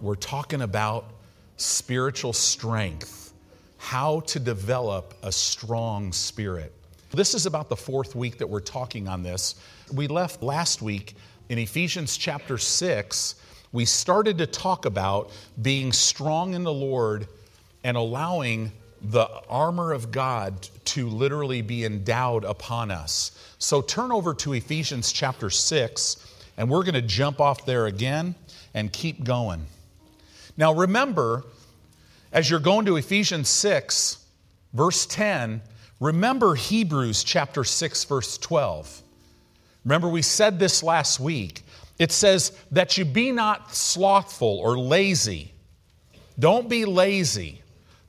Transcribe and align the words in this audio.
We're 0.00 0.14
talking 0.14 0.62
about 0.62 1.06
spiritual 1.56 2.32
strength, 2.32 3.32
how 3.78 4.20
to 4.20 4.38
develop 4.38 5.12
a 5.24 5.32
strong 5.32 6.12
spirit. 6.12 6.72
This 7.10 7.34
is 7.34 7.46
about 7.46 7.68
the 7.68 7.74
fourth 7.74 8.14
week 8.14 8.38
that 8.38 8.46
we're 8.48 8.60
talking 8.60 9.08
on 9.08 9.24
this. 9.24 9.56
We 9.92 10.06
left 10.06 10.40
last 10.40 10.82
week 10.82 11.16
in 11.48 11.58
Ephesians 11.58 12.16
chapter 12.16 12.58
6. 12.58 13.34
We 13.72 13.84
started 13.86 14.38
to 14.38 14.46
talk 14.46 14.84
about 14.84 15.32
being 15.60 15.92
strong 15.92 16.54
in 16.54 16.62
the 16.62 16.72
Lord 16.72 17.26
and 17.82 17.96
allowing 17.96 18.70
the 19.02 19.28
armor 19.48 19.92
of 19.92 20.12
God 20.12 20.68
to 20.84 21.08
literally 21.08 21.60
be 21.60 21.84
endowed 21.84 22.44
upon 22.44 22.92
us. 22.92 23.32
So 23.58 23.82
turn 23.82 24.12
over 24.12 24.32
to 24.34 24.52
Ephesians 24.52 25.10
chapter 25.10 25.50
6, 25.50 26.24
and 26.56 26.70
we're 26.70 26.84
going 26.84 26.94
to 26.94 27.02
jump 27.02 27.40
off 27.40 27.66
there 27.66 27.86
again 27.86 28.36
and 28.74 28.92
keep 28.92 29.24
going. 29.24 29.66
Now, 30.58 30.74
remember, 30.74 31.44
as 32.32 32.50
you're 32.50 32.58
going 32.58 32.84
to 32.86 32.96
Ephesians 32.96 33.48
6, 33.48 34.26
verse 34.74 35.06
10, 35.06 35.62
remember 36.00 36.56
Hebrews 36.56 37.22
chapter 37.22 37.62
6, 37.62 38.04
verse 38.04 38.36
12. 38.36 39.02
Remember, 39.84 40.08
we 40.08 40.20
said 40.20 40.58
this 40.58 40.82
last 40.82 41.20
week. 41.20 41.62
It 42.00 42.10
says 42.10 42.52
that 42.72 42.98
you 42.98 43.04
be 43.04 43.30
not 43.30 43.72
slothful 43.72 44.58
or 44.58 44.76
lazy. 44.76 45.52
Don't 46.38 46.68
be 46.68 46.84
lazy. 46.84 47.62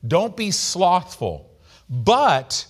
Don't 0.06 0.36
be 0.36 0.50
slothful, 0.50 1.48
but 1.88 2.66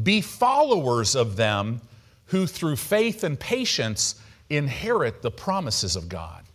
be 0.00 0.20
followers 0.20 1.16
of 1.16 1.34
them 1.34 1.80
who 2.26 2.46
through 2.46 2.76
faith 2.76 3.24
and 3.24 3.38
patience 3.38 4.20
inherit 4.50 5.22
the 5.22 5.30
promises 5.32 5.96
of 5.96 6.08
God. 6.08 6.45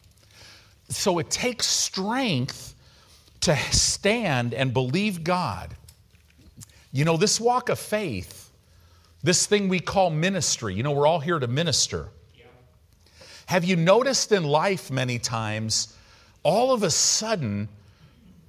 So 0.91 1.19
it 1.19 1.29
takes 1.29 1.67
strength 1.67 2.75
to 3.41 3.55
stand 3.71 4.53
and 4.53 4.73
believe 4.73 5.23
God. 5.23 5.73
You 6.91 7.05
know, 7.05 7.17
this 7.17 7.39
walk 7.39 7.69
of 7.69 7.79
faith, 7.79 8.51
this 9.23 9.47
thing 9.47 9.69
we 9.69 9.79
call 9.79 10.09
ministry, 10.09 10.75
you 10.75 10.83
know, 10.83 10.91
we're 10.91 11.07
all 11.07 11.19
here 11.19 11.39
to 11.39 11.47
minister. 11.47 12.09
Yeah. 12.35 12.43
Have 13.45 13.63
you 13.63 13.77
noticed 13.77 14.31
in 14.31 14.43
life 14.43 14.91
many 14.91 15.17
times, 15.17 15.95
all 16.43 16.73
of 16.73 16.83
a 16.83 16.91
sudden, 16.91 17.69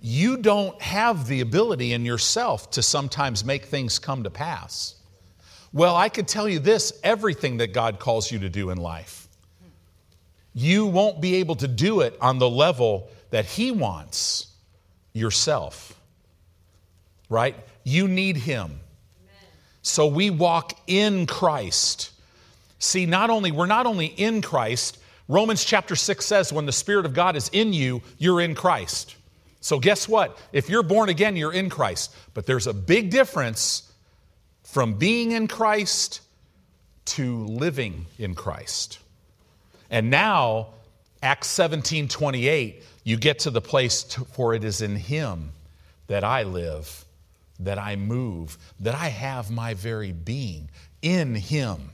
you 0.00 0.36
don't 0.36 0.80
have 0.82 1.28
the 1.28 1.40
ability 1.40 1.92
in 1.92 2.04
yourself 2.04 2.70
to 2.72 2.82
sometimes 2.82 3.44
make 3.44 3.66
things 3.66 4.00
come 4.00 4.24
to 4.24 4.30
pass? 4.30 4.96
Well, 5.72 5.94
I 5.94 6.08
could 6.08 6.26
tell 6.26 6.48
you 6.48 6.58
this 6.58 6.92
everything 7.04 7.58
that 7.58 7.72
God 7.72 8.00
calls 8.00 8.32
you 8.32 8.40
to 8.40 8.48
do 8.48 8.70
in 8.70 8.78
life 8.78 9.21
you 10.54 10.86
won't 10.86 11.20
be 11.20 11.36
able 11.36 11.56
to 11.56 11.68
do 11.68 12.00
it 12.00 12.16
on 12.20 12.38
the 12.38 12.48
level 12.48 13.08
that 13.30 13.46
He 13.46 13.70
wants 13.70 14.48
yourself. 15.12 15.98
Right? 17.28 17.56
You 17.84 18.08
need 18.08 18.36
Him. 18.36 18.64
Amen. 18.64 18.80
So 19.82 20.06
we 20.06 20.30
walk 20.30 20.78
in 20.86 21.26
Christ. 21.26 22.10
See, 22.78 23.06
not 23.06 23.30
only, 23.30 23.52
we're 23.52 23.66
not 23.66 23.86
only 23.86 24.06
in 24.06 24.42
Christ, 24.42 24.98
Romans 25.28 25.64
chapter 25.64 25.96
6 25.96 26.24
says 26.24 26.52
when 26.52 26.66
the 26.66 26.72
Spirit 26.72 27.06
of 27.06 27.14
God 27.14 27.36
is 27.36 27.48
in 27.52 27.72
you, 27.72 28.02
you're 28.18 28.40
in 28.40 28.54
Christ. 28.54 29.16
So 29.60 29.78
guess 29.78 30.08
what? 30.08 30.36
If 30.52 30.68
you're 30.68 30.82
born 30.82 31.08
again, 31.08 31.36
you're 31.36 31.52
in 31.52 31.70
Christ. 31.70 32.14
But 32.34 32.46
there's 32.46 32.66
a 32.66 32.74
big 32.74 33.10
difference 33.10 33.90
from 34.64 34.94
being 34.94 35.32
in 35.32 35.46
Christ 35.46 36.20
to 37.04 37.44
living 37.46 38.06
in 38.18 38.34
Christ. 38.34 38.98
And 39.92 40.10
now, 40.10 40.68
Acts 41.22 41.48
17 41.48 42.08
28, 42.08 42.82
you 43.04 43.16
get 43.16 43.40
to 43.40 43.50
the 43.50 43.60
place, 43.60 44.02
to, 44.04 44.24
for 44.24 44.54
it 44.54 44.64
is 44.64 44.80
in 44.80 44.96
Him 44.96 45.52
that 46.08 46.24
I 46.24 46.42
live, 46.42 47.04
that 47.60 47.78
I 47.78 47.94
move, 47.94 48.58
that 48.80 48.94
I 48.94 49.08
have 49.08 49.50
my 49.50 49.74
very 49.74 50.10
being 50.10 50.70
in 51.02 51.34
Him. 51.34 51.90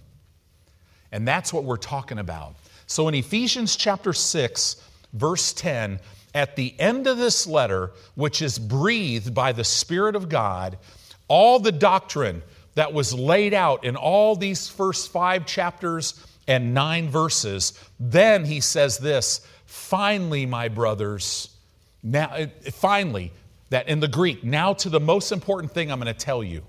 And 1.11 1.27
that's 1.27 1.53
what 1.53 1.65
we're 1.65 1.77
talking 1.77 2.19
about. 2.19 2.55
So 2.87 3.09
in 3.09 3.15
Ephesians 3.15 3.75
chapter 3.75 4.12
6, 4.12 4.77
verse 5.12 5.53
10, 5.53 5.99
at 6.34 6.55
the 6.55 6.75
end 6.78 7.06
of 7.06 7.19
this 7.19 7.47
letter, 7.47 7.93
which 8.15 8.43
is 8.43 8.59
breathed 8.59 9.34
by 9.34 9.53
the 9.53 9.65
Spirit 9.65 10.15
of 10.15 10.28
God, 10.28 10.78
all 11.27 11.59
the 11.59 11.73
doctrine 11.73 12.43
that 12.77 12.93
was 12.93 13.12
laid 13.12 13.55
out 13.55 13.84
in 13.84 13.97
all 13.97 14.37
these 14.37 14.69
first 14.69 15.11
five 15.11 15.47
chapters 15.47 16.25
and 16.49 16.75
nine 16.75 17.09
verses. 17.09 17.79
Then 18.01 18.45
he 18.45 18.61
says 18.61 18.99
this 18.99 19.47
finally, 19.67 20.47
my 20.47 20.67
brothers, 20.69 21.55
now, 22.03 22.27
uh, 22.31 22.47
finally, 22.73 23.31
that 23.71 23.87
in 23.89 24.01
the 24.01 24.09
Greek, 24.09 24.43
now 24.43 24.73
to 24.73 24.89
the 24.89 24.99
most 24.99 25.31
important 25.31 25.73
thing 25.73 25.93
I'm 25.93 26.01
going 26.01 26.13
to 26.13 26.19
tell 26.19 26.43
you, 26.43 26.63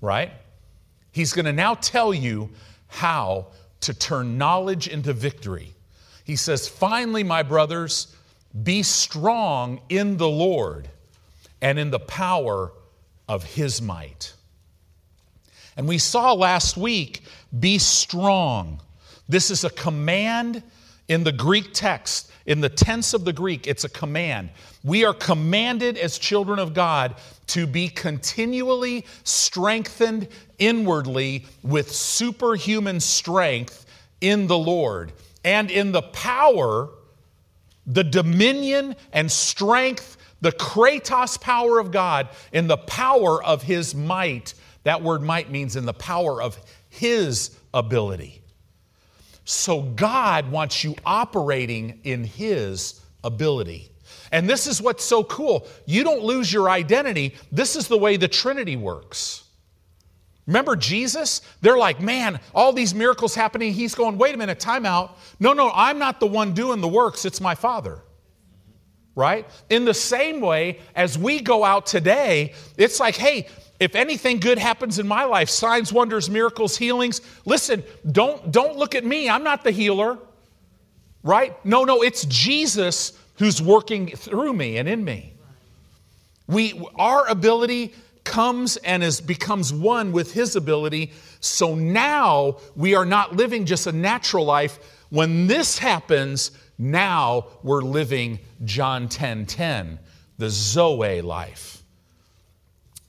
right? 0.00 0.32
He's 1.12 1.32
going 1.32 1.44
to 1.44 1.52
now 1.52 1.74
tell 1.74 2.14
you 2.14 2.50
how 2.88 3.48
to 3.80 3.94
turn 3.94 4.38
knowledge 4.38 4.88
into 4.88 5.12
victory. 5.12 5.74
He 6.24 6.36
says, 6.36 6.66
finally, 6.66 7.22
my 7.22 7.42
brothers, 7.42 8.16
be 8.62 8.82
strong 8.82 9.80
in 9.88 10.16
the 10.16 10.28
Lord 10.28 10.88
and 11.60 11.78
in 11.78 11.90
the 11.90 12.00
power 12.00 12.72
of 13.28 13.44
his 13.44 13.82
might. 13.82 14.32
And 15.76 15.86
we 15.86 15.98
saw 15.98 16.32
last 16.32 16.76
week 16.76 17.22
be 17.58 17.78
strong. 17.78 18.80
This 19.28 19.50
is 19.50 19.64
a 19.64 19.70
command 19.70 20.62
in 21.08 21.24
the 21.24 21.32
Greek 21.32 21.72
text. 21.72 22.30
In 22.46 22.60
the 22.60 22.68
tense 22.68 23.14
of 23.14 23.24
the 23.24 23.32
Greek, 23.32 23.66
it's 23.66 23.84
a 23.84 23.88
command. 23.88 24.50
We 24.82 25.04
are 25.04 25.14
commanded 25.14 25.98
as 25.98 26.18
children 26.18 26.58
of 26.58 26.74
God 26.74 27.16
to 27.48 27.66
be 27.66 27.88
continually 27.88 29.04
strengthened 29.24 30.28
inwardly 30.58 31.46
with 31.62 31.92
superhuman 31.92 33.00
strength 33.00 33.86
in 34.20 34.46
the 34.46 34.58
Lord 34.58 35.12
and 35.44 35.70
in 35.70 35.92
the 35.92 36.02
power, 36.02 36.88
the 37.86 38.04
dominion 38.04 38.96
and 39.12 39.30
strength, 39.30 40.16
the 40.40 40.52
kratos 40.52 41.40
power 41.40 41.78
of 41.78 41.90
God, 41.90 42.28
in 42.52 42.66
the 42.66 42.76
power 42.76 43.42
of 43.42 43.62
His 43.62 43.94
might 43.94 44.54
that 44.84 45.02
word 45.02 45.22
might 45.22 45.50
means 45.50 45.76
in 45.76 45.84
the 45.84 45.92
power 45.92 46.40
of 46.40 46.58
His 46.90 47.58
ability. 47.72 48.42
So 49.44 49.82
God 49.82 50.50
wants 50.50 50.84
you 50.84 50.94
operating 51.04 52.00
in 52.04 52.24
His 52.24 53.00
ability. 53.24 53.90
And 54.32 54.48
this 54.48 54.66
is 54.66 54.80
what's 54.80 55.04
so 55.04 55.24
cool. 55.24 55.66
You 55.86 56.04
don't 56.04 56.22
lose 56.22 56.52
your 56.52 56.70
identity. 56.70 57.34
This 57.50 57.74
is 57.74 57.88
the 57.88 57.98
way 57.98 58.16
the 58.16 58.28
Trinity 58.28 58.76
works. 58.76 59.44
Remember 60.46 60.76
Jesus? 60.76 61.42
They're 61.60 61.76
like, 61.76 62.00
man, 62.00 62.40
all 62.54 62.72
these 62.72 62.94
miracles 62.94 63.34
happening. 63.34 63.72
He's 63.72 63.94
going, 63.94 64.18
wait 64.18 64.34
a 64.34 64.38
minute, 64.38 64.58
time 64.58 64.86
out. 64.86 65.18
No, 65.38 65.52
no, 65.52 65.70
I'm 65.74 65.98
not 65.98 66.20
the 66.20 66.26
one 66.26 66.54
doing 66.54 66.80
the 66.80 66.88
works, 66.88 67.24
it's 67.24 67.40
my 67.40 67.54
Father. 67.54 68.02
Right? 69.14 69.46
In 69.68 69.84
the 69.84 69.94
same 69.94 70.40
way, 70.40 70.80
as 70.94 71.18
we 71.18 71.40
go 71.40 71.64
out 71.64 71.86
today, 71.86 72.54
it's 72.76 73.00
like, 73.00 73.16
hey, 73.16 73.48
if 73.80 73.94
anything 73.94 74.38
good 74.38 74.58
happens 74.58 74.98
in 74.98 75.08
my 75.08 75.24
life, 75.24 75.48
signs, 75.48 75.90
wonders, 75.90 76.28
miracles, 76.28 76.76
healings, 76.76 77.22
listen, 77.46 77.82
don't, 78.12 78.52
don't 78.52 78.76
look 78.76 78.94
at 78.94 79.06
me. 79.06 79.28
I'm 79.28 79.42
not 79.42 79.64
the 79.64 79.70
healer, 79.70 80.18
right? 81.22 81.64
No, 81.64 81.84
no, 81.84 82.02
it's 82.02 82.26
Jesus 82.26 83.18
who's 83.38 83.62
working 83.62 84.08
through 84.08 84.52
me 84.52 84.76
and 84.76 84.86
in 84.86 85.02
me. 85.02 85.32
We, 86.46 86.86
our 86.96 87.26
ability 87.26 87.94
comes 88.22 88.76
and 88.78 89.02
is, 89.02 89.18
becomes 89.18 89.72
one 89.72 90.12
with 90.12 90.34
his 90.34 90.56
ability. 90.56 91.12
So 91.40 91.74
now 91.74 92.58
we 92.76 92.94
are 92.94 93.06
not 93.06 93.34
living 93.34 93.64
just 93.64 93.86
a 93.86 93.92
natural 93.92 94.44
life. 94.44 94.78
When 95.08 95.46
this 95.46 95.78
happens, 95.78 96.50
now 96.76 97.46
we're 97.62 97.80
living 97.80 98.40
John 98.64 99.08
10 99.08 99.46
10, 99.46 99.98
the 100.36 100.50
Zoe 100.50 101.22
life 101.22 101.79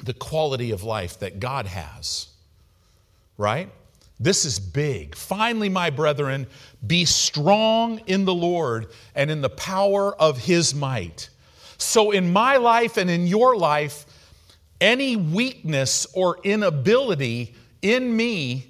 the 0.04 0.14
quality 0.14 0.72
of 0.72 0.84
life 0.84 1.20
that 1.20 1.40
God 1.40 1.68
has, 1.68 2.28
right? 3.38 3.70
This 4.20 4.46
is 4.46 4.60
big. 4.60 5.16
Finally, 5.16 5.70
my 5.70 5.90
brethren, 5.90 6.46
be 6.86 7.06
strong 7.06 8.00
in 8.06 8.26
the 8.26 8.34
Lord 8.34 8.88
and 9.16 9.32
in 9.32 9.42
the 9.42 9.50
power 9.50 10.16
of 10.16 10.38
his 10.38 10.76
might. 10.76 11.30
So, 11.78 12.12
in 12.12 12.32
my 12.32 12.58
life 12.58 12.98
and 12.98 13.10
in 13.10 13.26
your 13.26 13.56
life, 13.58 14.06
any 14.80 15.16
weakness 15.16 16.06
or 16.14 16.38
inability 16.44 17.56
in 17.82 18.16
me, 18.16 18.68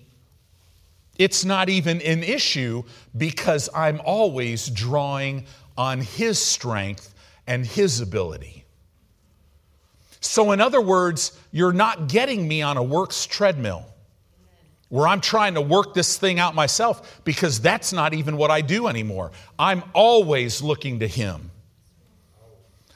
it's 1.17 1.43
not 1.43 1.69
even 1.69 2.01
an 2.01 2.23
issue 2.23 2.83
because 3.17 3.69
I'm 3.75 4.01
always 4.05 4.69
drawing 4.69 5.45
on 5.77 6.01
his 6.01 6.39
strength 6.39 7.13
and 7.45 7.65
his 7.65 7.99
ability. 7.99 8.60
So, 10.21 10.51
in 10.51 10.61
other 10.61 10.79
words, 10.79 11.37
you're 11.51 11.73
not 11.73 12.07
getting 12.07 12.47
me 12.47 12.61
on 12.61 12.77
a 12.77 12.83
works 12.83 13.25
treadmill 13.25 13.85
where 14.89 15.07
I'm 15.07 15.21
trying 15.21 15.55
to 15.55 15.61
work 15.61 15.93
this 15.93 16.17
thing 16.17 16.37
out 16.37 16.53
myself 16.53 17.21
because 17.23 17.59
that's 17.59 17.91
not 17.91 18.13
even 18.13 18.37
what 18.37 18.51
I 18.51 18.61
do 18.61 18.87
anymore. 18.87 19.31
I'm 19.57 19.83
always 19.93 20.61
looking 20.61 20.99
to 20.99 21.07
Him. 21.07 21.49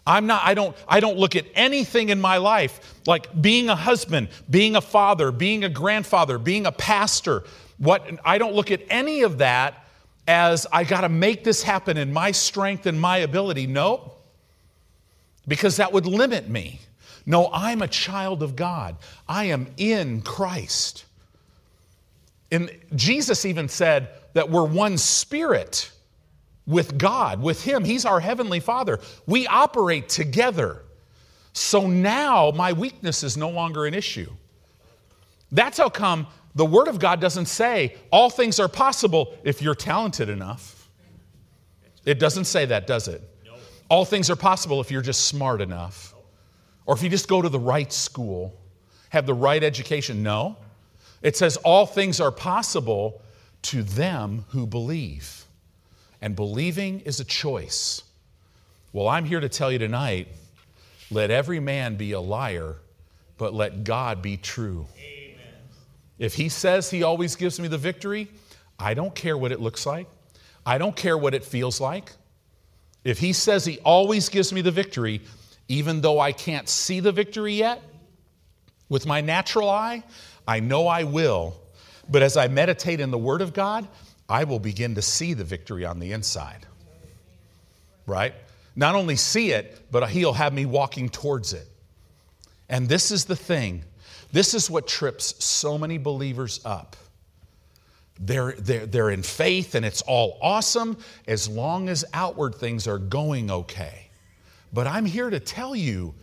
I'm 0.05 0.27
not, 0.27 0.43
I 0.45 0.53
don't, 0.53 0.75
I 0.87 0.99
don't 0.99 1.17
look 1.17 1.35
at 1.35 1.45
anything 1.55 2.09
in 2.09 2.21
my 2.21 2.37
life 2.37 3.01
like 3.07 3.41
being 3.41 3.69
a 3.69 3.75
husband, 3.75 4.29
being 4.49 4.75
a 4.75 4.81
father, 4.81 5.31
being 5.31 5.63
a 5.63 5.69
grandfather, 5.69 6.37
being 6.37 6.67
a 6.67 6.71
pastor. 6.71 7.43
What 7.79 8.07
I 8.23 8.37
don't 8.37 8.53
look 8.53 8.69
at 8.69 8.81
any 8.89 9.23
of 9.23 9.39
that 9.39 9.87
as 10.27 10.67
I 10.71 10.83
got 10.83 11.01
to 11.01 11.09
make 11.09 11.43
this 11.43 11.63
happen 11.63 11.97
in 11.97 12.13
my 12.13 12.31
strength 12.31 12.85
and 12.85 12.99
my 12.99 13.17
ability. 13.17 13.65
No, 13.65 14.13
because 15.47 15.77
that 15.77 15.91
would 15.91 16.05
limit 16.05 16.49
me. 16.49 16.81
No, 17.25 17.49
I'm 17.51 17.81
a 17.81 17.87
child 17.87 18.43
of 18.43 18.55
God. 18.55 18.97
I 19.27 19.45
am 19.45 19.67
in 19.77 20.21
Christ. 20.21 21.05
And 22.51 22.69
Jesus 22.95 23.45
even 23.45 23.67
said 23.67 24.09
that 24.33 24.49
we're 24.49 24.65
one 24.65 24.97
spirit 24.97 25.91
with 26.67 26.97
God, 26.97 27.41
with 27.41 27.63
Him. 27.63 27.83
He's 27.83 28.05
our 28.05 28.19
Heavenly 28.19 28.59
Father. 28.59 28.99
We 29.25 29.47
operate 29.47 30.09
together. 30.09 30.83
So 31.53 31.87
now 31.87 32.51
my 32.51 32.73
weakness 32.73 33.23
is 33.23 33.37
no 33.37 33.49
longer 33.49 33.85
an 33.85 33.93
issue. 33.93 34.31
That's 35.51 35.77
how 35.77 35.89
come 35.89 36.27
the 36.53 36.65
Word 36.65 36.87
of 36.87 36.99
God 36.99 37.19
doesn't 37.19 37.47
say 37.47 37.95
all 38.11 38.29
things 38.29 38.59
are 38.59 38.67
possible 38.67 39.35
if 39.43 39.61
you're 39.61 39.75
talented 39.75 40.29
enough. 40.29 40.89
It 42.05 42.19
doesn't 42.19 42.45
say 42.45 42.65
that, 42.67 42.85
does 42.85 43.07
it? 43.07 43.21
All 43.89 44.05
things 44.05 44.29
are 44.29 44.35
possible 44.35 44.79
if 44.79 44.91
you're 44.91 45.01
just 45.01 45.25
smart 45.25 45.61
enough 45.61 46.14
or 46.85 46.95
if 46.95 47.03
you 47.03 47.09
just 47.09 47.27
go 47.27 47.41
to 47.41 47.49
the 47.49 47.59
right 47.59 47.91
school, 47.91 48.53
have 49.09 49.25
the 49.25 49.33
right 49.33 49.63
education. 49.63 50.23
No. 50.23 50.57
It 51.21 51.35
says 51.35 51.57
all 51.57 51.85
things 51.85 52.19
are 52.19 52.31
possible 52.31 53.21
to 53.63 53.81
them 53.81 54.45
who 54.49 54.67
believe. 54.67 55.45
And 56.21 56.35
believing 56.35 57.01
is 57.01 57.19
a 57.19 57.25
choice. 57.25 58.03
Well, 58.93 59.07
I'm 59.07 59.25
here 59.25 59.39
to 59.39 59.49
tell 59.49 59.71
you 59.71 59.79
tonight 59.79 60.27
let 61.11 61.29
every 61.29 61.59
man 61.59 61.95
be 61.97 62.13
a 62.13 62.19
liar, 62.19 62.77
but 63.37 63.53
let 63.53 63.83
God 63.83 64.21
be 64.21 64.37
true. 64.37 64.87
Amen. 64.97 65.37
If 66.17 66.33
he 66.33 66.49
says 66.49 66.89
he 66.89 67.03
always 67.03 67.35
gives 67.35 67.59
me 67.59 67.67
the 67.67 67.77
victory, 67.77 68.27
I 68.79 68.93
don't 68.93 69.13
care 69.13 69.37
what 69.37 69.51
it 69.51 69.59
looks 69.59 69.85
like. 69.85 70.07
I 70.65 70.77
don't 70.77 70.95
care 70.95 71.17
what 71.17 71.33
it 71.33 71.43
feels 71.43 71.79
like. 71.79 72.11
If 73.03 73.19
he 73.19 73.33
says 73.33 73.65
he 73.65 73.79
always 73.79 74.29
gives 74.29 74.51
me 74.51 74.61
the 74.61 74.71
victory, 74.71 75.21
even 75.67 76.01
though 76.01 76.19
I 76.19 76.31
can't 76.31 76.69
see 76.69 76.99
the 76.99 77.11
victory 77.11 77.55
yet 77.55 77.81
with 78.89 79.05
my 79.05 79.21
natural 79.21 79.69
eye, 79.69 80.03
I 80.47 80.59
know 80.59 80.87
I 80.87 81.03
will. 81.03 81.55
But 82.09 82.21
as 82.21 82.37
I 82.37 82.47
meditate 82.47 82.99
in 82.99 83.11
the 83.11 83.17
Word 83.17 83.41
of 83.41 83.53
God, 83.53 83.87
I 84.29 84.43
will 84.43 84.59
begin 84.59 84.95
to 84.95 85.01
see 85.01 85.33
the 85.33 85.43
victory 85.43 85.85
on 85.85 85.99
the 85.99 86.11
inside. 86.11 86.65
Right? 88.05 88.35
Not 88.75 88.95
only 88.95 89.15
see 89.15 89.51
it, 89.51 89.91
but 89.91 90.09
He'll 90.09 90.33
have 90.33 90.53
me 90.53 90.65
walking 90.65 91.09
towards 91.09 91.53
it. 91.53 91.67
And 92.69 92.87
this 92.87 93.11
is 93.11 93.25
the 93.25 93.35
thing 93.35 93.83
this 94.31 94.53
is 94.53 94.69
what 94.69 94.85
trips 94.85 95.41
so 95.43 95.77
many 95.77 95.97
believers 95.97 96.59
up. 96.65 96.97
They're, 98.19 98.53
they're, 98.57 98.85
they're 98.85 99.09
in 99.09 99.23
faith 99.23 99.75
and 99.75 99.85
it's 99.85 100.01
all 100.01 100.37
awesome 100.41 100.97
as 101.25 101.47
long 101.47 101.87
as 101.87 102.03
outward 102.13 102.55
things 102.55 102.85
are 102.85 102.97
going 102.97 103.49
okay. 103.49 104.04
But 104.75 104.87
I'm 104.87 105.05
here 105.05 105.29
to 105.29 105.39
tell 105.39 105.73
you 105.73 106.13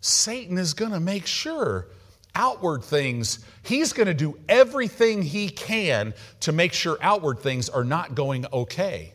Satan 0.00 0.58
is 0.58 0.74
going 0.74 0.92
to 0.92 1.00
make 1.00 1.26
sure 1.26 1.88
outward 2.36 2.84
things, 2.84 3.44
he's 3.64 3.92
going 3.92 4.06
to 4.06 4.14
do 4.14 4.38
everything 4.48 5.22
he 5.22 5.48
can 5.48 6.14
to 6.40 6.52
make 6.52 6.72
sure 6.72 6.98
outward 7.02 7.40
things 7.40 7.68
are 7.68 7.82
not 7.82 8.14
going 8.14 8.46
okay. 8.52 9.12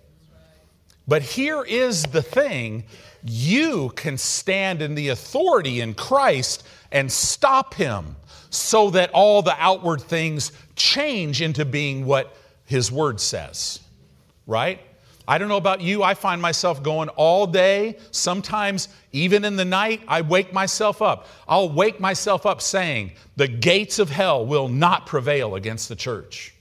But 1.08 1.22
here 1.22 1.64
is 1.64 2.04
the 2.04 2.22
thing 2.22 2.84
you 3.24 3.94
can 3.96 4.18
stand 4.18 4.82
in 4.82 4.96
the 4.96 5.08
authority 5.08 5.80
in 5.80 5.94
Christ 5.94 6.68
and 6.92 7.10
stop 7.10 7.74
him 7.74 8.18
so 8.50 8.90
that 8.90 9.12
all 9.12 9.42
the 9.42 9.56
outward 9.58 10.02
things 10.02 10.52
change 10.76 11.42
into 11.42 11.64
being 11.64 12.06
what 12.06 12.36
his 12.66 12.92
word 12.92 13.22
says, 13.22 13.80
right? 14.46 14.82
I 15.28 15.38
don't 15.38 15.50
know 15.50 15.58
about 15.58 15.82
you, 15.82 16.04
I 16.04 16.14
find 16.14 16.42
myself 16.42 16.82
going 16.82 17.10
all 17.10 17.46
day. 17.46 17.98
Sometimes, 18.12 18.88
even 19.12 19.46
in 19.46 19.56
the 19.56 19.66
night, 19.66 20.02
I 20.08 20.22
wake 20.22 20.52
myself 20.52 21.02
up. 21.02 21.28
I'll 21.48 21.70
wake 21.70 22.00
myself 22.00 22.46
up 22.46 22.62
saying, 22.62 23.12
The 23.36 23.48
gates 23.48 24.00
of 24.00 24.10
hell 24.10 24.46
will 24.46 24.68
not 24.68 25.06
prevail 25.06 25.56
against 25.56 25.90
the 25.90 25.96
church. 25.96 26.56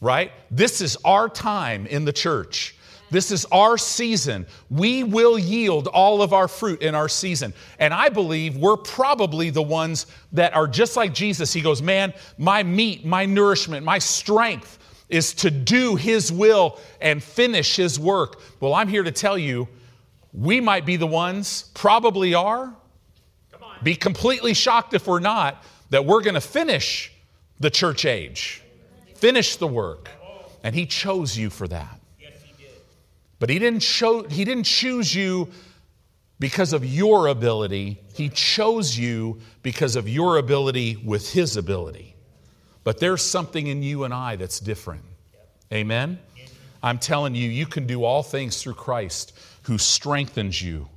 Right? 0.00 0.30
This 0.50 0.80
is 0.80 0.96
our 1.04 1.28
time 1.28 1.86
in 1.86 2.04
the 2.04 2.12
church. 2.12 2.76
This 3.10 3.30
is 3.30 3.44
our 3.46 3.78
season. 3.78 4.46
We 4.68 5.04
will 5.04 5.38
yield 5.38 5.86
all 5.88 6.22
of 6.22 6.32
our 6.32 6.48
fruit 6.48 6.82
in 6.82 6.94
our 6.94 7.08
season. 7.08 7.54
And 7.78 7.94
I 7.94 8.08
believe 8.08 8.56
we're 8.56 8.76
probably 8.76 9.50
the 9.50 9.62
ones 9.62 10.06
that 10.32 10.54
are 10.54 10.66
just 10.66 10.96
like 10.96 11.14
Jesus. 11.14 11.52
He 11.52 11.60
goes, 11.60 11.82
Man, 11.82 12.12
my 12.38 12.62
meat, 12.62 13.04
my 13.04 13.24
nourishment, 13.24 13.84
my 13.84 13.98
strength 13.98 14.78
is 15.08 15.34
to 15.34 15.50
do 15.50 15.96
His 15.96 16.32
will 16.32 16.78
and 17.00 17.22
finish 17.22 17.76
His 17.76 17.98
work. 17.98 18.40
Well, 18.60 18.74
I'm 18.74 18.88
here 18.88 19.02
to 19.02 19.12
tell 19.12 19.38
you, 19.38 19.68
we 20.32 20.60
might 20.60 20.84
be 20.84 20.96
the 20.96 21.06
ones, 21.06 21.70
probably 21.74 22.34
are. 22.34 22.74
Be 23.82 23.94
completely 23.94 24.54
shocked 24.54 24.94
if 24.94 25.06
we're 25.06 25.20
not, 25.20 25.62
that 25.90 26.04
we're 26.04 26.22
going 26.22 26.34
to 26.34 26.40
finish 26.40 27.12
the 27.60 27.70
church 27.70 28.04
age, 28.04 28.62
finish 29.14 29.56
the 29.56 29.66
work. 29.66 30.10
And 30.62 30.74
He 30.74 30.86
chose 30.86 31.36
you 31.38 31.50
for 31.50 31.68
that. 31.68 32.00
But 33.38 33.50
he 33.50 33.58
didn't, 33.58 33.82
show, 33.82 34.22
he 34.24 34.44
didn't 34.44 34.64
choose 34.64 35.14
you 35.14 35.48
because 36.38 36.72
of 36.72 36.84
your 36.84 37.28
ability, 37.28 38.00
He 38.14 38.28
chose 38.28 38.98
you 38.98 39.40
because 39.62 39.96
of 39.96 40.08
your 40.08 40.38
ability 40.38 40.96
with 41.04 41.32
His 41.32 41.56
ability. 41.56 42.15
But 42.86 43.00
there's 43.00 43.20
something 43.20 43.66
in 43.66 43.82
you 43.82 44.04
and 44.04 44.14
I 44.14 44.36
that's 44.36 44.60
different. 44.60 45.02
Amen? 45.72 46.20
I'm 46.84 47.00
telling 47.00 47.34
you, 47.34 47.50
you 47.50 47.66
can 47.66 47.84
do 47.84 48.04
all 48.04 48.22
things 48.22 48.62
through 48.62 48.74
Christ 48.74 49.36
who 49.62 49.76
strengthens 49.76 50.62
you. 50.62 50.88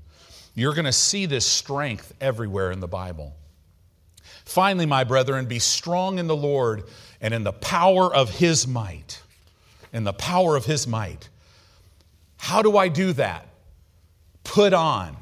You're 0.53 0.75
going 0.75 0.85
to 0.85 0.93
see 0.93 1.25
this 1.25 1.47
strength 1.47 2.13
everywhere 2.21 2.69
in 2.69 2.79
the 2.79 2.87
Bible. 2.87 3.33
Finally, 4.45 4.85
my 4.85 5.03
brethren, 5.03 5.47
be 5.47 5.57
strong 5.57 6.19
in 6.19 6.27
the 6.27 6.35
Lord 6.35 6.83
and 7.21 7.33
in 7.33 7.43
the 7.43 7.53
power 7.53 8.13
of 8.13 8.29
his 8.29 8.67
might. 8.67 9.23
In 9.91 10.03
the 10.03 10.13
power 10.13 10.55
of 10.55 10.65
his 10.65 10.85
might. 10.85 11.27
How 12.37 12.61
do 12.61 12.77
I 12.77 12.87
do 12.87 13.13
that? 13.13 13.47
Put 14.43 14.73
on. 14.73 15.17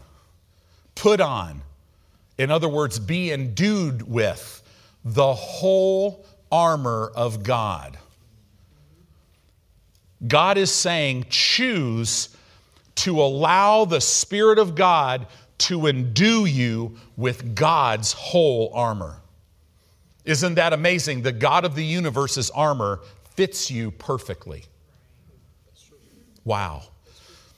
Put 0.96 1.22
on. 1.22 1.62
In 2.38 2.52
other 2.52 2.68
words, 2.68 3.00
be 3.00 3.32
endued 3.32 4.02
with 4.02 4.62
the 5.06 5.34
whole 5.34 6.26
armor 6.52 7.12
of 7.16 7.44
God. 7.44 7.98
God 10.26 10.58
is 10.58 10.72
saying, 10.72 11.26
choose 11.30 12.30
to 12.96 13.22
allow 13.22 13.86
the 13.86 14.02
Spirit 14.02 14.58
of 14.58 14.76
God 14.76 15.28
to 15.60 15.88
endue 15.88 16.46
you 16.46 16.98
with 17.16 17.56
God's 17.56 18.14
whole 18.14 18.72
armor. 18.74 19.22
Isn't 20.26 20.56
that 20.56 20.74
amazing? 20.74 21.22
The 21.22 21.32
God 21.32 21.66
of 21.66 21.76
the 21.76 21.86
universe's 21.86 22.50
armor 22.50 23.02
fits 23.36 23.72
you 23.72 23.92
perfectly. 23.92 24.66
Wow. 26.44 26.84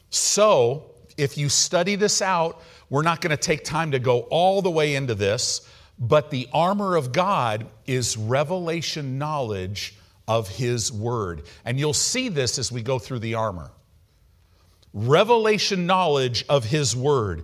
So, 0.10 0.92
if 1.18 1.38
you 1.38 1.50
study 1.50 1.96
this 1.96 2.22
out, 2.22 2.62
we're 2.90 3.04
not 3.04 3.22
going 3.22 3.32
to 3.32 3.38
take 3.38 3.64
time 3.64 3.92
to 3.92 4.00
go 4.00 4.22
all 4.30 4.62
the 4.62 4.72
way 4.72 4.96
into 4.96 5.16
this, 5.16 5.68
but 6.00 6.32
the 6.32 6.48
armor 6.54 6.96
of 6.96 7.12
God 7.12 7.68
is 7.86 8.16
revelation 8.16 9.18
knowledge 9.18 9.96
of 10.28 10.48
His 10.48 10.92
Word. 10.92 11.44
And 11.66 11.78
you'll 11.80 11.94
see 11.94 12.30
this 12.30 12.58
as 12.58 12.72
we 12.72 12.82
go 12.82 13.00
through 13.00 13.20
the 13.20 13.36
armor. 13.36 13.72
Revelation 14.94 15.86
knowledge 15.86 16.46
of 16.48 16.64
His 16.64 16.96
Word. 16.96 17.44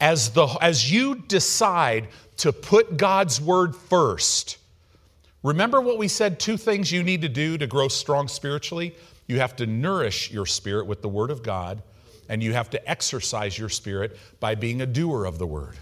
As, 0.00 0.30
the, 0.30 0.46
as 0.60 0.90
you 0.90 1.14
decide 1.14 2.08
to 2.38 2.52
put 2.52 2.96
God's 2.96 3.40
Word 3.40 3.76
first, 3.76 4.58
remember 5.44 5.80
what 5.80 5.96
we 5.96 6.08
said 6.08 6.40
two 6.40 6.56
things 6.56 6.90
you 6.90 7.04
need 7.04 7.22
to 7.22 7.28
do 7.28 7.56
to 7.56 7.68
grow 7.68 7.86
strong 7.86 8.26
spiritually? 8.26 8.96
You 9.28 9.38
have 9.38 9.54
to 9.56 9.66
nourish 9.66 10.32
your 10.32 10.46
spirit 10.46 10.86
with 10.86 11.02
the 11.02 11.08
Word 11.08 11.30
of 11.30 11.44
God, 11.44 11.82
and 12.28 12.42
you 12.42 12.52
have 12.52 12.70
to 12.70 12.90
exercise 12.90 13.56
your 13.56 13.68
spirit 13.68 14.18
by 14.40 14.56
being 14.56 14.82
a 14.82 14.86
doer 14.86 15.24
of 15.24 15.38
the 15.38 15.46
Word. 15.46 15.76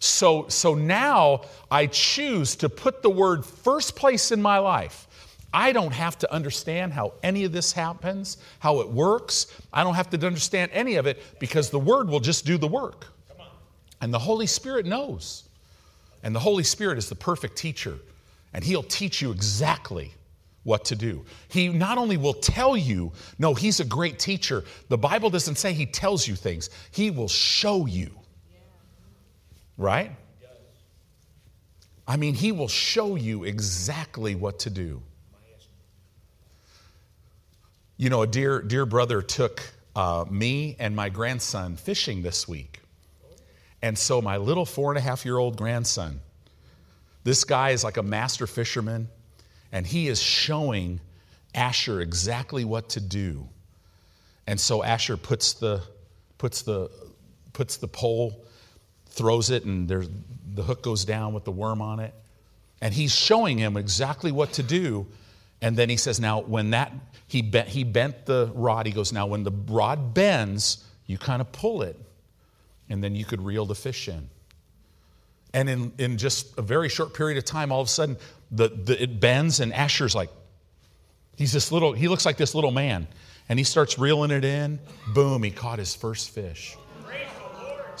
So, 0.00 0.48
so 0.48 0.74
now 0.74 1.42
I 1.70 1.86
choose 1.86 2.56
to 2.56 2.68
put 2.68 3.02
the 3.02 3.10
word 3.10 3.44
first 3.44 3.94
place 3.94 4.32
in 4.32 4.42
my 4.42 4.58
life. 4.58 5.06
I 5.52 5.72
don't 5.72 5.92
have 5.92 6.16
to 6.18 6.32
understand 6.32 6.92
how 6.92 7.12
any 7.22 7.44
of 7.44 7.52
this 7.52 7.72
happens, 7.72 8.38
how 8.60 8.80
it 8.80 8.88
works. 8.88 9.46
I 9.72 9.84
don't 9.84 9.94
have 9.94 10.08
to 10.10 10.26
understand 10.26 10.70
any 10.72 10.96
of 10.96 11.06
it 11.06 11.38
because 11.38 11.70
the 11.70 11.78
word 11.78 12.08
will 12.08 12.20
just 12.20 12.46
do 12.46 12.56
the 12.56 12.68
work. 12.68 13.06
And 14.00 14.14
the 14.14 14.18
Holy 14.18 14.46
Spirit 14.46 14.86
knows. 14.86 15.44
And 16.22 16.34
the 16.34 16.40
Holy 16.40 16.64
Spirit 16.64 16.96
is 16.98 17.08
the 17.08 17.14
perfect 17.14 17.56
teacher, 17.56 17.98
and 18.52 18.62
He'll 18.62 18.82
teach 18.82 19.22
you 19.22 19.30
exactly 19.30 20.12
what 20.64 20.84
to 20.86 20.96
do. 20.96 21.24
He 21.48 21.68
not 21.68 21.98
only 21.98 22.16
will 22.16 22.34
tell 22.34 22.76
you, 22.76 23.12
no, 23.38 23.54
he's 23.54 23.80
a 23.80 23.84
great 23.84 24.18
teacher. 24.18 24.64
The 24.88 24.98
Bible 24.98 25.30
doesn't 25.30 25.56
say 25.56 25.72
he 25.72 25.86
tells 25.86 26.28
you 26.28 26.36
things, 26.36 26.68
he 26.90 27.10
will 27.10 27.28
show 27.28 27.86
you. 27.86 28.19
Right? 29.80 30.12
I 32.06 32.16
mean, 32.16 32.34
he 32.34 32.52
will 32.52 32.68
show 32.68 33.14
you 33.14 33.44
exactly 33.44 34.34
what 34.34 34.58
to 34.60 34.70
do. 34.70 35.00
You 37.96 38.10
know, 38.10 38.20
a 38.20 38.26
dear, 38.26 38.60
dear 38.60 38.84
brother 38.84 39.22
took 39.22 39.62
uh, 39.96 40.26
me 40.28 40.76
and 40.78 40.94
my 40.94 41.08
grandson 41.08 41.76
fishing 41.76 42.20
this 42.20 42.46
week. 42.46 42.80
And 43.80 43.96
so, 43.98 44.20
my 44.20 44.36
little 44.36 44.66
four 44.66 44.90
and 44.90 44.98
a 44.98 45.00
half 45.00 45.24
year 45.24 45.38
old 45.38 45.56
grandson, 45.56 46.20
this 47.24 47.44
guy 47.44 47.70
is 47.70 47.82
like 47.82 47.96
a 47.96 48.02
master 48.02 48.46
fisherman 48.46 49.08
and 49.72 49.86
he 49.86 50.08
is 50.08 50.20
showing 50.20 51.00
Asher 51.54 52.02
exactly 52.02 52.66
what 52.66 52.90
to 52.90 53.00
do. 53.00 53.48
And 54.46 54.60
so 54.60 54.82
Asher 54.82 55.16
puts 55.16 55.54
the, 55.54 55.80
puts 56.36 56.60
the, 56.60 56.90
puts 57.54 57.78
the 57.78 57.88
pole, 57.88 58.44
throws 59.20 59.50
it, 59.50 59.66
and 59.66 59.86
the 59.86 60.62
hook 60.62 60.82
goes 60.82 61.04
down 61.04 61.34
with 61.34 61.44
the 61.44 61.50
worm 61.50 61.82
on 61.82 62.00
it. 62.00 62.14
And 62.80 62.94
he's 62.94 63.14
showing 63.14 63.58
him 63.58 63.76
exactly 63.76 64.32
what 64.32 64.54
to 64.54 64.62
do. 64.62 65.06
And 65.60 65.76
then 65.76 65.90
he 65.90 65.98
says, 65.98 66.18
Now, 66.18 66.40
when 66.40 66.70
that, 66.70 66.90
he 67.26 67.42
bent, 67.42 67.68
he 67.68 67.84
bent 67.84 68.24
the 68.24 68.50
rod, 68.54 68.86
he 68.86 68.92
goes, 68.92 69.12
Now, 69.12 69.26
when 69.26 69.44
the 69.44 69.52
rod 69.68 70.14
bends, 70.14 70.82
you 71.06 71.18
kind 71.18 71.42
of 71.42 71.52
pull 71.52 71.82
it, 71.82 72.00
and 72.88 73.04
then 73.04 73.14
you 73.14 73.26
could 73.26 73.42
reel 73.42 73.66
the 73.66 73.74
fish 73.74 74.08
in. 74.08 74.30
And 75.52 75.68
in, 75.68 75.92
in 75.98 76.16
just 76.16 76.56
a 76.58 76.62
very 76.62 76.88
short 76.88 77.12
period 77.12 77.36
of 77.36 77.44
time, 77.44 77.72
all 77.72 77.82
of 77.82 77.88
a 77.88 77.90
sudden, 77.90 78.16
the, 78.50 78.68
the, 78.68 79.02
it 79.02 79.20
bends, 79.20 79.60
and 79.60 79.74
Asher's 79.74 80.14
like, 80.14 80.30
he's 81.36 81.52
this 81.52 81.70
little, 81.70 81.92
he 81.92 82.08
looks 82.08 82.24
like 82.24 82.38
this 82.38 82.54
little 82.54 82.70
man. 82.70 83.06
And 83.50 83.58
he 83.58 83.64
starts 83.64 83.98
reeling 83.98 84.30
it 84.30 84.44
in. 84.44 84.78
Boom, 85.12 85.42
he 85.42 85.50
caught 85.50 85.78
his 85.78 85.94
first 85.94 86.30
fish. 86.30 86.76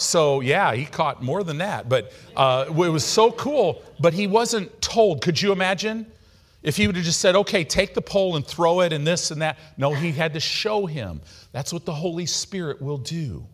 So, 0.00 0.40
yeah, 0.40 0.74
he 0.74 0.86
caught 0.86 1.22
more 1.22 1.44
than 1.44 1.58
that. 1.58 1.88
But 1.88 2.12
uh, 2.36 2.66
it 2.68 2.74
was 2.74 3.04
so 3.04 3.30
cool, 3.32 3.82
but 3.98 4.14
he 4.14 4.26
wasn't 4.26 4.80
told. 4.80 5.20
Could 5.20 5.40
you 5.40 5.52
imagine? 5.52 6.06
If 6.62 6.76
he 6.76 6.86
would 6.86 6.96
have 6.96 7.04
just 7.04 7.20
said, 7.20 7.36
okay, 7.36 7.64
take 7.64 7.94
the 7.94 8.02
pole 8.02 8.36
and 8.36 8.46
throw 8.46 8.80
it 8.80 8.92
and 8.92 9.06
this 9.06 9.30
and 9.30 9.40
that. 9.40 9.58
No, 9.76 9.94
he 9.94 10.12
had 10.12 10.34
to 10.34 10.40
show 10.40 10.86
him. 10.86 11.22
That's 11.52 11.72
what 11.72 11.86
the 11.86 11.94
Holy 11.94 12.26
Spirit 12.26 12.82
will 12.82 12.98
do. 12.98 13.46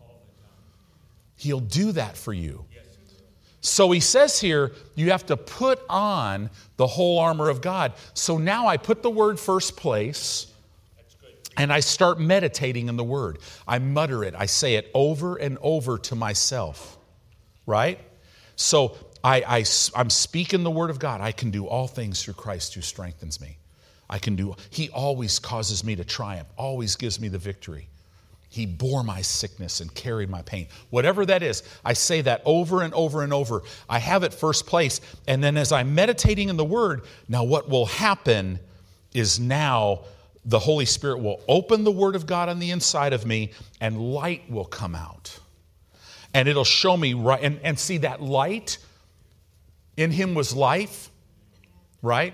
He'll 1.37 1.59
do 1.59 1.91
that 1.93 2.17
for 2.17 2.33
you. 2.33 2.65
So 3.61 3.91
he 3.91 3.99
says 3.99 4.39
here, 4.39 4.71
you 4.95 5.11
have 5.11 5.25
to 5.27 5.37
put 5.37 5.81
on 5.89 6.49
the 6.77 6.87
whole 6.87 7.19
armor 7.19 7.49
of 7.49 7.61
God. 7.61 7.93
So 8.13 8.37
now 8.37 8.67
I 8.67 8.77
put 8.77 9.03
the 9.03 9.09
word 9.09 9.39
first 9.39 9.77
place 9.77 10.47
and 11.57 11.73
I 11.73 11.79
start 11.79 12.19
meditating 12.19 12.87
in 12.87 12.95
the 12.95 13.03
word. 13.03 13.39
I 13.67 13.79
mutter 13.79 14.23
it, 14.23 14.35
I 14.37 14.45
say 14.45 14.75
it 14.75 14.89
over 14.93 15.35
and 15.35 15.57
over 15.61 15.97
to 15.97 16.15
myself, 16.15 16.97
right? 17.65 17.99
So 18.55 18.95
I, 19.23 19.41
I, 19.41 19.65
I'm 19.95 20.09
speaking 20.09 20.63
the 20.63 20.71
word 20.71 20.89
of 20.89 20.99
God. 20.99 21.19
I 21.19 21.31
can 21.31 21.51
do 21.51 21.65
all 21.65 21.87
things 21.87 22.23
through 22.23 22.35
Christ 22.35 22.75
who 22.75 22.81
strengthens 22.81 23.41
me. 23.41 23.57
I 24.09 24.19
can 24.19 24.35
do, 24.35 24.55
he 24.69 24.89
always 24.89 25.39
causes 25.39 25.83
me 25.83 25.95
to 25.97 26.05
triumph, 26.05 26.47
always 26.57 26.95
gives 26.95 27.19
me 27.19 27.27
the 27.27 27.37
victory. 27.37 27.89
He 28.49 28.65
bore 28.65 29.03
my 29.03 29.21
sickness 29.21 29.81
and 29.81 29.93
carried 29.93 30.29
my 30.29 30.41
pain. 30.43 30.67
Whatever 30.89 31.25
that 31.25 31.43
is, 31.43 31.63
I 31.83 31.93
say 31.93 32.21
that 32.21 32.41
over 32.45 32.81
and 32.81 32.93
over 32.93 33.21
and 33.21 33.33
over. 33.33 33.63
I 33.89 33.99
have 33.99 34.23
it 34.23 34.33
first 34.33 34.65
place. 34.65 35.01
And 35.27 35.43
then 35.43 35.57
as 35.57 35.73
I'm 35.73 35.93
meditating 35.93 36.47
in 36.47 36.55
the 36.55 36.63
Word, 36.63 37.01
now 37.27 37.43
what 37.43 37.67
will 37.67 37.87
happen 37.87 38.59
is 39.13 39.39
now 39.39 40.01
the 40.47 40.59
Holy 40.59 40.85
Spirit 40.85 41.19
will 41.19 41.41
open 41.49 41.83
the 41.83 41.91
Word 41.91 42.15
of 42.15 42.25
God 42.25 42.47
on 42.47 42.57
the 42.57 42.71
inside 42.71 43.11
of 43.11 43.25
me 43.25 43.51
and 43.81 43.99
light 43.99 44.49
will 44.49 44.65
come 44.65 44.95
out. 44.95 45.37
And 46.33 46.47
it'll 46.47 46.63
show 46.63 46.95
me 46.95 47.13
right. 47.13 47.43
And, 47.43 47.59
and 47.63 47.77
see, 47.77 47.97
that 47.99 48.21
light 48.21 48.77
in 49.97 50.09
Him 50.09 50.35
was 50.35 50.55
life, 50.55 51.09
right? 52.01 52.33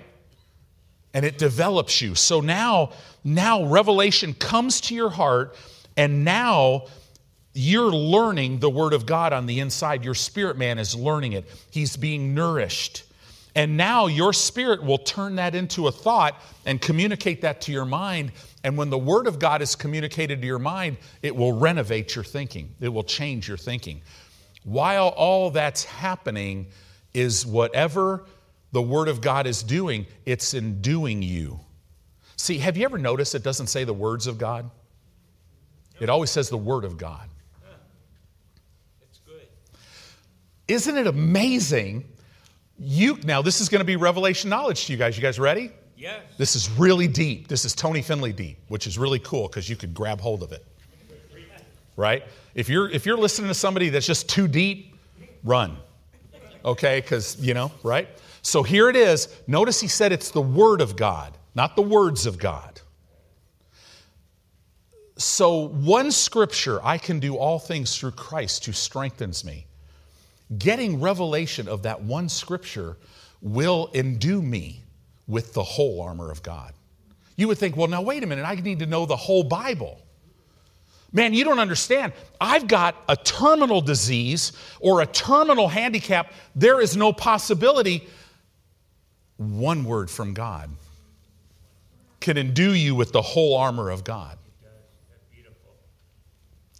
And 1.12 1.26
it 1.26 1.38
develops 1.38 2.00
you. 2.00 2.14
So 2.14 2.40
now, 2.40 2.92
now 3.24 3.64
revelation 3.64 4.32
comes 4.32 4.80
to 4.82 4.94
your 4.94 5.10
heart 5.10 5.56
and 5.96 6.24
now 6.24 6.86
you're 7.52 7.92
learning 7.92 8.60
the 8.60 8.70
Word 8.70 8.92
of 8.92 9.06
God 9.06 9.32
on 9.32 9.46
the 9.46 9.58
inside. 9.58 10.04
Your 10.04 10.14
spirit 10.14 10.56
man 10.56 10.78
is 10.78 10.94
learning 10.94 11.32
it, 11.32 11.50
he's 11.70 11.96
being 11.96 12.32
nourished. 12.32 13.02
And 13.54 13.76
now 13.76 14.06
your 14.06 14.32
spirit 14.32 14.82
will 14.82 14.98
turn 14.98 15.36
that 15.36 15.54
into 15.54 15.86
a 15.86 15.92
thought 15.92 16.40
and 16.66 16.80
communicate 16.80 17.42
that 17.42 17.60
to 17.62 17.72
your 17.72 17.84
mind. 17.84 18.32
And 18.64 18.76
when 18.76 18.90
the 18.90 18.98
Word 18.98 19.26
of 19.26 19.38
God 19.38 19.62
is 19.62 19.76
communicated 19.76 20.40
to 20.40 20.46
your 20.46 20.58
mind, 20.58 20.96
it 21.22 21.36
will 21.36 21.52
renovate 21.52 22.14
your 22.14 22.24
thinking, 22.24 22.74
it 22.80 22.88
will 22.88 23.04
change 23.04 23.46
your 23.46 23.56
thinking. 23.56 24.02
While 24.64 25.08
all 25.08 25.50
that's 25.50 25.84
happening, 25.84 26.66
is 27.14 27.46
whatever 27.46 28.24
the 28.72 28.82
Word 28.82 29.08
of 29.08 29.20
God 29.20 29.46
is 29.46 29.62
doing, 29.62 30.06
it's 30.26 30.52
enduing 30.52 31.22
you. 31.22 31.60
See, 32.36 32.58
have 32.58 32.76
you 32.76 32.84
ever 32.84 32.98
noticed 32.98 33.36
it 33.36 33.44
doesn't 33.44 33.68
say 33.68 33.84
the 33.84 33.94
words 33.94 34.26
of 34.26 34.36
God? 34.36 34.68
It 36.00 36.10
always 36.10 36.30
says 36.30 36.50
the 36.50 36.58
Word 36.58 36.84
of 36.84 36.98
God. 36.98 37.28
It's 39.08 39.20
good. 39.20 39.46
Isn't 40.66 40.96
it 40.98 41.06
amazing? 41.06 42.04
You 42.78 43.18
now 43.24 43.42
this 43.42 43.60
is 43.60 43.68
going 43.68 43.80
to 43.80 43.84
be 43.84 43.96
revelation 43.96 44.50
knowledge 44.50 44.86
to 44.86 44.92
you 44.92 44.98
guys. 44.98 45.16
You 45.16 45.22
guys 45.22 45.38
ready? 45.38 45.70
Yes. 45.96 46.22
This 46.36 46.56
is 46.56 46.70
really 46.70 47.06
deep. 47.06 47.48
This 47.48 47.64
is 47.64 47.74
Tony 47.74 48.02
Finley 48.02 48.32
deep, 48.32 48.58
which 48.68 48.86
is 48.86 48.98
really 48.98 49.20
cool 49.20 49.48
because 49.48 49.68
you 49.68 49.76
could 49.76 49.94
grab 49.94 50.20
hold 50.20 50.42
of 50.42 50.52
it. 50.52 50.64
Right? 51.96 52.24
If 52.54 52.68
you're 52.68 52.90
if 52.90 53.06
you're 53.06 53.16
listening 53.16 53.48
to 53.48 53.54
somebody 53.54 53.88
that's 53.88 54.06
just 54.06 54.28
too 54.28 54.48
deep, 54.48 54.96
run. 55.44 55.76
Okay? 56.64 57.00
Because 57.00 57.40
you 57.40 57.54
know, 57.54 57.70
right? 57.82 58.08
So 58.42 58.62
here 58.62 58.90
it 58.90 58.96
is. 58.96 59.28
Notice 59.46 59.80
he 59.80 59.88
said 59.88 60.12
it's 60.12 60.30
the 60.30 60.42
Word 60.42 60.80
of 60.80 60.96
God, 60.96 61.36
not 61.54 61.76
the 61.76 61.82
words 61.82 62.26
of 62.26 62.38
God. 62.38 62.80
So, 65.16 65.68
one 65.68 66.10
scripture, 66.10 66.80
I 66.84 66.98
can 66.98 67.20
do 67.20 67.36
all 67.36 67.60
things 67.60 67.96
through 67.96 68.12
Christ 68.12 68.66
who 68.66 68.72
strengthens 68.72 69.44
me. 69.44 69.66
Getting 70.58 71.00
revelation 71.00 71.68
of 71.68 71.82
that 71.82 72.02
one 72.02 72.28
scripture 72.28 72.96
will 73.40 73.90
endue 73.94 74.42
me 74.42 74.82
with 75.26 75.54
the 75.54 75.62
whole 75.62 76.00
armor 76.00 76.30
of 76.30 76.42
God. 76.42 76.72
You 77.36 77.48
would 77.48 77.58
think, 77.58 77.76
well, 77.76 77.88
now 77.88 78.02
wait 78.02 78.22
a 78.22 78.26
minute, 78.26 78.44
I 78.44 78.54
need 78.54 78.78
to 78.80 78.86
know 78.86 79.06
the 79.06 79.16
whole 79.16 79.42
Bible. 79.42 80.00
Man, 81.12 81.32
you 81.32 81.44
don't 81.44 81.60
understand. 81.60 82.12
I've 82.40 82.66
got 82.66 82.96
a 83.08 83.16
terminal 83.16 83.80
disease 83.80 84.52
or 84.80 85.00
a 85.00 85.06
terminal 85.06 85.68
handicap. 85.68 86.32
There 86.56 86.80
is 86.80 86.96
no 86.96 87.12
possibility. 87.12 88.08
One 89.36 89.84
word 89.84 90.10
from 90.10 90.34
God 90.34 90.70
can 92.20 92.36
endue 92.36 92.72
you 92.72 92.94
with 92.94 93.12
the 93.12 93.22
whole 93.22 93.56
armor 93.56 93.90
of 93.90 94.02
God. 94.02 94.38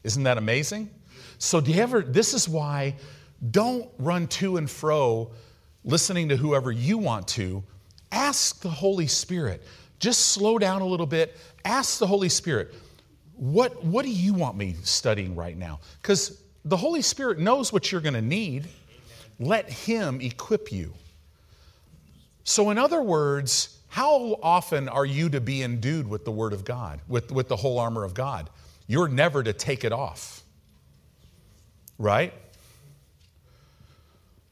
Isn't 0.02 0.25
that 0.25 0.37
amazing? 0.37 0.90
So, 1.38 1.61
do 1.61 1.73
you 1.73 1.80
ever, 1.80 2.02
this 2.02 2.35
is 2.35 2.49
why 2.49 2.97
don't 3.51 3.89
run 3.99 4.27
to 4.29 4.57
and 4.57 4.71
fro 4.71 5.31
listening 5.85 6.29
to 6.31 6.37
whoever 6.37 6.73
you 6.73 6.99
want 6.99 7.29
to. 7.29 7.63
Ask 8.11 8.61
the 8.61 8.71
Holy 8.71 9.07
Spirit. 9.07 9.63
Just 9.99 10.29
slow 10.29 10.59
down 10.59 10.83
a 10.83 10.87
little 10.87 11.07
bit. 11.07 11.37
Ask 11.65 11.99
the 11.99 12.07
Holy 12.07 12.29
Spirit, 12.29 12.75
what, 13.37 13.85
what 13.85 14.05
do 14.05 14.11
you 14.11 14.35
want 14.35 14.57
me 14.57 14.77
studying 14.83 15.35
right 15.35 15.57
now? 15.57 15.81
Because 16.01 16.41
the 16.65 16.77
Holy 16.77 17.03
Spirit 17.03 17.39
knows 17.39 17.73
what 17.73 17.91
you're 17.91 18.01
going 18.01 18.15
to 18.15 18.23
need. 18.23 18.69
Let 19.39 19.69
Him 19.71 20.21
equip 20.21 20.71
you. 20.73 20.95
So, 22.45 22.71
in 22.71 22.79
other 22.79 23.03
words, 23.03 23.79
how 23.89 24.39
often 24.43 24.89
are 24.89 25.07
you 25.07 25.29
to 25.31 25.41
be 25.41 25.63
endued 25.63 26.09
with 26.09 26.25
the 26.25 26.31
Word 26.31 26.53
of 26.53 26.65
God, 26.65 27.01
with, 27.09 27.33
with 27.33 27.49
the 27.49 27.57
whole 27.57 27.79
armor 27.79 28.05
of 28.05 28.15
God? 28.15 28.51
You're 28.87 29.09
never 29.09 29.43
to 29.43 29.53
take 29.53 29.85
it 29.85 29.93
off. 29.93 30.43
Right? 31.99 32.35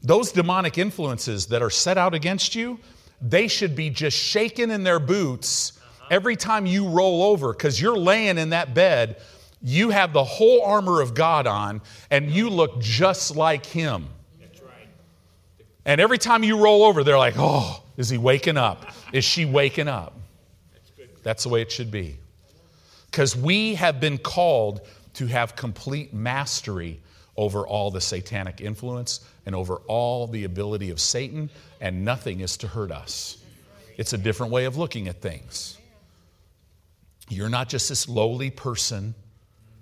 Those 0.02 0.32
demonic 0.32 0.78
influences 0.78 1.46
that 1.46 1.62
are 1.62 1.70
set 1.70 1.96
out 1.96 2.14
against 2.14 2.54
you, 2.54 2.78
they 3.20 3.46
should 3.48 3.76
be 3.76 3.88
just 3.90 4.16
shaken 4.16 4.70
in 4.70 4.82
their 4.82 4.98
boots 4.98 5.78
every 6.10 6.36
time 6.36 6.66
you 6.66 6.88
roll 6.88 7.22
over 7.22 7.52
because 7.52 7.80
you're 7.80 7.96
laying 7.96 8.36
in 8.38 8.50
that 8.50 8.74
bed. 8.74 9.22
You 9.62 9.90
have 9.90 10.12
the 10.12 10.24
whole 10.24 10.62
armor 10.62 11.00
of 11.00 11.14
God 11.14 11.46
on, 11.46 11.82
and 12.10 12.30
you 12.30 12.50
look 12.50 12.80
just 12.80 13.36
like 13.36 13.64
Him. 13.64 14.08
And 15.84 16.00
every 16.00 16.18
time 16.18 16.44
you 16.44 16.58
roll 16.58 16.84
over, 16.84 17.02
they're 17.02 17.18
like, 17.18 17.34
oh, 17.36 17.82
is 17.96 18.08
he 18.08 18.18
waking 18.18 18.56
up? 18.56 18.92
Is 19.12 19.24
she 19.24 19.44
waking 19.44 19.88
up? 19.88 20.16
That's 21.22 21.42
the 21.44 21.48
way 21.48 21.62
it 21.62 21.72
should 21.72 21.90
be. 21.90 22.18
Because 23.10 23.36
we 23.36 23.74
have 23.74 24.00
been 24.00 24.18
called 24.18 24.82
to 25.14 25.26
have 25.26 25.56
complete 25.56 26.14
mastery 26.14 27.01
over 27.36 27.66
all 27.66 27.90
the 27.90 28.00
satanic 28.00 28.60
influence 28.60 29.20
and 29.46 29.54
over 29.54 29.76
all 29.86 30.26
the 30.26 30.44
ability 30.44 30.90
of 30.90 31.00
Satan, 31.00 31.50
and 31.80 32.04
nothing 32.04 32.40
is 32.40 32.56
to 32.58 32.68
hurt 32.68 32.92
us. 32.92 33.38
It's 33.96 34.12
a 34.12 34.18
different 34.18 34.52
way 34.52 34.64
of 34.64 34.76
looking 34.76 35.08
at 35.08 35.20
things. 35.20 35.78
You're 37.28 37.48
not 37.48 37.68
just 37.68 37.88
this 37.88 38.08
lowly 38.08 38.50
person. 38.50 39.14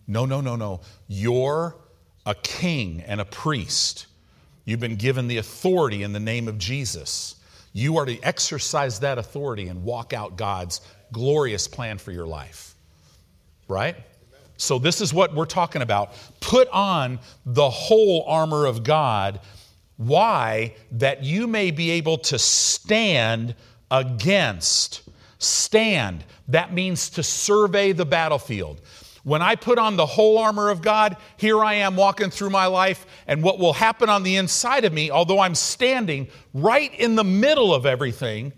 No, 0.07 0.27
no, 0.27 0.41
no, 0.41 0.57
no. 0.57 0.81
You're 1.09 1.77
a 2.27 2.35
king 2.35 3.03
and 3.07 3.21
a 3.21 3.25
priest. 3.25 4.07
You've 4.65 4.81
been 4.81 4.97
given 4.97 5.27
the 5.27 5.39
authority 5.39 6.03
in 6.03 6.13
the 6.13 6.21
name 6.21 6.49
of 6.49 6.59
Jesus. 6.59 7.37
You 7.73 7.97
are 7.99 8.07
to 8.07 8.21
exercise 8.23 9.01
that 9.01 9.19
authority 9.19 9.69
and 9.69 9.83
walk 9.85 10.13
out 10.13 10.37
God's 10.37 10.81
glorious 11.13 11.67
plan 11.67 11.99
for 11.99 12.13
your 12.13 12.27
life. 12.27 12.75
Right? 13.69 13.97
So, 14.61 14.79
this 14.79 15.01
is 15.01 15.15
what 15.15 15.35
we're 15.35 15.47
talking 15.47 15.81
about. 15.81 16.13
Put 16.41 16.69
on 16.69 17.19
the 17.47 17.71
whole 17.71 18.25
armor 18.27 18.67
of 18.67 18.83
God. 18.83 19.41
Why? 19.97 20.75
That 20.93 21.25
you 21.25 21.47
may 21.47 21.71
be 21.71 21.93
able 21.93 22.19
to 22.19 22.39
stand 22.39 23.55
against. 23.91 25.09
Stand. 25.39 26.25
That 26.49 26.75
means 26.75 27.09
to 27.11 27.23
survey 27.23 27.93
the 27.93 28.05
battlefield. 28.05 28.83
When 29.25 29.41
I 29.41 29.55
put 29.55 29.79
on 29.79 29.97
the 29.97 30.07
whole 30.07 30.37
armor 30.37 30.69
of 30.69 30.83
God, 30.83 31.17
here 31.39 31.65
I 31.65 31.75
am 31.75 31.97
walking 31.97 32.31
through 32.31 32.51
my 32.51 32.67
life, 32.67 33.07
and 33.27 33.43
what 33.43 33.59
will 33.59 33.73
happen 33.73 34.11
on 34.11 34.23
the 34.23 34.37
inside 34.37 34.85
of 34.85 34.93
me, 34.93 35.11
although 35.11 35.41
I'm 35.41 35.55
standing 35.55 36.29
right 36.53 36.93
in 36.95 37.15
the 37.15 37.25
middle 37.25 37.75
of 37.75 37.87
everything, 37.87 38.53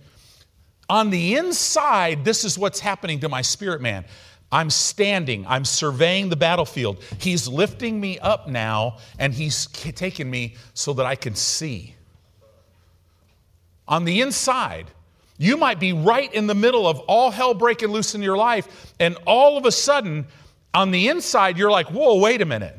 on 0.89 1.11
the 1.11 1.37
inside, 1.37 2.25
this 2.25 2.45
is 2.45 2.59
what's 2.59 2.81
happening 2.81 3.21
to 3.21 3.29
my 3.29 3.43
spirit 3.43 3.81
man. 3.81 4.05
I'm 4.53 4.69
standing, 4.69 5.47
I'm 5.49 5.65
surveying 5.65 6.29
the 6.29 6.37
battlefield. 6.37 7.03
He's 7.19 7.49
lifting 7.49 7.99
me 7.99 8.19
up 8.19 8.49
now, 8.49 8.99
and 9.19 9.33
He's 9.33 9.67
taking 9.67 10.31
me 10.31 10.57
so 10.75 10.93
that 10.93 11.07
I 11.07 11.17
can 11.17 11.35
see. 11.35 11.95
On 13.89 14.05
the 14.05 14.21
inside, 14.21 14.91
you 15.39 15.57
might 15.57 15.81
be 15.81 15.95
right 15.95 16.33
in 16.33 16.47
the 16.47 16.55
middle 16.55 16.87
of 16.87 17.01
all 17.01 17.31
hell 17.31 17.55
breaking 17.55 17.89
loose 17.89 18.15
in 18.15 18.23
your 18.23 18.37
life, 18.37 18.93
and 19.01 19.17
all 19.27 19.57
of 19.57 19.65
a 19.65 19.73
sudden, 19.73 20.27
on 20.75 20.91
the 20.91 21.09
inside, 21.09 21.57
you're 21.57 21.71
like, 21.71 21.87
whoa, 21.87 22.19
wait 22.19 22.43
a 22.43 22.47
minute. 22.47 22.77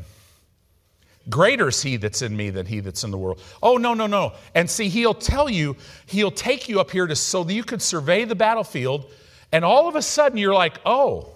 Greater 1.30 1.70
is 1.70 1.82
he 1.82 1.98
that's 1.98 2.22
in 2.22 2.36
me 2.36 2.50
than 2.50 2.66
he 2.66 2.82
that's 2.82 3.04
in 3.04 3.10
the 3.10 3.18
world. 3.18 3.42
Oh, 3.64 3.78
no, 3.78 3.94
no, 3.94 4.08
no. 4.08 4.34
And 4.54 4.70
see, 4.70 4.90
he'll 4.90 5.14
tell 5.14 5.50
you, 5.50 5.76
he'll 6.06 6.32
take 6.32 6.70
you 6.70 6.80
up 6.80 6.92
here 6.92 7.08
to, 7.08 7.16
so 7.16 7.44
that 7.44 7.54
you 7.54 7.64
could 7.64 7.82
survey 7.82 8.26
the 8.26 8.36
battlefield, 8.36 9.12
and 9.52 9.66
all 9.66 9.88
of 9.88 9.96
a 9.96 10.02
sudden 10.02 10.38
you're 10.38 10.54
like, 10.54 10.80
oh, 10.86 11.33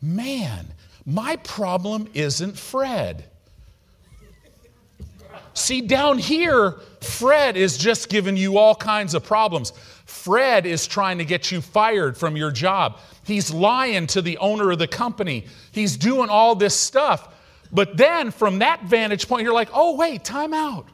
man, 0.00 0.66
my 1.06 1.36
problem 1.36 2.08
isn't 2.14 2.58
Fred. 2.58 3.24
See, 5.54 5.80
down 5.80 6.18
here, 6.18 6.76
Fred 7.00 7.56
is 7.56 7.76
just 7.76 8.08
giving 8.08 8.36
you 8.36 8.56
all 8.56 8.74
kinds 8.74 9.14
of 9.14 9.24
problems. 9.24 9.72
Fred 10.04 10.66
is 10.66 10.86
trying 10.86 11.18
to 11.18 11.24
get 11.24 11.50
you 11.50 11.60
fired 11.60 12.16
from 12.16 12.36
your 12.36 12.50
job. 12.50 12.98
He's 13.24 13.52
lying 13.52 14.06
to 14.08 14.22
the 14.22 14.38
owner 14.38 14.70
of 14.70 14.78
the 14.78 14.88
company. 14.88 15.46
He's 15.72 15.96
doing 15.96 16.30
all 16.30 16.54
this 16.54 16.74
stuff. 16.74 17.34
But 17.72 17.96
then 17.96 18.30
from 18.30 18.60
that 18.60 18.84
vantage 18.84 19.28
point, 19.28 19.44
you're 19.44 19.54
like, 19.54 19.70
oh, 19.72 19.96
wait, 19.96 20.24
time 20.24 20.52
out. 20.52 20.88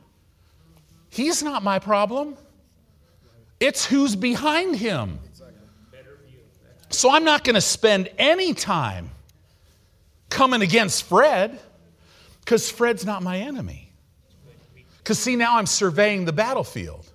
He's 1.09 1.43
not 1.43 1.63
my 1.63 1.79
problem. 1.79 2.37
It's 3.59 3.87
who's 3.87 4.17
behind 4.17 4.77
him. 4.77 5.19
So 6.91 7.11
I'm 7.11 7.25
not 7.25 7.45
going 7.45 7.55
to 7.55 7.61
spend 7.61 8.09
any 8.19 8.55
time 8.55 9.11
coming 10.31 10.63
against 10.63 11.05
Fred 11.05 11.59
because 12.41 12.71
Fred's 12.71 13.05
not 13.05 13.23
my 13.23 13.39
enemy. 13.39 13.91
Because, 14.99 15.19
see, 15.19 15.37
now 15.37 15.59
I'm 15.59 15.67
surveying 15.67 16.25
the 16.25 16.33
battlefield. 16.33 17.11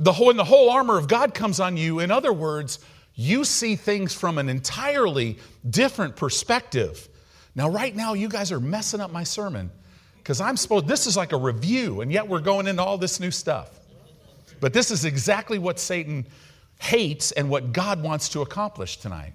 The 0.00 0.12
whole, 0.12 0.26
when 0.28 0.36
the 0.36 0.44
whole 0.44 0.70
armor 0.70 0.98
of 0.98 1.06
God 1.06 1.34
comes 1.34 1.60
on 1.60 1.76
you, 1.76 2.00
in 2.00 2.10
other 2.10 2.32
words, 2.32 2.80
you 3.14 3.44
see 3.44 3.76
things 3.76 4.12
from 4.12 4.38
an 4.38 4.48
entirely 4.48 5.38
different 5.68 6.16
perspective. 6.16 7.08
Now, 7.54 7.68
right 7.68 7.94
now, 7.94 8.14
you 8.14 8.28
guys 8.28 8.50
are 8.50 8.58
messing 8.58 9.00
up 9.00 9.12
my 9.12 9.22
sermon 9.22 9.70
because 10.18 10.40
I'm 10.40 10.56
supposed, 10.56 10.88
this 10.88 11.06
is 11.06 11.16
like 11.16 11.32
a 11.32 11.36
review, 11.36 12.00
and 12.00 12.10
yet 12.12 12.26
we're 12.26 12.40
going 12.40 12.66
into 12.66 12.82
all 12.82 12.98
this 12.98 13.20
new 13.20 13.30
stuff. 13.30 13.78
But 14.60 14.72
this 14.72 14.90
is 14.90 15.04
exactly 15.04 15.58
what 15.58 15.78
Satan 15.78 16.26
hates 16.80 17.32
and 17.32 17.48
what 17.48 17.72
God 17.72 18.02
wants 18.02 18.28
to 18.30 18.42
accomplish 18.42 18.98
tonight. 18.98 19.32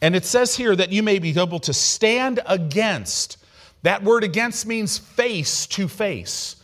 And 0.00 0.16
it 0.16 0.24
says 0.24 0.56
here 0.56 0.74
that 0.74 0.90
you 0.90 1.02
may 1.02 1.18
be 1.18 1.30
able 1.38 1.60
to 1.60 1.72
stand 1.72 2.40
against. 2.46 3.38
That 3.82 4.02
word 4.02 4.24
against 4.24 4.66
means 4.66 4.98
face 4.98 5.66
to 5.68 5.86
face. 5.88 6.56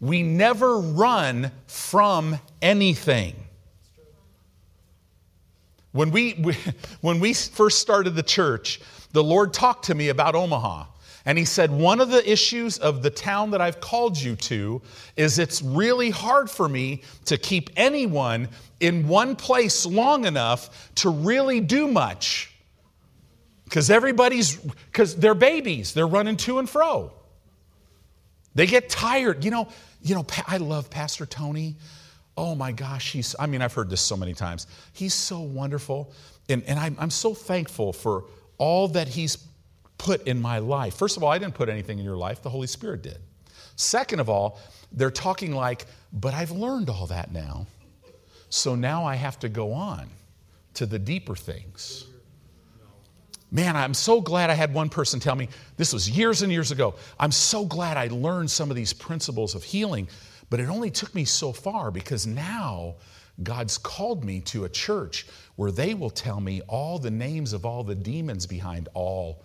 We 0.00 0.22
never 0.22 0.78
run 0.78 1.52
from 1.66 2.38
anything. 2.60 3.34
When 5.92 6.10
we, 6.10 6.32
when 7.00 7.20
we 7.20 7.34
first 7.34 7.78
started 7.78 8.14
the 8.14 8.22
church, 8.22 8.80
the 9.12 9.22
Lord 9.22 9.52
talked 9.54 9.86
to 9.86 9.94
me 9.94 10.08
about 10.08 10.34
Omaha. 10.34 10.86
And 11.24 11.38
he 11.38 11.44
said, 11.44 11.70
One 11.70 12.00
of 12.00 12.10
the 12.10 12.30
issues 12.30 12.78
of 12.78 13.02
the 13.02 13.10
town 13.10 13.50
that 13.52 13.60
I've 13.60 13.80
called 13.80 14.18
you 14.18 14.36
to 14.36 14.82
is 15.16 15.38
it's 15.38 15.62
really 15.62 16.10
hard 16.10 16.50
for 16.50 16.68
me 16.68 17.02
to 17.26 17.38
keep 17.38 17.70
anyone 17.76 18.48
in 18.80 19.06
one 19.06 19.36
place 19.36 19.86
long 19.86 20.24
enough 20.24 20.90
to 20.96 21.10
really 21.10 21.60
do 21.60 21.86
much. 21.86 22.52
Because 23.64 23.90
everybody's 23.90 24.56
because 24.56 25.16
they're 25.16 25.34
babies. 25.34 25.94
They're 25.94 26.06
running 26.06 26.36
to 26.38 26.58
and 26.58 26.68
fro. 26.68 27.12
They 28.54 28.66
get 28.66 28.88
tired. 28.88 29.44
You 29.44 29.50
know 29.50 29.68
you 30.02 30.16
know 30.16 30.26
i 30.46 30.56
love 30.56 30.90
pastor 30.90 31.26
tony. 31.26 31.76
Oh 32.36 32.54
my 32.54 32.72
gosh 32.72 33.12
he's 33.12 33.36
i 33.38 33.46
mean 33.46 33.62
i've 33.62 33.72
heard 33.72 33.88
this 33.88 34.00
so 34.00 34.16
many 34.16 34.34
times. 34.34 34.66
He's 34.92 35.14
so 35.14 35.40
wonderful. 35.40 36.12
And, 36.48 36.64
and 36.64 36.78
I'm, 36.78 36.96
I'm 36.98 37.10
so 37.10 37.34
thankful 37.34 37.92
for 37.92 38.24
all 38.58 38.88
that 38.88 39.06
he's 39.08 39.36
put 39.98 40.26
in 40.26 40.40
my 40.40 40.58
life. 40.58 40.94
First 40.94 41.16
of 41.16 41.22
all 41.22 41.30
i 41.30 41.38
didn't 41.38 41.54
put 41.54 41.68
anything 41.68 41.98
in 41.98 42.04
your 42.04 42.16
life. 42.16 42.42
The 42.42 42.50
holy 42.50 42.66
spirit 42.66 43.02
did. 43.02 43.18
Second 43.76 44.20
of 44.20 44.28
all 44.28 44.58
they're 44.92 45.10
talking 45.10 45.54
like 45.54 45.86
but 46.12 46.34
i've 46.34 46.50
learned 46.50 46.90
all 46.90 47.06
that 47.06 47.32
now. 47.32 47.66
So 48.48 48.74
now 48.74 49.04
i 49.04 49.14
have 49.14 49.38
to 49.40 49.48
go 49.48 49.72
on 49.72 50.08
to 50.74 50.86
the 50.86 50.98
deeper 50.98 51.36
things. 51.36 52.06
Man, 53.50 53.76
I'm 53.76 53.92
so 53.92 54.22
glad 54.22 54.48
I 54.48 54.54
had 54.54 54.72
one 54.72 54.88
person 54.88 55.20
tell 55.20 55.36
me, 55.36 55.48
this 55.76 55.92
was 55.92 56.08
years 56.08 56.40
and 56.40 56.50
years 56.50 56.70
ago. 56.70 56.94
I'm 57.20 57.32
so 57.32 57.66
glad 57.66 57.98
I 57.98 58.08
learned 58.08 58.50
some 58.50 58.70
of 58.70 58.76
these 58.76 58.94
principles 58.94 59.54
of 59.54 59.62
healing, 59.62 60.08
but 60.48 60.58
it 60.58 60.70
only 60.70 60.90
took 60.90 61.14
me 61.14 61.26
so 61.26 61.52
far 61.52 61.90
because 61.90 62.26
now 62.26 62.94
God's 63.42 63.76
called 63.76 64.24
me 64.24 64.40
to 64.40 64.64
a 64.64 64.70
church 64.70 65.26
where 65.56 65.70
they 65.70 65.92
will 65.92 66.10
tell 66.10 66.40
me 66.40 66.62
all 66.62 66.98
the 66.98 67.10
names 67.10 67.52
of 67.52 67.66
all 67.66 67.84
the 67.84 67.94
demons 67.94 68.46
behind 68.46 68.88
all 68.94 69.44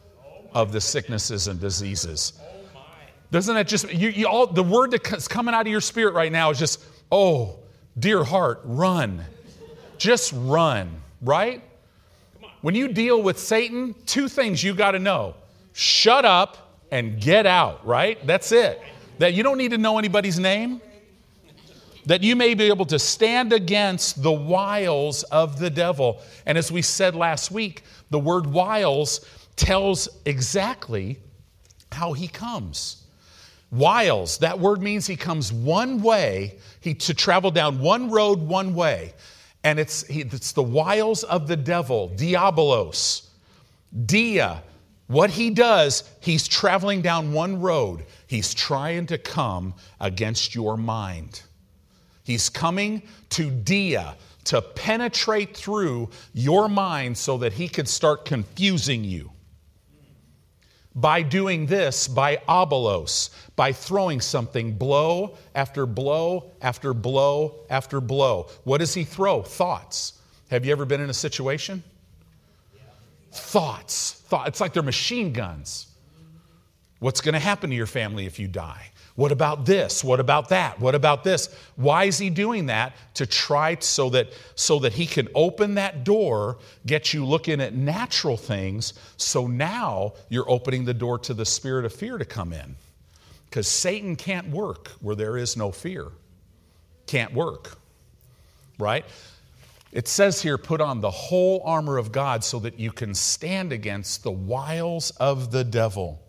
of 0.57 0.71
the 0.71 0.81
sicknesses 0.81 1.47
and 1.47 1.59
diseases. 1.59 2.33
Doesn't 3.29 3.53
that 3.53 3.67
just, 3.67 3.93
you, 3.93 4.09
you 4.09 4.27
all, 4.27 4.47
the 4.47 4.63
word 4.63 4.89
that's 4.89 5.27
coming 5.27 5.53
out 5.53 5.61
of 5.61 5.67
your 5.67 5.81
spirit 5.81 6.15
right 6.15 6.31
now 6.31 6.49
is 6.49 6.57
just, 6.57 6.83
oh, 7.11 7.59
dear 7.99 8.23
heart, 8.23 8.61
run. 8.63 9.23
Just 9.99 10.33
run, 10.35 10.99
right? 11.21 11.61
When 12.61 12.73
you 12.73 12.87
deal 12.87 13.21
with 13.21 13.37
Satan, 13.37 13.93
two 14.07 14.27
things 14.27 14.63
you 14.63 14.73
got 14.73 14.91
to 14.91 14.99
know 14.99 15.35
shut 15.73 16.25
up 16.25 16.79
and 16.89 17.21
get 17.21 17.45
out, 17.45 17.85
right? 17.85 18.25
That's 18.25 18.51
it. 18.51 18.81
That 19.19 19.35
you 19.35 19.43
don't 19.43 19.59
need 19.59 19.71
to 19.71 19.77
know 19.77 19.99
anybody's 19.99 20.39
name. 20.39 20.81
That 22.07 22.23
you 22.23 22.35
may 22.35 22.55
be 22.55 22.63
able 22.63 22.85
to 22.85 22.97
stand 22.97 23.53
against 23.53 24.23
the 24.23 24.31
wiles 24.31 25.21
of 25.23 25.59
the 25.59 25.69
devil. 25.69 26.19
And 26.47 26.57
as 26.57 26.71
we 26.71 26.81
said 26.81 27.13
last 27.13 27.51
week, 27.51 27.83
the 28.09 28.17
word 28.17 28.47
wiles 28.47 29.23
tells 29.57 30.07
exactly 30.25 31.19
how 31.91 32.13
he 32.13 32.29
comes. 32.29 33.03
Wiles, 33.69 34.37
that 34.37 34.57
word 34.57 34.81
means 34.81 35.05
he 35.05 35.17
comes 35.17 35.51
one 35.51 36.01
way, 36.01 36.57
he 36.79 36.93
to 36.93 37.13
travel 37.13 37.51
down 37.51 37.79
one 37.79 38.09
road 38.09 38.39
one 38.39 38.73
way 38.73 39.13
and 39.67 39.79
it's, 39.79 40.03
it's 40.03 40.53
the 40.53 40.63
wiles 40.63 41.25
of 41.25 41.49
the 41.49 41.57
devil, 41.57 42.09
diabolos. 42.15 43.27
Dia, 44.05 44.63
what 45.07 45.29
he 45.29 45.49
does, 45.49 46.09
he's 46.21 46.47
traveling 46.47 47.01
down 47.01 47.33
one 47.33 47.59
road. 47.59 48.05
He's 48.27 48.53
trying 48.53 49.07
to 49.07 49.17
come 49.17 49.73
against 49.99 50.55
your 50.55 50.77
mind. 50.77 51.41
He's 52.23 52.47
coming 52.47 53.01
to 53.31 53.51
Dia 53.51 54.15
to 54.45 54.61
penetrate 54.61 55.55
through 55.55 56.11
your 56.33 56.69
mind 56.69 57.17
so 57.17 57.37
that 57.39 57.51
he 57.51 57.67
could 57.67 57.89
start 57.89 58.23
confusing 58.23 59.03
you 59.03 59.31
by 60.97 61.21
doing 61.21 61.67
this, 61.67 62.07
by 62.07 62.37
abelos, 62.49 63.29
by 63.55 63.71
throwing 63.71 64.19
something 64.19 64.73
blow 64.73 65.37
after 65.53 65.85
blow 65.85 66.51
after 66.59 66.91
blow 66.91 67.53
after 67.69 68.01
blow. 68.01 68.47
What 68.63 68.79
does 68.79 68.95
he 68.95 69.03
throw? 69.03 69.43
Thoughts. 69.43 70.13
Have 70.49 70.65
you 70.65 70.71
ever 70.71 70.85
been 70.85 70.99
in 70.99 71.11
a 71.11 71.13
situation? 71.13 71.83
Thoughts. 73.31 74.23
Thought. 74.25 74.47
It's 74.47 74.59
like 74.59 74.73
they're 74.73 74.81
machine 74.81 75.33
guns. 75.33 75.85
What's 76.99 77.21
going 77.21 77.33
to 77.33 77.39
happen 77.39 77.69
to 77.69 77.75
your 77.75 77.85
family 77.85 78.25
if 78.25 78.39
you 78.39 78.47
die? 78.47 78.89
What 79.17 79.31
about 79.31 79.65
this? 79.65 80.03
What 80.03 80.19
about 80.19 80.49
that? 80.49 80.79
What 80.79 80.93
about 80.93 81.23
this? 81.23 81.49
Why 81.75 82.03
is 82.03 82.19
he 82.19 82.29
doing 82.29 82.67
that? 82.67 82.95
To 83.15 83.25
try 83.25 83.75
so 83.79 84.11
that 84.11 84.27
so 84.53 84.77
that 84.77 84.93
he 84.93 85.07
can 85.07 85.27
open 85.33 85.73
that 85.73 86.03
door, 86.03 86.59
get 86.85 87.15
you 87.15 87.25
looking 87.25 87.59
at 87.59 87.73
natural 87.73 88.37
things, 88.37 88.93
so 89.17 89.47
now 89.47 90.13
you're 90.29 90.47
opening 90.47 90.85
the 90.85 90.93
door 90.93 91.17
to 91.17 91.33
the 91.33 91.47
spirit 91.47 91.83
of 91.83 91.93
fear 91.93 92.19
to 92.19 92.25
come 92.25 92.53
in. 92.53 92.75
Because 93.49 93.67
Satan 93.67 94.17
can't 94.17 94.49
work 94.49 94.89
where 95.01 95.15
there 95.15 95.35
is 95.35 95.57
no 95.57 95.71
fear. 95.71 96.09
Can't 97.07 97.33
work. 97.33 97.75
Right? 98.77 99.03
It 99.91 100.07
says 100.07 100.43
here, 100.43 100.59
put 100.59 100.79
on 100.79 101.01
the 101.01 101.09
whole 101.09 101.63
armor 101.65 101.97
of 101.97 102.11
God 102.11 102.43
so 102.43 102.59
that 102.59 102.79
you 102.79 102.91
can 102.91 103.15
stand 103.15 103.71
against 103.71 104.21
the 104.21 104.29
wiles 104.29 105.09
of 105.09 105.49
the 105.49 105.63
devil. 105.63 106.21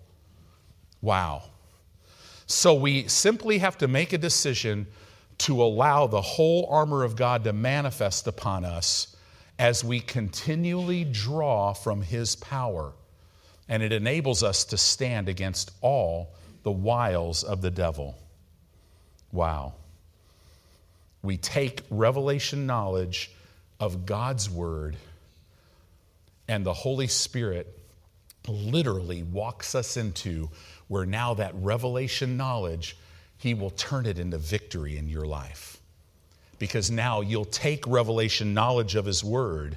Wow. 1.02 1.42
So 2.48 2.74
we 2.74 3.06
simply 3.08 3.58
have 3.58 3.78
to 3.78 3.88
make 3.88 4.14
a 4.14 4.18
decision 4.18 4.86
to 5.38 5.62
allow 5.62 6.06
the 6.06 6.22
whole 6.22 6.66
armor 6.70 7.04
of 7.04 7.14
God 7.14 7.44
to 7.44 7.52
manifest 7.52 8.26
upon 8.26 8.64
us 8.64 9.14
as 9.58 9.84
we 9.84 10.00
continually 10.00 11.04
draw 11.04 11.74
from 11.74 12.00
His 12.00 12.36
power. 12.36 12.94
And 13.68 13.82
it 13.82 13.92
enables 13.92 14.42
us 14.42 14.64
to 14.66 14.78
stand 14.78 15.28
against 15.28 15.72
all 15.82 16.34
the 16.62 16.72
wiles 16.72 17.44
of 17.44 17.60
the 17.60 17.70
devil. 17.70 18.16
Wow. 19.30 19.74
We 21.22 21.36
take 21.36 21.82
revelation 21.90 22.66
knowledge 22.66 23.30
of 23.78 24.06
God's 24.06 24.48
Word, 24.48 24.96
and 26.48 26.64
the 26.64 26.72
Holy 26.72 27.08
Spirit 27.08 27.78
literally 28.46 29.22
walks 29.22 29.74
us 29.74 29.98
into 29.98 30.48
where 30.88 31.06
now 31.06 31.34
that 31.34 31.54
revelation 31.54 32.36
knowledge, 32.36 32.96
He 33.36 33.54
will 33.54 33.70
turn 33.70 34.06
it 34.06 34.18
into 34.18 34.38
victory 34.38 34.96
in 34.96 35.08
your 35.08 35.26
life. 35.26 35.78
Because 36.58 36.90
now 36.90 37.20
you'll 37.20 37.44
take 37.44 37.86
revelation 37.86 38.52
knowledge 38.52 38.96
of 38.96 39.06
His 39.06 39.22
Word 39.22 39.76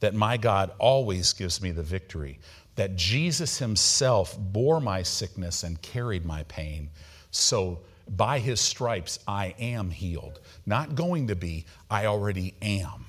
that 0.00 0.14
my 0.14 0.36
God 0.36 0.70
always 0.78 1.32
gives 1.32 1.60
me 1.60 1.72
the 1.72 1.82
victory, 1.82 2.38
that 2.76 2.96
Jesus 2.96 3.58
Himself 3.58 4.38
bore 4.38 4.80
my 4.80 5.02
sickness 5.02 5.64
and 5.64 5.82
carried 5.82 6.24
my 6.24 6.44
pain. 6.44 6.88
So 7.30 7.80
by 8.16 8.38
His 8.38 8.60
stripes, 8.60 9.18
I 9.26 9.54
am 9.58 9.90
healed. 9.90 10.40
Not 10.64 10.94
going 10.94 11.26
to 11.26 11.36
be, 11.36 11.66
I 11.90 12.06
already 12.06 12.54
am. 12.62 13.04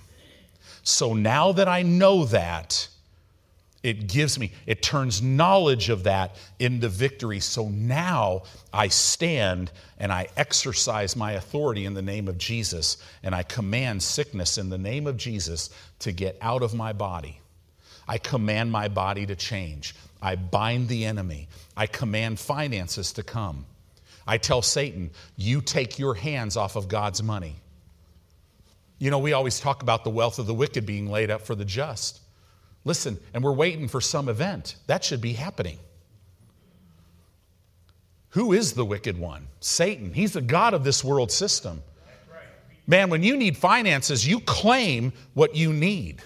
So 0.84 1.14
now 1.14 1.52
that 1.52 1.68
I 1.68 1.84
know 1.84 2.26
that, 2.26 2.89
it 3.82 4.08
gives 4.08 4.38
me, 4.38 4.52
it 4.66 4.82
turns 4.82 5.22
knowledge 5.22 5.90
of 5.90 6.04
that 6.04 6.36
into 6.60 6.90
victory. 6.90 7.40
So 7.40 7.70
now 7.70 8.44
I 8.74 8.90
stand 8.90 9.72
and 9.98 10.12
I 10.12 10.28
exercise 10.36 11.16
my 11.16 11.34
authority 11.34 11.86
in 11.86 11.94
the 11.94 12.02
name 12.02 12.28
of 12.28 12.38
Jesus 12.38 12.98
and 13.24 13.34
I 13.34 13.44
command 13.44 14.04
sickness 14.04 14.58
in 14.58 14.70
the 14.70 14.78
name 14.78 15.08
of 15.08 15.16
Jesus 15.16 15.70
to 16.00 16.12
get 16.12 16.38
out 16.42 16.62
of 16.62 16.74
my 16.74 16.92
body. 16.92 17.40
I 18.08 18.18
command 18.18 18.72
my 18.72 18.90
body 18.90 19.26
to 19.28 19.36
change. 19.36 19.96
I 20.22 20.36
bind 20.36 20.90
the 20.90 21.06
enemy. 21.06 21.48
I 21.78 21.88
command 21.88 22.40
finances 22.40 23.14
to 23.14 23.24
come. 23.24 23.66
I 24.28 24.38
tell 24.38 24.62
Satan, 24.62 25.12
you 25.38 25.62
take 25.62 25.98
your 25.98 26.16
hands 26.16 26.58
off 26.58 26.76
of 26.76 26.90
God's 26.90 27.24
money. 27.24 27.56
You 28.98 29.10
know, 29.10 29.20
we 29.20 29.32
always 29.32 29.60
talk 29.60 29.82
about 29.82 30.04
the 30.04 30.10
wealth 30.10 30.38
of 30.38 30.48
the 30.48 30.54
wicked 30.54 30.86
being 30.86 31.10
laid 31.10 31.32
up 31.32 31.42
for 31.42 31.56
the 31.56 31.64
just. 31.64 32.20
Listen, 32.86 33.20
and 33.34 33.44
we're 33.44 33.54
waiting 33.54 33.88
for 33.88 34.02
some 34.02 34.30
event. 34.30 34.76
That 34.88 35.04
should 35.04 35.22
be 35.22 35.34
happening. 35.34 35.80
Who 38.30 38.54
is 38.54 38.74
the 38.74 38.86
wicked 38.86 39.18
one? 39.18 39.48
Satan. 39.60 40.14
He's 40.14 40.34
the 40.34 40.42
God 40.42 40.74
of 40.74 40.84
this 40.84 41.04
world 41.04 41.32
system. 41.32 41.82
Man, 42.88 43.10
when 43.10 43.22
you 43.22 43.38
need 43.38 43.58
finances, 43.58 44.28
you 44.28 44.40
claim 44.40 45.14
what 45.34 45.56
you 45.56 45.74
need. 45.74 46.22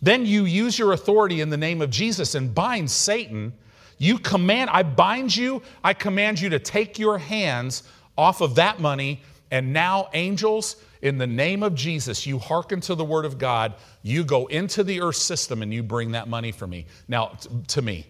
Then 0.00 0.24
you 0.24 0.44
use 0.44 0.78
your 0.78 0.92
authority 0.92 1.40
in 1.40 1.50
the 1.50 1.56
name 1.56 1.82
of 1.82 1.90
Jesus 1.90 2.34
and 2.34 2.54
bind 2.54 2.90
Satan. 2.90 3.52
You 3.98 4.18
command, 4.18 4.70
I 4.70 4.82
bind 4.82 5.34
you, 5.34 5.60
I 5.82 5.92
command 5.92 6.40
you 6.40 6.48
to 6.50 6.58
take 6.58 6.98
your 6.98 7.18
hands 7.18 7.82
off 8.16 8.40
of 8.40 8.54
that 8.54 8.80
money. 8.80 9.22
And 9.50 9.72
now, 9.72 10.08
angels, 10.12 10.76
in 11.02 11.18
the 11.18 11.26
name 11.26 11.62
of 11.62 11.74
Jesus, 11.74 12.26
you 12.26 12.38
hearken 12.38 12.80
to 12.82 12.94
the 12.94 13.04
word 13.04 13.24
of 13.24 13.38
God, 13.38 13.74
you 14.02 14.24
go 14.24 14.46
into 14.46 14.82
the 14.82 15.00
earth 15.00 15.16
system 15.16 15.62
and 15.62 15.72
you 15.72 15.82
bring 15.82 16.12
that 16.12 16.28
money 16.28 16.52
for 16.52 16.66
me. 16.66 16.86
Now, 17.06 17.38
to 17.68 17.82
me. 17.82 18.06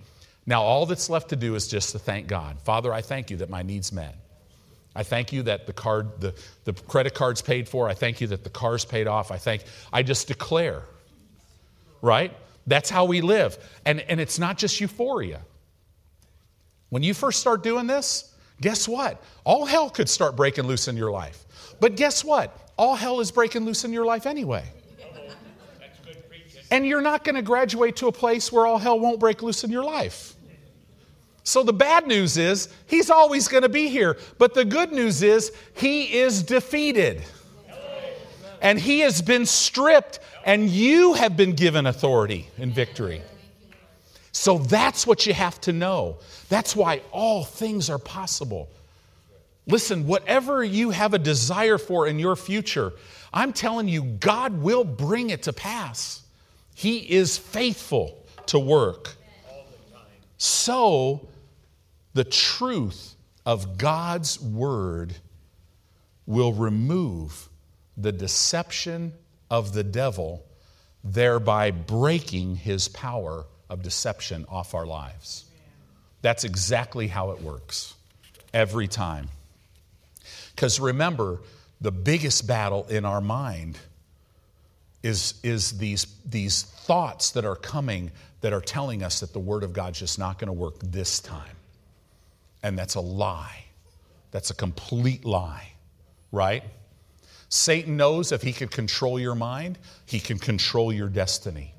Now, 0.46 0.62
all 0.62 0.86
that's 0.86 1.10
left 1.10 1.28
to 1.30 1.36
do 1.36 1.54
is 1.54 1.68
just 1.68 1.92
to 1.92 1.98
thank 1.98 2.26
God. 2.26 2.58
Father, 2.60 2.92
I 2.92 3.02
thank 3.02 3.30
you 3.30 3.36
that 3.38 3.50
my 3.50 3.62
needs 3.62 3.92
met. 3.92 4.16
I 4.96 5.02
thank 5.02 5.32
you 5.32 5.42
that 5.42 5.66
the 5.66 5.72
card, 5.72 6.20
the, 6.20 6.34
the 6.64 6.72
credit 6.72 7.14
card's 7.14 7.42
paid 7.42 7.68
for. 7.68 7.88
I 7.88 7.94
thank 7.94 8.20
you 8.20 8.28
that 8.28 8.44
the 8.44 8.50
car's 8.50 8.84
paid 8.84 9.06
off. 9.06 9.30
I 9.30 9.36
thank, 9.36 9.64
I 9.92 10.02
just 10.02 10.26
declare, 10.26 10.82
right? 12.00 12.34
That's 12.66 12.90
how 12.90 13.04
we 13.04 13.20
live. 13.20 13.58
And, 13.84 14.00
and 14.00 14.20
it's 14.20 14.38
not 14.38 14.58
just 14.58 14.80
euphoria. 14.80 15.42
When 16.88 17.02
you 17.02 17.14
first 17.14 17.40
start 17.40 17.62
doing 17.62 17.86
this, 17.86 18.34
guess 18.60 18.88
what? 18.88 19.22
All 19.44 19.66
hell 19.66 19.90
could 19.90 20.08
start 20.08 20.34
breaking 20.34 20.64
loose 20.66 20.88
in 20.88 20.96
your 20.96 21.10
life. 21.10 21.44
But 21.80 21.96
guess 21.96 22.24
what? 22.24 22.68
all 22.78 22.94
hell 22.94 23.20
is 23.20 23.30
breaking 23.30 23.64
loose 23.64 23.84
in 23.84 23.92
your 23.92 24.06
life 24.06 24.24
anyway. 24.24 24.64
And 26.70 26.86
you're 26.86 27.02
not 27.02 27.24
going 27.24 27.34
to 27.34 27.42
graduate 27.42 27.96
to 27.96 28.08
a 28.08 28.12
place 28.12 28.52
where 28.52 28.66
all 28.66 28.78
hell 28.78 29.00
won't 29.00 29.18
break 29.18 29.42
loose 29.42 29.64
in 29.64 29.70
your 29.70 29.84
life. 29.84 30.34
So 31.42 31.62
the 31.62 31.72
bad 31.72 32.06
news 32.06 32.36
is 32.36 32.68
he's 32.86 33.10
always 33.10 33.48
going 33.48 33.62
to 33.62 33.70
be 33.70 33.88
here. 33.88 34.18
But 34.36 34.54
the 34.54 34.66
good 34.66 34.92
news 34.92 35.22
is 35.22 35.50
he 35.74 36.18
is 36.18 36.42
defeated. 36.42 37.22
And 38.60 38.78
he 38.78 39.00
has 39.00 39.22
been 39.22 39.46
stripped, 39.46 40.18
and 40.44 40.68
you 40.68 41.14
have 41.14 41.36
been 41.36 41.52
given 41.54 41.86
authority 41.86 42.48
and 42.58 42.72
victory. 42.72 43.22
So 44.32 44.58
that's 44.58 45.06
what 45.06 45.26
you 45.26 45.32
have 45.32 45.60
to 45.62 45.72
know. 45.72 46.18
That's 46.48 46.76
why 46.76 47.02
all 47.12 47.44
things 47.44 47.88
are 47.88 47.98
possible. 47.98 48.68
Listen, 49.68 50.06
whatever 50.06 50.64
you 50.64 50.90
have 50.90 51.12
a 51.12 51.18
desire 51.18 51.76
for 51.76 52.06
in 52.06 52.18
your 52.18 52.36
future, 52.36 52.92
I'm 53.32 53.52
telling 53.52 53.86
you, 53.86 54.02
God 54.02 54.62
will 54.62 54.82
bring 54.82 55.28
it 55.30 55.42
to 55.44 55.52
pass. 55.52 56.22
He 56.74 56.98
is 56.98 57.36
faithful 57.36 58.26
to 58.46 58.58
work. 58.58 59.14
So, 60.38 61.28
the 62.14 62.24
truth 62.24 63.14
of 63.44 63.76
God's 63.76 64.40
word 64.40 65.14
will 66.26 66.54
remove 66.54 67.48
the 67.96 68.12
deception 68.12 69.12
of 69.50 69.72
the 69.72 69.84
devil, 69.84 70.44
thereby 71.04 71.72
breaking 71.72 72.56
his 72.56 72.88
power 72.88 73.44
of 73.68 73.82
deception 73.82 74.46
off 74.48 74.74
our 74.74 74.86
lives. 74.86 75.44
That's 76.22 76.44
exactly 76.44 77.08
how 77.08 77.32
it 77.32 77.42
works 77.42 77.94
every 78.54 78.88
time. 78.88 79.28
Because 80.58 80.80
remember, 80.80 81.38
the 81.80 81.92
biggest 81.92 82.48
battle 82.48 82.84
in 82.88 83.04
our 83.04 83.20
mind 83.20 83.78
is, 85.04 85.34
is 85.44 85.78
these, 85.78 86.04
these 86.26 86.64
thoughts 86.64 87.30
that 87.30 87.44
are 87.44 87.54
coming 87.54 88.10
that 88.40 88.52
are 88.52 88.60
telling 88.60 89.04
us 89.04 89.20
that 89.20 89.32
the 89.32 89.38
Word 89.38 89.62
of 89.62 89.72
God's 89.72 90.00
just 90.00 90.18
not 90.18 90.36
going 90.36 90.48
to 90.48 90.52
work 90.52 90.74
this 90.82 91.20
time. 91.20 91.54
And 92.64 92.76
that's 92.76 92.96
a 92.96 93.00
lie. 93.00 93.66
That's 94.32 94.50
a 94.50 94.54
complete 94.54 95.24
lie, 95.24 95.74
right? 96.32 96.64
Satan 97.48 97.96
knows 97.96 98.32
if 98.32 98.42
he 98.42 98.52
can 98.52 98.66
control 98.66 99.20
your 99.20 99.36
mind, 99.36 99.78
he 100.06 100.18
can 100.18 100.40
control 100.40 100.92
your 100.92 101.08
destiny. 101.08 101.72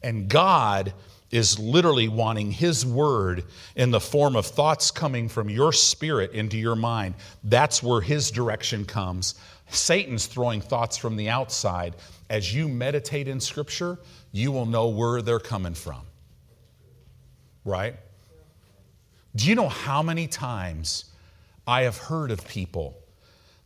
And 0.00 0.28
God 0.28 0.94
is 1.30 1.58
literally 1.58 2.08
wanting 2.08 2.52
His 2.52 2.86
word 2.86 3.44
in 3.74 3.90
the 3.90 4.00
form 4.00 4.36
of 4.36 4.46
thoughts 4.46 4.90
coming 4.90 5.28
from 5.28 5.50
your 5.50 5.72
spirit 5.72 6.32
into 6.32 6.56
your 6.56 6.76
mind. 6.76 7.14
That's 7.44 7.82
where 7.82 8.00
His 8.00 8.30
direction 8.30 8.84
comes. 8.84 9.34
Satan's 9.68 10.26
throwing 10.26 10.60
thoughts 10.60 10.96
from 10.96 11.16
the 11.16 11.28
outside. 11.28 11.96
As 12.30 12.54
you 12.54 12.68
meditate 12.68 13.28
in 13.28 13.40
Scripture, 13.40 13.98
you 14.32 14.52
will 14.52 14.66
know 14.66 14.88
where 14.88 15.22
they're 15.22 15.38
coming 15.38 15.74
from. 15.74 16.02
Right? 17.64 17.96
Do 19.34 19.48
you 19.48 19.54
know 19.54 19.68
how 19.68 20.02
many 20.02 20.28
times 20.28 21.06
I 21.66 21.82
have 21.82 21.98
heard 21.98 22.30
of 22.30 22.46
people 22.46 22.96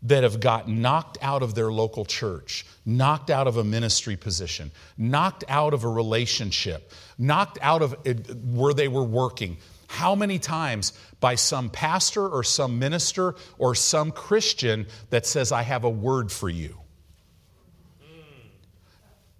that 0.02 0.22
have 0.22 0.40
got 0.40 0.68
knocked 0.68 1.18
out 1.20 1.42
of 1.42 1.54
their 1.54 1.70
local 1.70 2.04
church, 2.04 2.64
knocked 2.86 3.30
out 3.30 3.46
of 3.46 3.56
a 3.56 3.64
ministry 3.64 4.16
position, 4.16 4.70
knocked 4.96 5.44
out 5.48 5.74
of 5.74 5.84
a 5.84 5.88
relationship, 5.88 6.92
knocked 7.18 7.58
out 7.60 7.82
of 7.82 7.94
eh, 8.06 8.14
where 8.44 8.72
they 8.72 8.88
were 8.88 9.04
working. 9.04 9.58
How 9.88 10.14
many 10.14 10.38
times 10.38 10.92
by 11.18 11.34
some 11.34 11.68
pastor 11.68 12.26
or 12.26 12.44
some 12.44 12.78
minister 12.78 13.34
or 13.58 13.74
some 13.74 14.12
Christian 14.12 14.86
that 15.10 15.26
says, 15.26 15.52
I 15.52 15.62
have 15.62 15.84
a 15.84 15.90
word 15.90 16.32
for 16.32 16.48
you? 16.48 16.78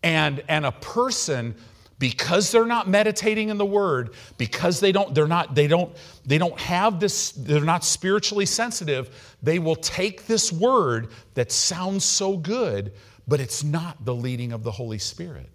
And, 0.02 0.42
and 0.48 0.66
a 0.66 0.72
person 0.72 1.54
because 2.00 2.50
they're 2.50 2.66
not 2.66 2.88
meditating 2.88 3.50
in 3.50 3.58
the 3.58 3.64
word 3.64 4.14
because 4.38 4.80
they 4.80 4.90
don't 4.90 5.14
they're 5.14 5.28
not 5.28 5.54
they 5.54 5.68
don't 5.68 5.94
they 6.26 6.38
don't 6.38 6.58
have 6.58 6.98
this 6.98 7.30
they're 7.32 7.60
not 7.60 7.84
spiritually 7.84 8.46
sensitive 8.46 9.36
they 9.42 9.60
will 9.60 9.76
take 9.76 10.26
this 10.26 10.50
word 10.50 11.08
that 11.34 11.52
sounds 11.52 12.04
so 12.04 12.36
good 12.36 12.92
but 13.28 13.38
it's 13.38 13.62
not 13.62 14.04
the 14.04 14.14
leading 14.14 14.52
of 14.52 14.64
the 14.64 14.72
holy 14.72 14.98
spirit. 14.98 15.48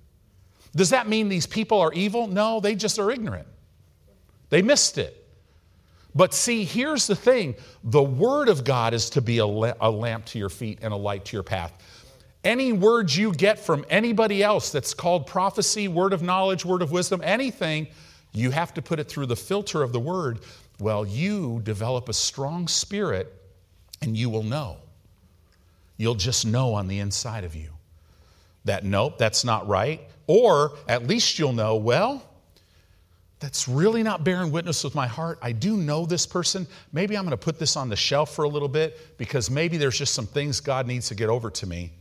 Does 0.76 0.92
that 0.92 1.10
mean 1.10 1.28
these 1.28 1.48
people 1.48 1.82
are 1.82 1.92
evil? 1.92 2.28
No 2.28 2.62
they 2.62 2.76
just 2.76 3.00
are 3.00 3.12
ignorant. 3.12 3.48
They 4.50 4.62
missed 4.62 4.98
it. 4.98 5.28
But 6.14 6.34
see 6.34 6.64
here's 6.64 7.08
the 7.08 7.16
thing. 7.16 7.56
The 7.84 8.04
word 8.04 8.50
of 8.50 8.64
god 8.64 8.94
is 8.94 9.10
to 9.12 9.22
be 9.22 9.40
a, 9.40 9.48
lamp 9.48 10.26
to 10.28 10.40
your 10.40 10.50
feet 10.50 10.80
and 10.84 10.94
a 10.94 10.98
light 10.98 11.26
to 11.26 11.36
your 11.36 11.44
path 11.44 11.74
any 12.46 12.72
words 12.72 13.18
you 13.18 13.34
get 13.34 13.60
from 13.60 13.86
anybody 13.90 14.44
else 14.44 14.72
that's 14.72 14.94
called 14.94 15.28
prophecy, 15.28 15.88
word 15.88 16.14
of 16.14 16.22
knowledge, 16.22 16.64
word 16.64 16.82
of 16.82 16.92
wisdom, 16.92 17.22
anything, 17.24 17.88
you 18.32 18.52
have 18.52 18.74
to 18.76 18.82
put 18.82 19.00
it 19.00 19.10
through 19.10 19.26
the 19.26 19.36
filter 19.36 19.82
of 19.82 19.92
the 19.92 20.00
word. 20.00 20.40
Well, 20.80 21.06
you 21.06 21.62
develop 21.64 22.08
a 22.08 22.14
strong 22.14 22.68
spirit 22.68 23.34
and 24.02 24.16
you 24.16 24.30
will 24.30 24.44
know. 24.44 24.78
You'll 25.98 26.16
just 26.16 26.46
know 26.46 26.74
on 26.74 26.88
the 26.88 27.00
inside 27.00 27.44
of 27.44 27.56
you 27.56 27.70
that 28.66 28.84
nope, 28.84 29.18
that's 29.18 29.44
not 29.44 29.68
right. 29.68 30.02
Or 30.28 30.74
at 30.88 31.08
least 31.08 31.40
you'll 31.40 31.54
know, 31.54 31.76
well, 31.76 32.24
that's 33.40 33.68
really 33.68 34.04
not 34.04 34.24
bearing 34.24 34.52
witness 34.52 34.84
with 34.84 34.96
my 34.96 35.08
heart. 35.08 35.40
I 35.42 35.52
do 35.52 35.78
know 35.78 36.06
this 36.06 36.26
person. 36.26 36.68
Maybe 36.92 37.18
I'm 37.18 37.24
going 37.24 37.32
to 37.32 37.38
put 37.38 37.60
this 37.60 37.76
on 37.78 37.90
the 37.90 37.96
shelf 37.96 38.34
for 38.34 38.44
a 38.44 38.50
little 38.50 38.68
bit 38.68 39.18
because 39.18 39.50
maybe 39.50 39.78
there's 39.78 39.98
just 39.98 40.14
some 40.14 40.26
things 40.26 40.60
God 40.60 40.88
needs 40.88 41.08
to 41.10 41.16
get 41.16 41.30
over 41.30 41.50
to 41.52 41.68
me. 41.68 41.92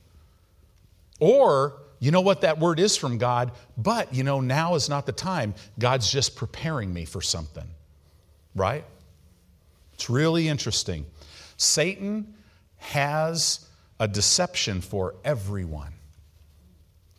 Or, 1.20 1.80
you 2.00 2.10
know 2.10 2.20
what, 2.20 2.42
that 2.42 2.58
word 2.58 2.80
is 2.80 2.96
from 2.96 3.18
God, 3.18 3.52
but 3.76 4.14
you 4.14 4.24
know, 4.24 4.40
now 4.40 4.74
is 4.74 4.88
not 4.88 5.06
the 5.06 5.12
time. 5.12 5.54
God's 5.78 6.10
just 6.10 6.36
preparing 6.36 6.92
me 6.92 7.04
for 7.04 7.20
something, 7.20 7.68
right? 8.54 8.84
It's 9.94 10.10
really 10.10 10.48
interesting. 10.48 11.06
Satan 11.56 12.34
has 12.76 13.68
a 14.00 14.08
deception 14.08 14.80
for 14.80 15.14
everyone. 15.24 15.92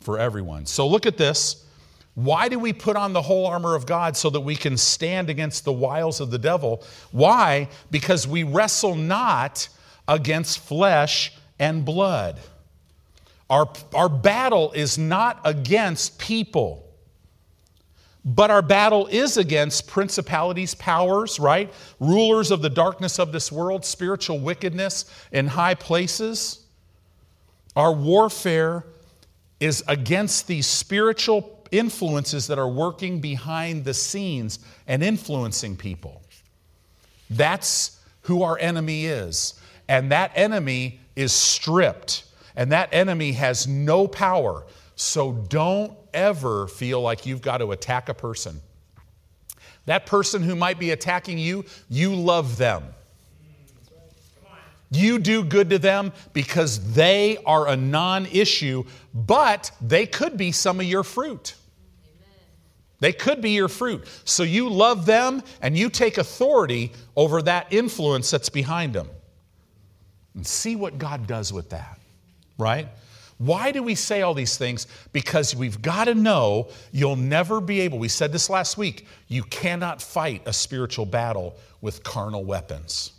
For 0.00 0.18
everyone. 0.18 0.66
So 0.66 0.86
look 0.86 1.06
at 1.06 1.16
this. 1.16 1.64
Why 2.14 2.48
do 2.48 2.58
we 2.58 2.72
put 2.72 2.96
on 2.96 3.12
the 3.12 3.20
whole 3.20 3.46
armor 3.46 3.74
of 3.74 3.84
God 3.84 4.16
so 4.16 4.30
that 4.30 4.40
we 4.40 4.56
can 4.56 4.76
stand 4.76 5.28
against 5.28 5.64
the 5.64 5.72
wiles 5.72 6.20
of 6.20 6.30
the 6.30 6.38
devil? 6.38 6.82
Why? 7.12 7.68
Because 7.90 8.26
we 8.26 8.42
wrestle 8.42 8.94
not 8.94 9.68
against 10.08 10.60
flesh 10.60 11.32
and 11.58 11.84
blood. 11.84 12.40
Our, 13.48 13.68
our 13.94 14.08
battle 14.08 14.72
is 14.72 14.98
not 14.98 15.40
against 15.44 16.18
people, 16.18 16.84
but 18.24 18.50
our 18.50 18.62
battle 18.62 19.06
is 19.06 19.36
against 19.36 19.86
principalities, 19.86 20.74
powers, 20.74 21.38
right? 21.38 21.72
Rulers 22.00 22.50
of 22.50 22.60
the 22.60 22.70
darkness 22.70 23.20
of 23.20 23.30
this 23.30 23.52
world, 23.52 23.84
spiritual 23.84 24.40
wickedness 24.40 25.04
in 25.30 25.46
high 25.46 25.74
places. 25.74 26.64
Our 27.76 27.92
warfare 27.92 28.84
is 29.60 29.84
against 29.86 30.48
these 30.48 30.66
spiritual 30.66 31.52
influences 31.70 32.48
that 32.48 32.58
are 32.58 32.68
working 32.68 33.20
behind 33.20 33.84
the 33.84 33.94
scenes 33.94 34.58
and 34.88 35.04
influencing 35.04 35.76
people. 35.76 36.22
That's 37.30 38.00
who 38.22 38.42
our 38.42 38.58
enemy 38.58 39.06
is. 39.06 39.54
And 39.88 40.10
that 40.10 40.32
enemy 40.34 41.00
is 41.14 41.32
stripped 41.32 42.24
and 42.56 42.72
that 42.72 42.88
enemy 42.92 43.32
has 43.32 43.68
no 43.68 44.08
power. 44.08 44.64
So 44.96 45.32
don't 45.32 45.96
ever 46.14 46.66
feel 46.66 47.02
like 47.02 47.26
you've 47.26 47.42
got 47.42 47.58
to 47.58 47.70
attack 47.72 48.08
a 48.08 48.14
person. 48.14 48.62
That 49.84 50.06
person 50.06 50.42
who 50.42 50.56
might 50.56 50.78
be 50.78 50.90
attacking 50.90 51.38
you, 51.38 51.64
you 51.88 52.14
love 52.14 52.56
them. 52.56 52.82
You 54.90 55.18
do 55.18 55.44
good 55.44 55.70
to 55.70 55.78
them 55.78 56.12
because 56.32 56.94
they 56.94 57.38
are 57.44 57.68
a 57.68 57.76
non 57.76 58.26
issue, 58.26 58.84
but 59.12 59.70
they 59.80 60.06
could 60.06 60.36
be 60.36 60.52
some 60.52 60.80
of 60.80 60.86
your 60.86 61.02
fruit. 61.02 61.54
They 63.00 63.12
could 63.12 63.42
be 63.42 63.50
your 63.50 63.68
fruit. 63.68 64.06
So 64.24 64.42
you 64.42 64.70
love 64.70 65.04
them 65.04 65.42
and 65.60 65.76
you 65.76 65.90
take 65.90 66.16
authority 66.16 66.92
over 67.14 67.42
that 67.42 67.66
influence 67.70 68.30
that's 68.30 68.48
behind 68.48 68.94
them. 68.94 69.08
And 70.34 70.46
see 70.46 70.76
what 70.76 70.98
God 70.98 71.26
does 71.26 71.52
with 71.52 71.70
that 71.70 71.98
right? 72.58 72.88
Why 73.38 73.70
do 73.70 73.82
we 73.82 73.94
say 73.94 74.22
all 74.22 74.32
these 74.32 74.56
things? 74.56 74.86
Because 75.12 75.54
we've 75.54 75.82
got 75.82 76.04
to 76.04 76.14
know 76.14 76.68
you'll 76.90 77.16
never 77.16 77.60
be 77.60 77.80
able, 77.80 77.98
we 77.98 78.08
said 78.08 78.32
this 78.32 78.48
last 78.48 78.78
week, 78.78 79.06
you 79.28 79.42
cannot 79.44 80.00
fight 80.00 80.42
a 80.46 80.52
spiritual 80.52 81.04
battle 81.04 81.56
with 81.82 82.02
carnal 82.02 82.44
weapons. 82.44 83.12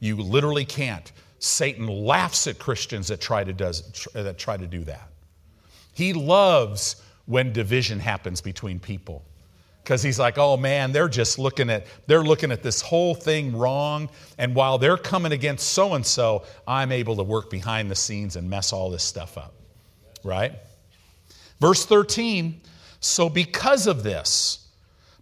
You 0.00 0.16
literally 0.16 0.64
can't. 0.64 1.12
Satan 1.38 1.86
laughs 1.86 2.48
at 2.48 2.58
Christians 2.58 3.08
that 3.08 3.20
try 3.20 3.44
to, 3.44 3.52
does, 3.52 4.08
that 4.12 4.38
try 4.38 4.56
to 4.56 4.66
do 4.66 4.82
that. 4.84 5.08
He 5.94 6.12
loves 6.12 7.02
when 7.26 7.52
division 7.52 8.00
happens 8.00 8.40
between 8.40 8.80
people 8.80 9.24
because 9.88 10.02
he's 10.02 10.18
like, 10.18 10.36
oh 10.36 10.58
man, 10.58 10.92
they're 10.92 11.08
just 11.08 11.38
looking 11.38 11.70
at 11.70 11.86
they're 12.06 12.22
looking 12.22 12.52
at 12.52 12.62
this 12.62 12.82
whole 12.82 13.14
thing 13.14 13.56
wrong. 13.56 14.10
And 14.36 14.54
while 14.54 14.76
they're 14.76 14.98
coming 14.98 15.32
against 15.32 15.68
so 15.68 15.94
and 15.94 16.04
so, 16.04 16.44
I'm 16.66 16.92
able 16.92 17.16
to 17.16 17.22
work 17.22 17.48
behind 17.48 17.90
the 17.90 17.94
scenes 17.94 18.36
and 18.36 18.50
mess 18.50 18.74
all 18.74 18.90
this 18.90 19.02
stuff 19.02 19.38
up. 19.38 19.54
Right? 20.22 20.52
Verse 21.58 21.86
13, 21.86 22.60
so 23.00 23.30
because 23.30 23.86
of 23.86 24.02
this, 24.02 24.68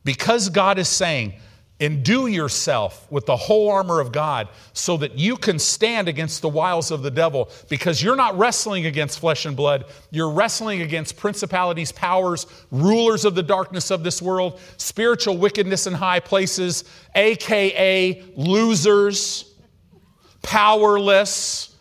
because 0.04 0.48
God 0.48 0.80
is 0.80 0.88
saying, 0.88 1.34
Endue 1.78 2.28
yourself 2.28 3.06
with 3.10 3.26
the 3.26 3.36
whole 3.36 3.70
armor 3.70 4.00
of 4.00 4.10
God 4.10 4.48
so 4.72 4.96
that 4.96 5.18
you 5.18 5.36
can 5.36 5.58
stand 5.58 6.08
against 6.08 6.40
the 6.40 6.48
wiles 6.48 6.90
of 6.90 7.02
the 7.02 7.10
devil 7.10 7.50
because 7.68 8.02
you're 8.02 8.16
not 8.16 8.38
wrestling 8.38 8.86
against 8.86 9.18
flesh 9.18 9.44
and 9.44 9.54
blood. 9.54 9.84
You're 10.10 10.30
wrestling 10.30 10.80
against 10.80 11.18
principalities, 11.18 11.92
powers, 11.92 12.46
rulers 12.70 13.26
of 13.26 13.34
the 13.34 13.42
darkness 13.42 13.90
of 13.90 14.02
this 14.02 14.22
world, 14.22 14.58
spiritual 14.78 15.36
wickedness 15.36 15.86
in 15.86 15.92
high 15.92 16.20
places, 16.20 16.84
AKA 17.14 18.24
losers, 18.36 19.54
powerless. 20.40 21.76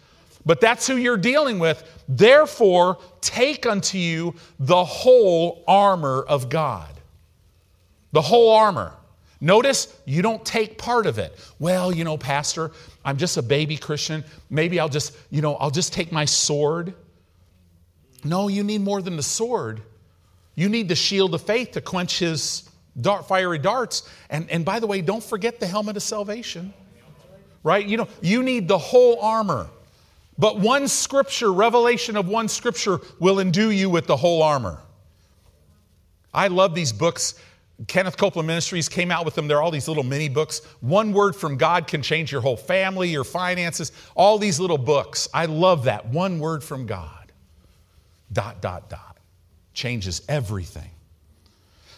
But 0.46 0.60
that's 0.60 0.86
who 0.86 0.98
you're 0.98 1.16
dealing 1.16 1.58
with. 1.58 2.04
Therefore, 2.10 2.98
take 3.22 3.66
unto 3.66 3.98
you 3.98 4.36
the 4.60 4.84
whole 4.84 5.64
armor 5.70 6.22
of 6.22 6.50
God. 6.50 6.90
The 8.12 8.22
whole 8.22 8.52
armor. 8.52 8.92
Notice 9.46 9.96
you 10.06 10.24
don't 10.24 10.44
take 10.44 10.80
part 10.80 11.06
of 11.06 11.20
it. 11.20 11.38
Well, 11.60 11.94
you 11.94 12.04
know, 12.04 12.18
Pastor, 12.18 12.72
I'm 13.06 13.18
just 13.18 13.38
a 13.38 13.44
baby 13.44 13.78
Christian. 13.78 14.24
Maybe 14.50 14.80
I'll 14.80 14.90
just, 14.90 15.16
you 15.30 15.44
know, 15.44 15.56
I'll 15.58 15.70
just 15.70 15.94
take 15.94 16.12
my 16.12 16.26
sword. 16.26 16.96
No, 18.24 18.48
you 18.48 18.64
need 18.64 18.82
more 18.82 19.04
than 19.04 19.18
the 19.18 19.22
sword. 19.22 19.84
You 20.56 20.68
need 20.68 20.90
the 20.90 20.96
shield 20.96 21.36
of 21.36 21.44
faith 21.44 21.74
to 21.74 21.82
quench 21.82 22.18
his 22.18 22.68
fiery 23.28 23.60
darts. 23.60 24.10
And, 24.32 24.50
and 24.50 24.66
by 24.66 24.80
the 24.80 24.88
way, 24.88 25.02
don't 25.02 25.24
forget 25.24 25.60
the 25.60 25.68
helmet 25.68 25.96
of 25.96 26.02
salvation. 26.02 26.74
Right? 27.62 27.86
You 27.86 27.98
know, 27.98 28.08
you 28.22 28.42
need 28.42 28.68
the 28.68 28.80
whole 28.80 29.20
armor. 29.22 29.68
But 30.40 30.60
one 30.60 30.88
scripture, 30.88 31.54
revelation 31.54 32.18
of 32.18 32.28
one 32.28 32.48
scripture, 32.48 33.00
will 33.20 33.40
endue 33.40 33.70
you 33.70 33.92
with 33.92 34.08
the 34.08 34.18
whole 34.18 34.42
armor. 34.42 34.80
I 36.34 36.48
love 36.48 36.74
these 36.74 36.92
books 36.92 37.36
Kenneth 37.88 38.18
Copeland 38.18 38.48
Ministries 38.48 38.88
came 38.88 39.12
out 39.12 39.26
with 39.26 39.36
them. 39.36 39.48
There 39.48 39.58
are 39.58 39.62
all 39.62 39.72
these 39.72 39.88
little 39.88 40.04
mini 40.04 40.30
books. 40.30 40.62
One 40.80 41.12
word 41.12 41.36
from 41.36 41.58
God 41.58 41.88
can 41.88 42.02
change 42.02 42.32
your 42.32 42.42
whole 42.42 42.56
family, 42.56 43.10
your 43.10 43.26
finances, 43.26 43.92
all 44.16 44.38
these 44.38 44.60
little 44.60 44.78
books. 44.78 45.28
I 45.34 45.46
love 45.46 45.84
that. 45.86 46.06
One 46.08 46.40
word 46.40 46.64
from 46.64 46.86
God. 46.86 47.34
Dot, 48.32 48.62
dot, 48.62 48.90
dot. 48.90 49.18
Changes 49.74 50.22
everything. 50.30 50.90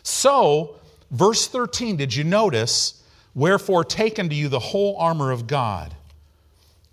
So, 0.02 0.78
verse 1.12 1.48
13, 1.48 1.96
did 1.96 2.16
you 2.16 2.24
notice? 2.24 3.04
Wherefore, 3.36 3.84
take 3.84 4.18
unto 4.18 4.36
you 4.36 4.48
the 4.48 4.60
whole 4.60 4.98
armor 4.98 5.32
of 5.32 5.46
God. 5.46 5.94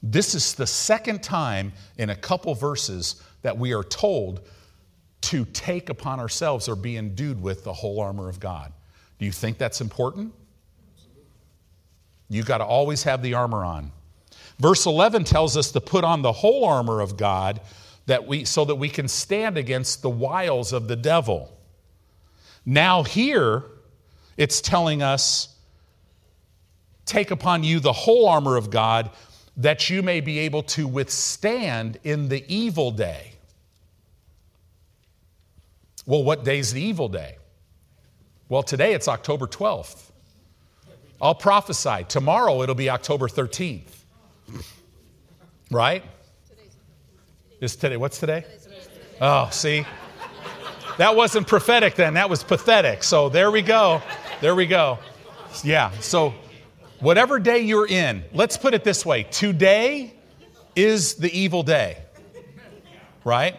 This 0.03 0.35
is 0.35 0.55
the 0.55 0.67
second 0.67 1.23
time 1.23 1.73
in 1.97 2.11
a 2.11 2.17
couple 2.17 2.55
verses 2.55 3.23
that 3.41 3.57
we 3.57 3.73
are 3.73 3.83
told 3.83 4.43
to 5.29 5.45
take 5.47 5.89
upon 5.89 6.21
ourselves 6.21 6.69
or 6.69 6.77
be 6.77 6.97
endued 6.97 7.41
with 7.43 7.65
the 7.65 7.73
whole 7.73 8.01
armor 8.01 8.29
of 8.29 8.41
God. 8.41 8.73
Do 9.19 9.25
you 9.25 9.33
think 9.33 9.59
that's 9.59 9.81
important? 9.81 10.35
You've 12.29 12.47
got 12.47 12.59
to 12.59 12.65
always 12.65 13.03
have 13.05 13.23
the 13.23 13.35
armor 13.35 13.65
on. 13.65 13.93
Verse 14.59 14.87
11 14.87 15.25
tells 15.25 15.57
us 15.57 15.73
to 15.73 15.81
put 15.81 16.05
on 16.05 16.23
the 16.23 16.33
whole 16.33 16.65
armor 16.65 17.01
of 17.01 17.17
God 17.17 17.61
that 18.07 18.27
we, 18.27 18.45
so 18.45 18.65
that 18.65 18.75
we 18.75 18.89
can 18.89 19.09
stand 19.09 19.57
against 19.57 20.03
the 20.03 20.11
wiles 20.11 20.73
of 20.73 20.89
the 20.89 20.97
devil. 20.97 21.57
Now, 22.67 23.03
here, 23.03 23.65
it's 24.37 24.61
telling 24.61 25.03
us 25.03 25.49
take 27.07 27.31
upon 27.31 27.65
you 27.65 27.81
the 27.81 27.93
whole 27.93 28.29
armor 28.29 28.57
of 28.57 28.71
God 28.71 29.11
that 29.57 29.89
you 29.89 30.03
may 30.03 30.21
be 30.21 30.41
able 30.41 30.63
to 30.63 30.89
withstand 30.89 31.99
in 32.03 32.29
the 32.29 32.45
evil 32.53 32.91
day. 32.91 33.34
Well, 36.07 36.23
what 36.23 36.45
day's 36.45 36.73
the 36.73 36.83
evil 36.83 37.09
day? 37.09 37.37
Well, 38.49 38.63
today 38.63 38.93
it's 38.93 39.09
October 39.09 39.47
12th. 39.47 40.11
I'll 41.21 41.35
prophesy. 41.35 42.05
Tomorrow 42.09 42.63
it'll 42.63 42.75
be 42.75 42.91
October 42.91 43.29
13th. 43.29 44.05
Right? 45.71 46.05
Is 47.61 47.77
today, 47.77 47.97
what's 47.97 48.19
today? 48.19 48.45
Oh, 49.21 49.49
see? 49.51 49.87
That 50.99 51.17
wasn't 51.17 51.47
prophetic 51.47 51.95
then, 51.95 52.15
that 52.15 52.29
was 52.29 52.45
pathetic. 52.45 53.03
So 53.03 53.29
there 53.29 53.51
we 53.51 53.63
go. 53.63 54.03
There 54.41 54.55
we 54.55 54.67
go. 54.67 54.99
Yeah, 55.63 55.91
so 56.01 56.35
whatever 57.01 57.39
day 57.39 57.61
you're 57.61 57.87
in, 57.87 58.25
let's 58.33 58.57
put 58.57 58.75
it 58.75 58.85
this 58.85 59.07
way 59.07 59.23
today 59.25 60.13
is 60.77 61.15
the 61.15 61.37
evil 61.37 61.63
day. 61.63 61.99
Right? 63.25 63.57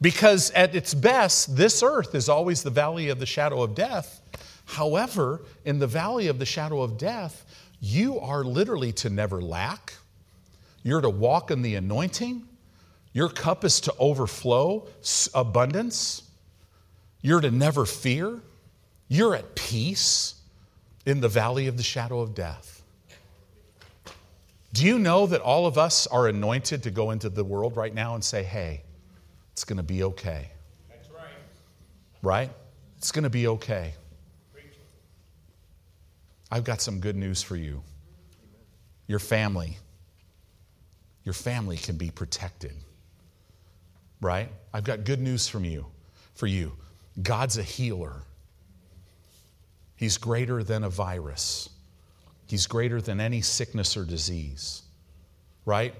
Because 0.00 0.50
at 0.50 0.74
its 0.74 0.92
best, 0.94 1.56
this 1.56 1.82
earth 1.82 2.14
is 2.14 2.28
always 2.28 2.62
the 2.62 2.70
valley 2.70 3.08
of 3.08 3.18
the 3.18 3.26
shadow 3.26 3.62
of 3.62 3.74
death. 3.74 4.20
However, 4.66 5.42
in 5.64 5.78
the 5.78 5.86
valley 5.86 6.26
of 6.26 6.38
the 6.38 6.46
shadow 6.46 6.82
of 6.82 6.98
death, 6.98 7.44
you 7.80 8.18
are 8.20 8.44
literally 8.44 8.92
to 8.92 9.10
never 9.10 9.40
lack. 9.40 9.94
You're 10.82 11.00
to 11.00 11.10
walk 11.10 11.50
in 11.50 11.62
the 11.62 11.76
anointing. 11.76 12.46
Your 13.12 13.28
cup 13.28 13.64
is 13.64 13.80
to 13.82 13.94
overflow 13.98 14.88
abundance. 15.34 16.22
You're 17.22 17.40
to 17.40 17.50
never 17.50 17.86
fear. 17.86 18.40
You're 19.08 19.34
at 19.34 19.54
peace 19.54 20.34
in 21.06 21.20
the 21.20 21.28
valley 21.28 21.66
of 21.68 21.76
the 21.76 21.82
shadow 21.82 22.20
of 22.20 22.34
death. 22.34 22.82
Do 24.72 24.84
you 24.84 24.98
know 24.98 25.26
that 25.26 25.40
all 25.40 25.66
of 25.66 25.78
us 25.78 26.06
are 26.08 26.28
anointed 26.28 26.82
to 26.82 26.90
go 26.90 27.12
into 27.12 27.30
the 27.30 27.44
world 27.44 27.76
right 27.76 27.94
now 27.94 28.14
and 28.14 28.22
say, 28.22 28.42
hey, 28.42 28.82
it's 29.56 29.64
going 29.64 29.78
to 29.78 29.82
be 29.82 30.02
okay. 30.02 30.50
That's 30.90 31.08
right. 31.08 31.24
Right? 32.20 32.50
It's 32.98 33.10
going 33.10 33.22
to 33.22 33.30
be 33.30 33.46
okay. 33.48 33.94
I've 36.50 36.62
got 36.62 36.82
some 36.82 37.00
good 37.00 37.16
news 37.16 37.42
for 37.42 37.56
you. 37.56 37.82
Your 39.06 39.18
family, 39.18 39.78
your 41.24 41.32
family 41.32 41.78
can 41.78 41.96
be 41.96 42.10
protected. 42.10 42.74
Right? 44.20 44.50
I've 44.74 44.84
got 44.84 45.04
good 45.04 45.22
news 45.22 45.48
from 45.48 45.64
you, 45.64 45.86
for 46.34 46.46
you. 46.46 46.72
God's 47.22 47.56
a 47.56 47.62
healer. 47.62 48.24
He's 49.94 50.18
greater 50.18 50.62
than 50.62 50.84
a 50.84 50.90
virus. 50.90 51.70
He's 52.46 52.66
greater 52.66 53.00
than 53.00 53.20
any 53.20 53.40
sickness 53.40 53.96
or 53.96 54.04
disease. 54.04 54.82
Right? 55.64 55.94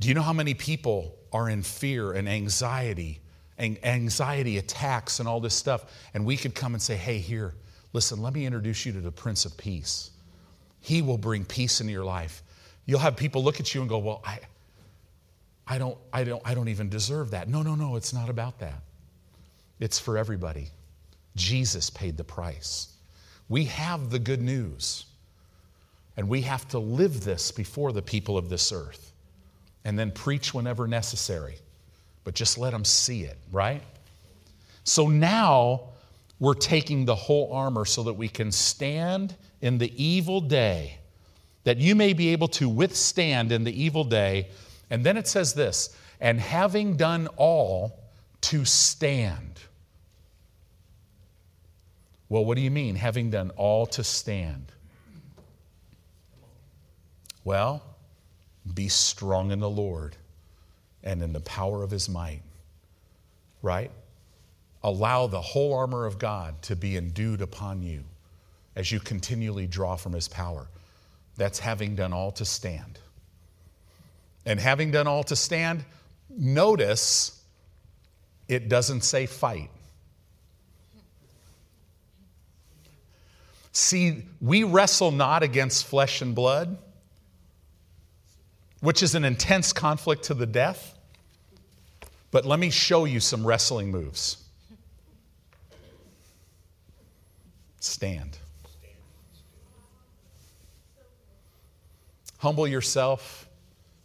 Do 0.00 0.08
you 0.08 0.12
know 0.12 0.20
how 0.20 0.34
many 0.34 0.52
people 0.52 1.15
are 1.32 1.48
in 1.48 1.62
fear 1.62 2.12
and 2.12 2.28
anxiety, 2.28 3.20
and 3.58 3.78
anxiety 3.84 4.58
attacks 4.58 5.20
and 5.20 5.28
all 5.28 5.40
this 5.40 5.54
stuff. 5.54 5.84
And 6.14 6.24
we 6.24 6.36
could 6.36 6.54
come 6.54 6.74
and 6.74 6.82
say, 6.82 6.96
hey, 6.96 7.18
here, 7.18 7.54
listen, 7.92 8.20
let 8.22 8.32
me 8.32 8.46
introduce 8.46 8.86
you 8.86 8.92
to 8.92 9.00
the 9.00 9.12
Prince 9.12 9.44
of 9.44 9.56
Peace. 9.56 10.10
He 10.80 11.02
will 11.02 11.18
bring 11.18 11.44
peace 11.44 11.80
into 11.80 11.92
your 11.92 12.04
life. 12.04 12.42
You'll 12.84 13.00
have 13.00 13.16
people 13.16 13.42
look 13.42 13.58
at 13.60 13.74
you 13.74 13.80
and 13.80 13.90
go, 13.90 13.98
well, 13.98 14.22
I, 14.24 14.38
I, 15.66 15.78
don't, 15.78 15.98
I, 16.12 16.22
don't, 16.24 16.42
I 16.44 16.54
don't 16.54 16.68
even 16.68 16.88
deserve 16.88 17.32
that. 17.32 17.48
No, 17.48 17.62
no, 17.62 17.74
no, 17.74 17.96
it's 17.96 18.12
not 18.12 18.28
about 18.28 18.60
that. 18.60 18.82
It's 19.80 19.98
for 19.98 20.16
everybody. 20.16 20.68
Jesus 21.34 21.90
paid 21.90 22.16
the 22.16 22.24
price. 22.24 22.92
We 23.48 23.64
have 23.64 24.10
the 24.10 24.18
good 24.18 24.40
news, 24.42 25.06
and 26.16 26.28
we 26.28 26.42
have 26.42 26.66
to 26.68 26.78
live 26.78 27.24
this 27.24 27.50
before 27.50 27.92
the 27.92 28.02
people 28.02 28.38
of 28.38 28.48
this 28.48 28.72
earth 28.72 29.12
and 29.86 29.96
then 29.96 30.10
preach 30.10 30.52
whenever 30.52 30.88
necessary. 30.88 31.54
But 32.24 32.34
just 32.34 32.58
let 32.58 32.72
them 32.72 32.84
see 32.84 33.22
it, 33.22 33.38
right? 33.52 33.84
So 34.82 35.06
now 35.06 35.90
we're 36.40 36.54
taking 36.54 37.04
the 37.04 37.14
whole 37.14 37.52
armor 37.52 37.84
so 37.84 38.02
that 38.02 38.14
we 38.14 38.28
can 38.28 38.50
stand 38.50 39.36
in 39.60 39.78
the 39.78 39.92
evil 40.02 40.40
day, 40.40 40.98
that 41.62 41.78
you 41.78 41.94
may 41.94 42.14
be 42.14 42.30
able 42.30 42.48
to 42.48 42.68
withstand 42.68 43.52
in 43.52 43.62
the 43.62 43.80
evil 43.80 44.02
day. 44.02 44.48
And 44.90 45.06
then 45.06 45.16
it 45.16 45.28
says 45.28 45.54
this, 45.54 45.96
and 46.20 46.40
having 46.40 46.96
done 46.96 47.28
all, 47.36 48.00
to 48.40 48.64
stand. 48.64 49.60
Well, 52.28 52.44
what 52.44 52.56
do 52.56 52.60
you 52.60 52.72
mean, 52.72 52.96
having 52.96 53.30
done 53.30 53.52
all 53.56 53.86
to 53.86 54.02
stand? 54.02 54.72
Well, 57.44 57.84
be 58.74 58.88
strong 58.88 59.50
in 59.50 59.60
the 59.60 59.70
Lord 59.70 60.16
and 61.02 61.22
in 61.22 61.32
the 61.32 61.40
power 61.40 61.82
of 61.82 61.90
his 61.90 62.08
might. 62.08 62.42
Right? 63.62 63.90
Allow 64.82 65.26
the 65.26 65.40
whole 65.40 65.74
armor 65.74 66.06
of 66.06 66.18
God 66.18 66.60
to 66.62 66.76
be 66.76 66.96
endued 66.96 67.40
upon 67.40 67.82
you 67.82 68.04
as 68.74 68.92
you 68.92 69.00
continually 69.00 69.66
draw 69.66 69.96
from 69.96 70.12
his 70.12 70.28
power. 70.28 70.68
That's 71.36 71.58
having 71.58 71.96
done 71.96 72.12
all 72.12 72.32
to 72.32 72.44
stand. 72.44 72.98
And 74.44 74.60
having 74.60 74.90
done 74.90 75.06
all 75.06 75.24
to 75.24 75.36
stand, 75.36 75.84
notice 76.30 77.42
it 78.48 78.68
doesn't 78.68 79.02
say 79.02 79.26
fight. 79.26 79.70
See, 83.72 84.22
we 84.40 84.64
wrestle 84.64 85.10
not 85.10 85.42
against 85.42 85.86
flesh 85.86 86.22
and 86.22 86.34
blood 86.34 86.78
which 88.86 89.02
is 89.02 89.16
an 89.16 89.24
intense 89.24 89.72
conflict 89.72 90.22
to 90.22 90.32
the 90.32 90.46
death. 90.46 90.96
But 92.30 92.46
let 92.46 92.60
me 92.60 92.70
show 92.70 93.04
you 93.04 93.18
some 93.18 93.44
wrestling 93.44 93.90
moves. 93.90 94.36
Stand. 97.80 98.38
Humble 102.38 102.68
yourself 102.68 103.48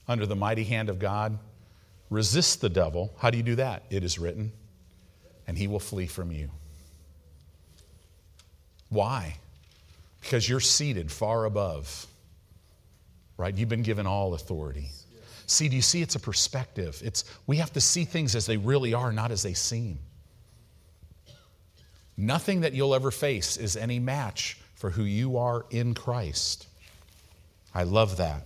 under 0.08 0.26
the 0.26 0.36
mighty 0.36 0.64
hand 0.64 0.90
of 0.90 0.98
God. 0.98 1.38
Resist 2.10 2.60
the 2.60 2.70
devil. 2.70 3.14
How 3.20 3.30
do 3.30 3.38
you 3.38 3.44
do 3.44 3.58
that? 3.58 3.84
It 3.92 4.04
is 4.04 4.18
written, 4.18 4.52
and 5.46 5.60
he 5.60 5.68
will 5.68 5.80
flee 5.80 6.08
from 6.08 6.32
you. 6.32 6.50
Why? 8.90 9.36
Because 10.22 10.50
you're 10.50 10.60
seated 10.60 11.12
far 11.12 11.46
above 11.46 12.08
right? 13.42 13.58
You've 13.58 13.70
been 13.70 13.82
given 13.82 14.06
all 14.06 14.36
authority. 14.36 14.90
See, 15.48 15.68
do 15.68 15.76
you 15.76 15.82
see 15.82 16.02
it's 16.04 16.16
a 16.16 16.20
perspective? 16.20 17.02
It's 17.04 17.26
we 17.48 17.58
have 17.58 17.74
to 17.74 17.82
see 17.82 18.06
things 18.06 18.36
as 18.36 18.46
they 18.46 18.56
really 18.56 18.94
are, 18.94 19.12
not 19.12 19.32
as 19.32 19.42
they 19.42 19.54
seem. 19.54 19.98
Nothing 22.16 22.62
that 22.62 22.74
you'll 22.74 22.94
ever 22.94 23.10
face 23.10 23.58
is 23.58 23.76
any 23.76 23.98
match 23.98 24.60
for 24.76 24.92
who 24.92 25.04
you 25.04 25.38
are 25.38 25.66
in 25.72 25.96
Christ. 25.96 26.68
I 27.74 27.84
love 27.84 28.18
that. 28.18 28.46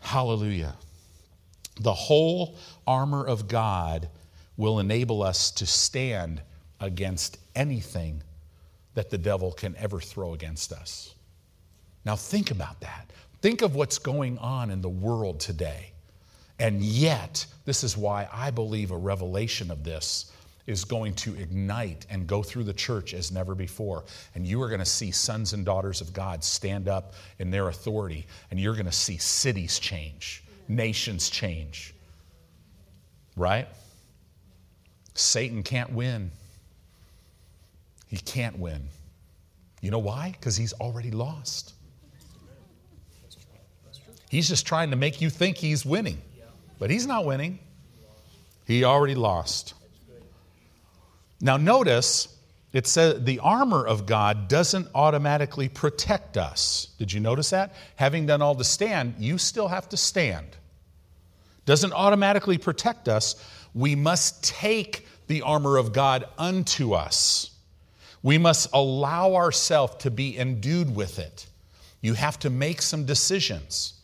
Hallelujah. 0.00 0.74
The 1.80 1.94
whole 1.94 2.56
armor 2.84 3.24
of 3.24 3.46
God 3.46 4.08
will 4.56 4.80
enable 4.80 5.22
us 5.22 5.52
to 5.52 5.66
stand 5.66 6.42
against 6.80 7.38
anything 7.54 8.22
that 8.94 9.10
the 9.10 9.18
devil 9.18 9.52
can 9.52 9.76
ever 9.76 10.00
throw 10.00 10.34
against 10.34 10.72
us. 10.72 11.14
Now, 12.04 12.16
think 12.16 12.50
about 12.50 12.80
that. 12.80 13.08
Think 13.40 13.62
of 13.62 13.74
what's 13.74 13.98
going 13.98 14.38
on 14.38 14.70
in 14.70 14.82
the 14.82 14.88
world 14.88 15.40
today. 15.40 15.92
And 16.58 16.82
yet, 16.82 17.46
this 17.64 17.84
is 17.84 17.96
why 17.96 18.28
I 18.32 18.50
believe 18.50 18.90
a 18.90 18.96
revelation 18.96 19.70
of 19.70 19.84
this 19.84 20.32
is 20.66 20.84
going 20.84 21.14
to 21.14 21.34
ignite 21.36 22.04
and 22.10 22.26
go 22.26 22.42
through 22.42 22.64
the 22.64 22.74
church 22.74 23.14
as 23.14 23.32
never 23.32 23.54
before. 23.54 24.04
And 24.34 24.46
you 24.46 24.60
are 24.60 24.68
going 24.68 24.80
to 24.80 24.84
see 24.84 25.10
sons 25.10 25.54
and 25.54 25.64
daughters 25.64 26.00
of 26.00 26.12
God 26.12 26.44
stand 26.44 26.88
up 26.88 27.14
in 27.38 27.50
their 27.50 27.68
authority, 27.68 28.26
and 28.50 28.60
you're 28.60 28.74
going 28.74 28.86
to 28.86 28.92
see 28.92 29.16
cities 29.16 29.78
change, 29.78 30.44
nations 30.68 31.30
change. 31.30 31.94
Right? 33.36 33.68
Satan 35.14 35.62
can't 35.62 35.92
win. 35.92 36.30
He 38.08 38.18
can't 38.18 38.58
win. 38.58 38.88
You 39.80 39.90
know 39.90 39.98
why? 39.98 40.34
Because 40.38 40.56
he's 40.56 40.72
already 40.74 41.12
lost. 41.12 41.72
He's 44.28 44.48
just 44.48 44.66
trying 44.66 44.90
to 44.90 44.96
make 44.96 45.20
you 45.20 45.30
think 45.30 45.56
he's 45.56 45.84
winning. 45.86 46.20
But 46.78 46.90
he's 46.90 47.06
not 47.06 47.24
winning, 47.24 47.58
he 48.66 48.84
already 48.84 49.14
lost. 49.14 49.74
Now, 51.40 51.56
notice 51.56 52.28
it 52.72 52.86
says 52.86 53.24
the 53.24 53.38
armor 53.40 53.86
of 53.86 54.06
God 54.06 54.48
doesn't 54.48 54.88
automatically 54.94 55.68
protect 55.68 56.36
us. 56.36 56.88
Did 56.98 57.12
you 57.12 57.20
notice 57.20 57.50
that? 57.50 57.74
Having 57.96 58.26
done 58.26 58.42
all 58.42 58.54
to 58.54 58.64
stand, 58.64 59.14
you 59.18 59.38
still 59.38 59.68
have 59.68 59.88
to 59.88 59.96
stand. 59.96 60.46
Doesn't 61.64 61.92
automatically 61.92 62.58
protect 62.58 63.08
us. 63.08 63.42
We 63.74 63.94
must 63.94 64.44
take 64.44 65.06
the 65.26 65.42
armor 65.42 65.76
of 65.76 65.92
God 65.92 66.26
unto 66.36 66.92
us. 66.92 67.50
We 68.22 68.38
must 68.38 68.68
allow 68.72 69.34
ourselves 69.34 69.96
to 70.02 70.10
be 70.10 70.36
endued 70.36 70.94
with 70.94 71.18
it. 71.18 71.46
You 72.00 72.14
have 72.14 72.38
to 72.40 72.50
make 72.50 72.82
some 72.82 73.04
decisions. 73.04 73.94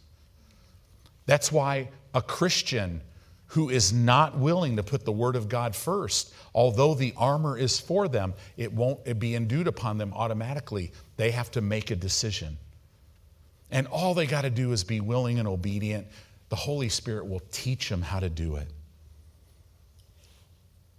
That's 1.26 1.50
why 1.50 1.88
a 2.12 2.22
Christian 2.22 3.00
who 3.48 3.70
is 3.70 3.92
not 3.92 4.36
willing 4.36 4.76
to 4.76 4.82
put 4.82 5.04
the 5.04 5.12
word 5.12 5.36
of 5.36 5.48
God 5.48 5.76
first. 5.76 6.34
Although 6.54 6.94
the 6.94 7.14
armor 7.16 7.56
is 7.56 7.78
for 7.78 8.08
them, 8.08 8.34
it 8.56 8.72
won't 8.72 9.18
be 9.18 9.34
endued 9.34 9.68
upon 9.68 9.96
them 9.96 10.12
automatically. 10.14 10.92
They 11.16 11.30
have 11.30 11.50
to 11.52 11.60
make 11.60 11.90
a 11.90 11.96
decision. 11.96 12.56
And 13.70 13.86
all 13.86 14.14
they 14.14 14.26
got 14.26 14.42
to 14.42 14.50
do 14.50 14.72
is 14.72 14.84
be 14.84 15.00
willing 15.00 15.38
and 15.38 15.46
obedient. 15.46 16.06
The 16.48 16.56
Holy 16.56 16.88
Spirit 16.88 17.26
will 17.28 17.42
teach 17.50 17.88
them 17.88 18.02
how 18.02 18.20
to 18.20 18.28
do 18.28 18.56
it. 18.56 18.68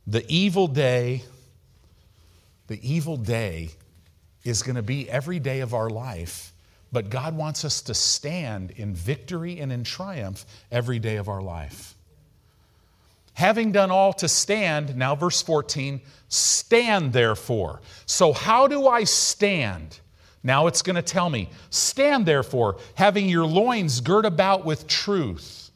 The 0.08 0.26
evil 0.30 0.68
day, 0.68 1.24
the 2.68 2.80
evil 2.82 3.18
day 3.18 3.70
is 4.44 4.62
going 4.62 4.76
to 4.76 4.84
be 4.84 5.10
every 5.10 5.40
day 5.40 5.62
of 5.62 5.74
our 5.74 5.90
life, 5.90 6.54
but 6.92 7.10
God 7.10 7.36
wants 7.36 7.66
us 7.66 7.82
to 7.84 7.94
stand 7.94 8.72
in 8.72 8.94
victory 8.94 9.60
and 9.60 9.72
in 9.72 9.84
triumph 9.84 10.46
every 10.72 11.00
day 11.00 11.18
of 11.18 11.28
our 11.28 11.42
life. 11.42 11.96
Having 13.34 13.74
done 13.74 13.92
all 13.92 14.14
to 14.14 14.30
stand, 14.30 14.96
now 14.96 15.14
verse 15.16 15.42
14, 15.42 16.00
stand 16.30 17.12
therefore. 17.12 17.82
So, 18.06 18.32
how 18.32 18.68
do 18.68 18.88
I 18.88 19.04
stand? 19.04 20.00
Now 20.42 20.68
it's 20.68 20.82
going 20.82 20.96
to 20.96 21.02
tell 21.02 21.30
me, 21.30 21.50
stand 21.70 22.26
therefore, 22.26 22.78
having 22.94 23.28
your 23.28 23.46
loins 23.46 24.00
girt 24.00 24.26
about 24.26 24.64
with 24.64 24.88
truth, 24.88 25.72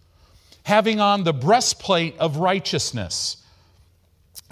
having 0.64 1.00
on 1.00 1.24
the 1.24 1.34
breastplate 1.34 2.18
of 2.18 2.38
righteousness 2.38 3.39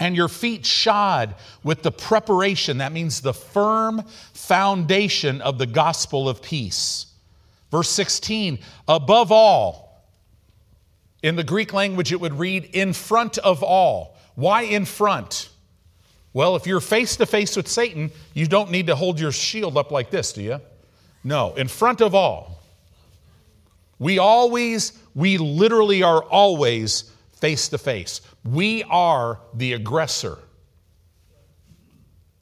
and 0.00 0.14
your 0.14 0.28
feet 0.28 0.64
shod 0.64 1.34
with 1.62 1.82
the 1.82 1.90
preparation, 1.90 2.78
that 2.78 2.92
means 2.92 3.20
the 3.20 3.34
firm 3.34 4.02
foundation 4.32 5.40
of 5.42 5.58
the 5.58 5.66
gospel 5.66 6.28
of 6.28 6.40
peace. 6.40 7.06
Verse 7.70 7.88
16, 7.90 8.58
above 8.86 9.32
all, 9.32 10.06
in 11.22 11.36
the 11.36 11.44
Greek 11.44 11.72
language 11.72 12.12
it 12.12 12.20
would 12.20 12.38
read, 12.38 12.64
in 12.72 12.92
front 12.92 13.38
of 13.38 13.62
all. 13.62 14.16
Why 14.36 14.62
in 14.62 14.84
front? 14.84 15.50
Well, 16.32 16.54
if 16.54 16.66
you're 16.66 16.80
face 16.80 17.16
to 17.16 17.26
face 17.26 17.56
with 17.56 17.66
Satan, 17.66 18.10
you 18.34 18.46
don't 18.46 18.70
need 18.70 18.86
to 18.86 18.94
hold 18.94 19.18
your 19.18 19.32
shield 19.32 19.76
up 19.76 19.90
like 19.90 20.10
this, 20.10 20.32
do 20.32 20.42
you? 20.42 20.60
No, 21.24 21.54
in 21.54 21.66
front 21.66 22.00
of 22.00 22.14
all. 22.14 22.62
We 23.98 24.18
always, 24.18 24.92
we 25.14 25.38
literally 25.38 26.04
are 26.04 26.22
always 26.22 27.10
face 27.40 27.68
to 27.68 27.78
face. 27.78 28.20
We 28.44 28.82
are 28.84 29.40
the 29.54 29.72
aggressor. 29.74 30.38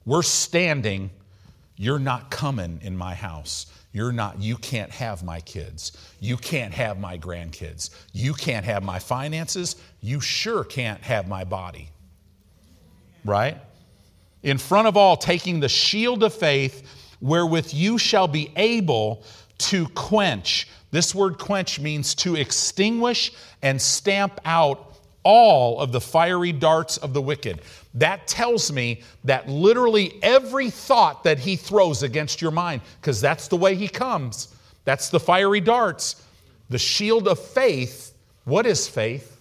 We're 0.05 0.23
standing, 0.23 1.09
you're 1.75 1.99
not 1.99 2.31
coming 2.31 2.79
in 2.81 2.95
my 2.97 3.13
house. 3.13 3.67
You're 3.93 4.11
not, 4.11 4.41
you 4.41 4.57
can't 4.57 4.91
have 4.91 5.23
my 5.23 5.41
kids. 5.41 5.91
You 6.19 6.37
can't 6.37 6.73
have 6.73 6.99
my 6.99 7.17
grandkids. 7.17 7.89
You 8.13 8.33
can't 8.33 8.65
have 8.65 8.83
my 8.83 8.99
finances. 8.99 9.75
You 10.01 10.19
sure 10.19 10.63
can't 10.63 11.01
have 11.01 11.27
my 11.27 11.43
body. 11.43 11.89
Right? 13.25 13.57
In 14.43 14.57
front 14.57 14.87
of 14.87 14.97
all, 14.97 15.17
taking 15.17 15.59
the 15.59 15.69
shield 15.69 16.23
of 16.23 16.33
faith, 16.33 16.87
wherewith 17.21 17.73
you 17.73 17.97
shall 17.97 18.27
be 18.27 18.51
able 18.55 19.23
to 19.57 19.87
quench. 19.89 20.67
This 20.91 21.13
word 21.13 21.37
quench 21.37 21.79
means 21.79 22.15
to 22.15 22.35
extinguish 22.35 23.33
and 23.61 23.81
stamp 23.81 24.39
out 24.45 24.86
all 25.29 25.81
of 25.81 25.91
the 25.91 25.99
fiery 25.99 26.53
darts 26.53 26.95
of 26.95 27.13
the 27.13 27.21
wicked. 27.21 27.59
That 27.95 28.27
tells 28.27 28.71
me 28.71 29.01
that 29.25 29.49
literally 29.49 30.17
every 30.23 30.69
thought 30.69 31.25
that 31.25 31.37
he 31.37 31.57
throws 31.57 32.01
against 32.01 32.41
your 32.41 32.51
mind, 32.51 32.81
because 33.01 33.19
that's 33.19 33.49
the 33.49 33.57
way 33.57 33.75
he 33.75 33.89
comes, 33.89 34.47
that's 34.85 35.09
the 35.09 35.19
fiery 35.19 35.59
darts. 35.59 36.23
The 36.69 36.77
shield 36.77 37.27
of 37.27 37.39
faith, 37.39 38.13
what 38.45 38.65
is 38.65 38.87
faith? 38.87 39.37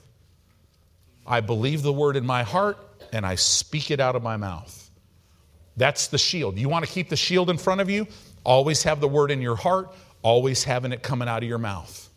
I 1.24 1.40
believe 1.40 1.82
the 1.82 1.92
word 1.92 2.16
in 2.16 2.26
my 2.26 2.42
heart 2.42 2.78
and 3.12 3.24
I 3.24 3.36
speak 3.36 3.92
it 3.92 4.00
out 4.00 4.16
of 4.16 4.24
my 4.24 4.36
mouth. 4.36 4.90
That's 5.76 6.08
the 6.08 6.18
shield. 6.18 6.58
You 6.58 6.68
want 6.68 6.84
to 6.84 6.90
keep 6.90 7.10
the 7.10 7.16
shield 7.16 7.48
in 7.48 7.58
front 7.58 7.80
of 7.80 7.88
you? 7.88 8.08
Always 8.42 8.82
have 8.82 8.98
the 8.98 9.06
word 9.08 9.30
in 9.30 9.40
your 9.40 9.56
heart, 9.56 9.94
always 10.22 10.64
having 10.64 10.90
it 10.90 11.04
coming 11.04 11.28
out 11.28 11.44
of 11.44 11.48
your 11.48 11.58
mouth. 11.58 12.08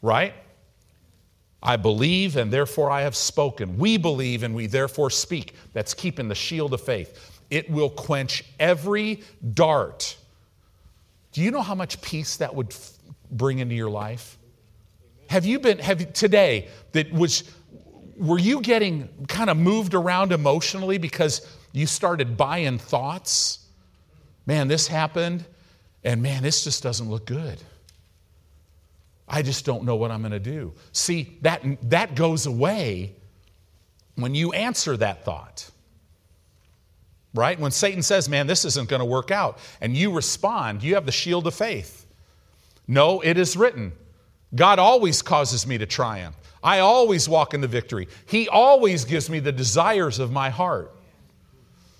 Right? 0.00 0.32
I 1.62 1.76
believe 1.76 2.36
and 2.36 2.52
therefore 2.52 2.90
I 2.90 3.02
have 3.02 3.14
spoken. 3.14 3.78
We 3.78 3.96
believe 3.96 4.42
and 4.42 4.54
we 4.54 4.66
therefore 4.66 5.10
speak. 5.10 5.54
That's 5.72 5.94
keeping 5.94 6.28
the 6.28 6.34
shield 6.34 6.74
of 6.74 6.80
faith. 6.80 7.40
It 7.50 7.70
will 7.70 7.90
quench 7.90 8.44
every 8.58 9.22
dart. 9.54 10.16
Do 11.32 11.42
you 11.42 11.50
know 11.50 11.62
how 11.62 11.74
much 11.74 12.02
peace 12.02 12.36
that 12.38 12.54
would 12.54 12.70
f- 12.70 12.92
bring 13.30 13.60
into 13.60 13.74
your 13.74 13.90
life? 13.90 14.38
Have 15.28 15.46
you 15.46 15.58
been 15.60 15.78
have 15.78 16.12
today 16.12 16.68
that 16.92 17.12
was 17.12 17.44
were 18.16 18.38
you 18.38 18.60
getting 18.60 19.08
kind 19.28 19.48
of 19.48 19.56
moved 19.56 19.94
around 19.94 20.32
emotionally 20.32 20.98
because 20.98 21.46
you 21.72 21.86
started 21.86 22.36
buying 22.36 22.78
thoughts? 22.78 23.60
Man, 24.44 24.68
this 24.68 24.88
happened 24.88 25.44
and 26.04 26.22
man, 26.22 26.42
this 26.42 26.64
just 26.64 26.82
doesn't 26.82 27.08
look 27.08 27.26
good. 27.26 27.58
I 29.28 29.42
just 29.42 29.64
don't 29.64 29.84
know 29.84 29.96
what 29.96 30.10
I'm 30.10 30.20
going 30.20 30.32
to 30.32 30.38
do. 30.38 30.74
See, 30.92 31.38
that, 31.42 31.62
that 31.90 32.14
goes 32.14 32.46
away 32.46 33.14
when 34.16 34.34
you 34.34 34.52
answer 34.52 34.96
that 34.96 35.24
thought. 35.24 35.70
Right? 37.34 37.58
When 37.58 37.70
Satan 37.70 38.02
says, 38.02 38.28
man, 38.28 38.46
this 38.46 38.64
isn't 38.66 38.90
going 38.90 39.00
to 39.00 39.06
work 39.06 39.30
out, 39.30 39.58
and 39.80 39.96
you 39.96 40.12
respond, 40.12 40.82
you 40.82 40.96
have 40.96 41.06
the 41.06 41.12
shield 41.12 41.46
of 41.46 41.54
faith. 41.54 42.06
No, 42.86 43.20
it 43.22 43.38
is 43.38 43.56
written. 43.56 43.92
God 44.54 44.78
always 44.78 45.22
causes 45.22 45.66
me 45.66 45.78
to 45.78 45.86
triumph. 45.86 46.36
I 46.62 46.80
always 46.80 47.28
walk 47.28 47.54
in 47.54 47.62
the 47.62 47.68
victory. 47.68 48.08
He 48.26 48.48
always 48.48 49.04
gives 49.06 49.30
me 49.30 49.40
the 49.40 49.50
desires 49.50 50.18
of 50.18 50.30
my 50.30 50.50
heart. 50.50 50.94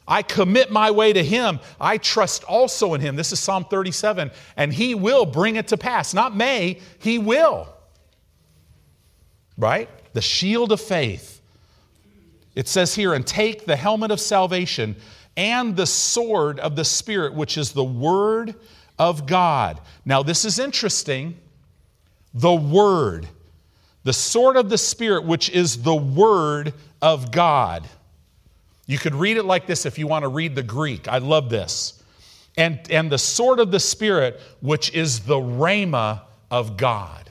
I 0.06 0.22
commit 0.22 0.70
my 0.70 0.90
way 0.90 1.12
to 1.12 1.22
Him. 1.22 1.60
I 1.80 1.98
trust 1.98 2.44
also 2.44 2.94
in 2.94 3.00
Him. 3.00 3.16
This 3.16 3.32
is 3.32 3.38
Psalm 3.38 3.64
37. 3.64 4.30
And 4.56 4.72
He 4.72 4.94
will 4.94 5.24
bring 5.24 5.56
it 5.56 5.68
to 5.68 5.76
pass. 5.76 6.12
Not 6.12 6.36
may, 6.36 6.80
He 6.98 7.18
will. 7.18 7.68
Right? 9.56 9.88
The 10.12 10.22
shield 10.22 10.72
of 10.72 10.80
faith. 10.80 11.40
It 12.54 12.68
says 12.68 12.94
here, 12.94 13.14
and 13.14 13.26
take 13.26 13.64
the 13.64 13.76
helmet 13.76 14.10
of 14.10 14.20
salvation 14.20 14.96
and 15.36 15.74
the 15.76 15.86
sword 15.86 16.60
of 16.60 16.76
the 16.76 16.84
Spirit, 16.84 17.34
which 17.34 17.56
is 17.56 17.72
the 17.72 17.84
Word 17.84 18.54
of 18.98 19.26
God. 19.26 19.80
Now, 20.04 20.22
this 20.22 20.44
is 20.44 20.58
interesting. 20.58 21.38
The 22.34 22.54
Word. 22.54 23.28
The 24.04 24.12
sword 24.12 24.56
of 24.56 24.68
the 24.68 24.78
Spirit, 24.78 25.24
which 25.24 25.48
is 25.48 25.82
the 25.82 25.94
Word 25.94 26.74
of 27.00 27.30
God. 27.30 27.88
You 28.92 28.98
could 28.98 29.14
read 29.14 29.38
it 29.38 29.44
like 29.44 29.66
this 29.66 29.86
if 29.86 29.98
you 29.98 30.06
want 30.06 30.24
to 30.24 30.28
read 30.28 30.54
the 30.54 30.62
Greek. 30.62 31.08
I 31.08 31.16
love 31.16 31.48
this. 31.48 32.02
And, 32.58 32.78
and 32.90 33.10
the 33.10 33.16
sword 33.16 33.58
of 33.58 33.70
the 33.70 33.80
Spirit, 33.80 34.38
which 34.60 34.92
is 34.92 35.20
the 35.20 35.36
rhema 35.36 36.20
of 36.50 36.76
God. 36.76 37.30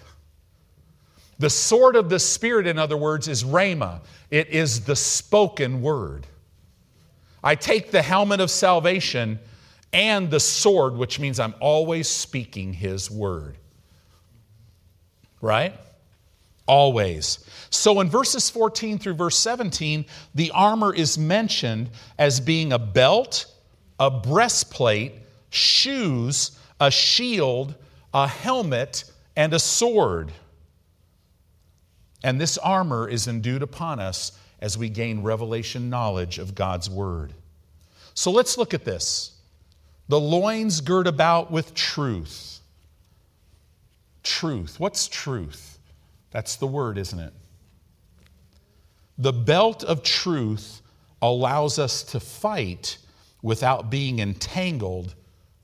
The 1.38 1.52
sword 1.52 1.96
of 1.96 2.10
the 2.10 2.18
Spirit, 2.18 2.66
in 2.66 2.80
other 2.80 2.98
words, 2.98 3.28
is 3.28 3.44
rhema. 3.44 4.02
It 4.32 4.48
is 4.48 4.86
the 4.86 4.96
spoken 4.96 5.84
word. 5.84 6.26
I 7.44 7.54
take 7.54 7.92
the 7.92 8.02
helmet 8.02 8.40
of 8.40 8.50
salvation 8.50 9.38
and 9.94 10.32
the 10.32 10.40
sword, 10.40 10.96
which 10.96 11.20
means 11.20 11.40
I'm 11.40 11.54
always 11.60 12.08
speaking 12.08 12.74
His 12.74 13.12
word. 13.12 13.56
Right? 15.42 15.80
Always. 16.68 17.40
So 17.70 18.00
in 18.00 18.10
verses 18.10 18.50
14 18.50 19.00
through 19.00 19.16
verse 19.16 19.38
17, 19.38 20.06
the 20.36 20.52
armor 20.52 20.94
is 20.94 21.18
mentioned 21.18 21.90
as 22.18 22.40
being 22.40 22.74
a 22.74 22.80
belt, 22.80 23.46
a 24.00 24.10
breastplate, 24.10 25.14
shoes, 25.50 26.58
a 26.80 26.92
shield, 26.92 27.76
a 28.14 28.28
helmet, 28.28 29.06
and 29.36 29.54
a 29.54 29.60
sword. 29.60 30.32
And 32.24 32.40
this 32.40 32.58
armor 32.58 33.08
is 33.08 33.28
endued 33.28 33.64
upon 33.64 34.00
us 34.00 34.34
as 34.60 34.78
we 34.78 34.90
gain 34.90 35.24
revelation 35.24 35.90
knowledge 35.90 36.38
of 36.38 36.54
God's 36.54 36.90
word. 36.90 37.34
So 38.14 38.32
let's 38.32 38.58
look 38.58 38.74
at 38.74 38.86
this. 38.86 39.32
The 40.08 40.20
loins 40.20 40.82
girt 40.82 41.08
about 41.08 41.52
with 41.52 41.74
truth. 41.74 42.60
Truth. 44.24 44.80
What's 44.80 45.08
truth? 45.08 45.71
That's 46.32 46.56
the 46.56 46.68
word, 46.68 46.98
isn't 46.98 47.20
it? 47.20 47.34
The 49.18 49.34
belt 49.34 49.84
of 49.84 50.02
truth 50.02 50.82
allows 51.22 51.78
us 51.78 52.04
to 52.04 52.20
fight 52.20 52.98
without 53.42 53.90
being 53.90 54.20
entangled 54.20 55.14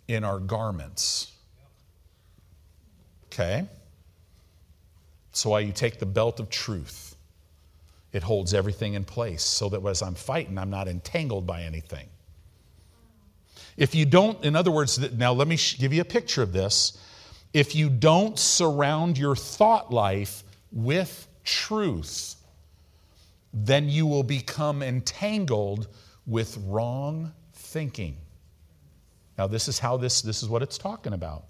in 0.08 0.24
our 0.24 0.40
garments. 0.40 1.32
Okay? 3.28 3.68
So, 5.32 5.52
why 5.52 5.62
you 5.62 5.72
take 5.72 6.00
the 6.00 6.06
belt 6.06 6.40
of 6.40 6.50
truth. 6.50 7.16
It 8.12 8.24
holds 8.24 8.54
everything 8.54 8.94
in 8.94 9.04
place 9.04 9.44
so 9.44 9.70
that 9.70 9.86
as 9.86 10.02
I'm 10.02 10.16
fighting, 10.16 10.58
I'm 10.58 10.70
not 10.70 10.88
entangled 10.88 11.46
by 11.46 11.64
anything. 11.64 12.08
If 13.76 13.94
you 13.94 14.06
don't, 14.06 14.44
in 14.44 14.56
other 14.56 14.72
words, 14.72 14.98
now 15.14 15.34
let 15.34 15.48
me 15.48 15.58
give 15.78 15.94
you 15.94 16.02
a 16.02 16.06
picture 16.06 16.42
of 16.42 16.52
this. 16.52 16.98
If 17.54 17.76
you 17.76 17.90
don't 17.90 18.40
surround 18.40 19.18
your 19.18 19.36
thought 19.36 19.94
life 19.94 20.44
with 20.78 21.28
truth, 21.44 22.36
then 23.52 23.90
you 23.90 24.06
will 24.06 24.22
become 24.22 24.84
entangled 24.84 25.88
with 26.28 26.56
wrong 26.68 27.34
thinking. 27.52 28.16
Now, 29.40 29.48
this 29.48 29.68
is 29.68 29.80
how 29.80 29.98
this, 29.98 30.22
this 30.22 30.44
is 30.44 30.50
what 30.50 30.62
it's 30.62 30.78
talking 30.78 31.14
about. 31.14 31.46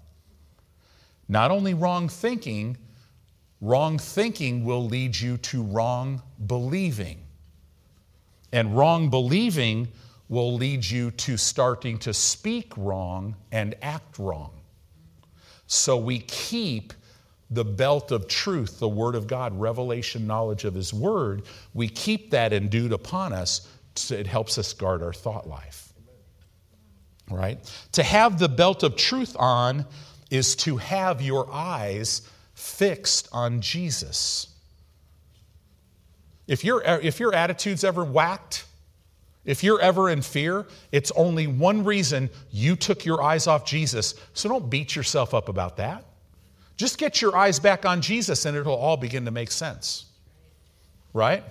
Not 1.28 1.50
only 1.50 1.74
wrong 1.74 2.08
thinking, 2.08 2.78
wrong 3.60 3.98
thinking 3.98 4.64
will 4.64 4.86
lead 4.86 5.14
you 5.14 5.36
to 5.36 5.62
wrong 5.62 6.22
believing. 6.46 7.20
And 8.50 8.74
wrong 8.74 9.10
believing 9.10 9.88
will 10.30 10.54
lead 10.54 10.86
you 10.86 11.10
to 11.10 11.36
starting 11.36 11.98
to 11.98 12.14
speak 12.14 12.72
wrong 12.78 13.36
and 13.52 13.74
act 13.82 14.18
wrong. 14.18 14.52
So 15.66 15.98
we 15.98 16.20
keep 16.20 16.94
the 17.50 17.64
belt 17.64 18.12
of 18.12 18.28
truth, 18.28 18.78
the 18.78 18.88
Word 18.88 19.14
of 19.14 19.26
God, 19.26 19.58
revelation 19.58 20.26
knowledge 20.26 20.64
of 20.64 20.74
His 20.74 20.92
Word, 20.92 21.42
we 21.74 21.88
keep 21.88 22.30
that 22.30 22.52
endued 22.52 22.92
upon 22.92 23.32
us. 23.32 23.66
So 23.96 24.14
it 24.14 24.26
helps 24.26 24.58
us 24.58 24.72
guard 24.72 25.02
our 25.02 25.12
thought 25.12 25.48
life. 25.48 25.92
Right? 27.30 27.58
To 27.92 28.02
have 28.02 28.38
the 28.38 28.48
belt 28.48 28.82
of 28.82 28.96
truth 28.96 29.36
on 29.38 29.86
is 30.30 30.56
to 30.56 30.76
have 30.76 31.20
your 31.22 31.50
eyes 31.52 32.22
fixed 32.54 33.28
on 33.32 33.60
Jesus. 33.60 34.46
If, 36.46 36.64
your 36.64 36.82
if 36.82 37.20
your 37.20 37.34
attitude's 37.34 37.84
ever 37.84 38.04
whacked, 38.04 38.64
if 39.44 39.62
you're 39.62 39.80
ever 39.80 40.10
in 40.10 40.22
fear, 40.22 40.66
it's 40.92 41.10
only 41.12 41.46
one 41.46 41.84
reason 41.84 42.30
you 42.50 42.76
took 42.76 43.04
your 43.04 43.22
eyes 43.22 43.46
off 43.46 43.64
Jesus. 43.64 44.14
So 44.34 44.48
don't 44.48 44.68
beat 44.68 44.96
yourself 44.96 45.34
up 45.34 45.48
about 45.48 45.76
that. 45.76 46.04
Just 46.78 46.96
get 46.96 47.20
your 47.20 47.36
eyes 47.36 47.58
back 47.58 47.84
on 47.84 48.00
Jesus 48.00 48.46
and 48.46 48.56
it'll 48.56 48.76
all 48.76 48.96
begin 48.96 49.24
to 49.24 49.32
make 49.32 49.50
sense. 49.50 50.06
Right? 51.12 51.42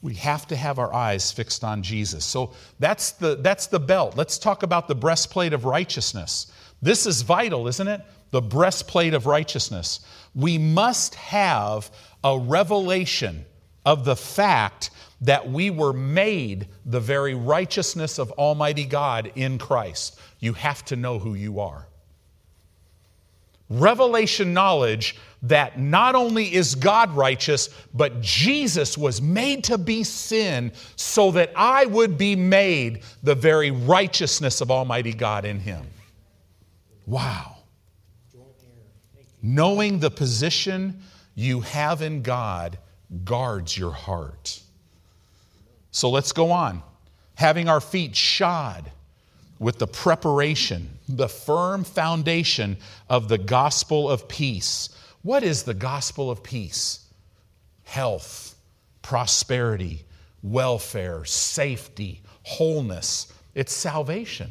We 0.00 0.14
have 0.14 0.46
to 0.48 0.56
have 0.56 0.78
our 0.78 0.94
eyes 0.94 1.32
fixed 1.32 1.64
on 1.64 1.82
Jesus. 1.82 2.24
So 2.24 2.52
that's 2.78 3.12
the, 3.12 3.34
that's 3.34 3.66
the 3.66 3.80
belt. 3.80 4.16
Let's 4.16 4.38
talk 4.38 4.62
about 4.62 4.86
the 4.86 4.94
breastplate 4.94 5.52
of 5.52 5.64
righteousness. 5.64 6.52
This 6.80 7.04
is 7.04 7.22
vital, 7.22 7.66
isn't 7.66 7.88
it? 7.88 8.00
The 8.30 8.42
breastplate 8.42 9.12
of 9.12 9.26
righteousness. 9.26 10.00
We 10.36 10.56
must 10.56 11.16
have 11.16 11.90
a 12.22 12.38
revelation 12.38 13.44
of 13.84 14.04
the 14.04 14.16
fact 14.16 14.90
that 15.22 15.50
we 15.50 15.70
were 15.70 15.92
made 15.92 16.68
the 16.86 17.00
very 17.00 17.34
righteousness 17.34 18.18
of 18.18 18.30
Almighty 18.32 18.84
God 18.84 19.32
in 19.34 19.58
Christ. 19.58 20.20
You 20.38 20.52
have 20.52 20.84
to 20.86 20.96
know 20.96 21.18
who 21.18 21.34
you 21.34 21.58
are 21.58 21.88
revelation 23.68 24.52
knowledge 24.52 25.16
that 25.42 25.78
not 25.78 26.14
only 26.14 26.54
is 26.54 26.74
God 26.74 27.12
righteous, 27.12 27.68
but 27.92 28.20
Jesus 28.20 28.96
was 28.96 29.20
made 29.20 29.64
to 29.64 29.76
be 29.76 30.02
sin 30.02 30.72
so 30.96 31.30
that 31.32 31.52
I 31.54 31.84
would 31.86 32.16
be 32.16 32.34
made 32.34 33.02
the 33.22 33.34
very 33.34 33.70
righteousness 33.70 34.60
of 34.62 34.70
Almighty 34.70 35.12
God 35.12 35.44
in 35.44 35.60
Him. 35.60 35.86
Wow. 37.06 37.58
Knowing 39.42 39.98
the 39.98 40.10
position 40.10 41.02
you 41.34 41.60
have 41.60 42.00
in 42.00 42.22
God 42.22 42.78
guards 43.24 43.76
your 43.76 43.92
heart. 43.92 44.60
So 45.90 46.08
let's 46.08 46.32
go 46.32 46.50
on. 46.50 46.82
Having 47.34 47.68
our 47.68 47.80
feet 47.80 48.16
shod 48.16 48.90
with 49.58 49.78
the 49.78 49.86
preparation, 49.86 50.98
the 51.08 51.28
firm 51.28 51.84
foundation 51.84 52.76
of 53.08 53.28
the 53.28 53.38
gospel 53.38 54.10
of 54.10 54.28
peace. 54.28 54.88
What 55.22 55.42
is 55.42 55.62
the 55.62 55.74
gospel 55.74 56.30
of 56.30 56.42
peace? 56.42 57.06
Health, 57.84 58.56
prosperity, 59.02 60.04
welfare, 60.42 61.24
safety, 61.24 62.22
wholeness. 62.42 63.32
It's 63.54 63.72
salvation. 63.72 64.50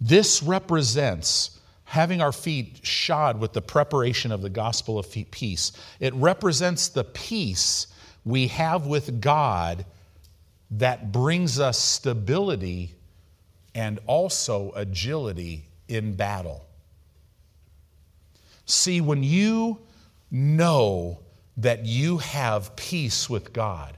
This 0.00 0.42
represents 0.42 1.58
having 1.84 2.22
our 2.22 2.32
feet 2.32 2.86
shod 2.86 3.38
with 3.40 3.52
the 3.52 3.60
preparation 3.60 4.30
of 4.30 4.42
the 4.42 4.48
gospel 4.48 4.98
of 4.98 5.10
peace. 5.30 5.72
It 5.98 6.14
represents 6.14 6.88
the 6.88 7.04
peace 7.04 7.88
we 8.24 8.46
have 8.46 8.86
with 8.86 9.20
God 9.20 9.84
that 10.72 11.12
brings 11.12 11.58
us 11.58 11.78
stability 11.78 12.94
and 13.74 13.98
also 14.06 14.72
agility 14.74 15.64
in 15.88 16.14
battle. 16.14 16.64
See, 18.66 19.00
when 19.00 19.22
you 19.22 19.80
know 20.30 21.18
that 21.56 21.84
you 21.84 22.18
have 22.18 22.76
peace 22.76 23.28
with 23.28 23.52
God, 23.52 23.96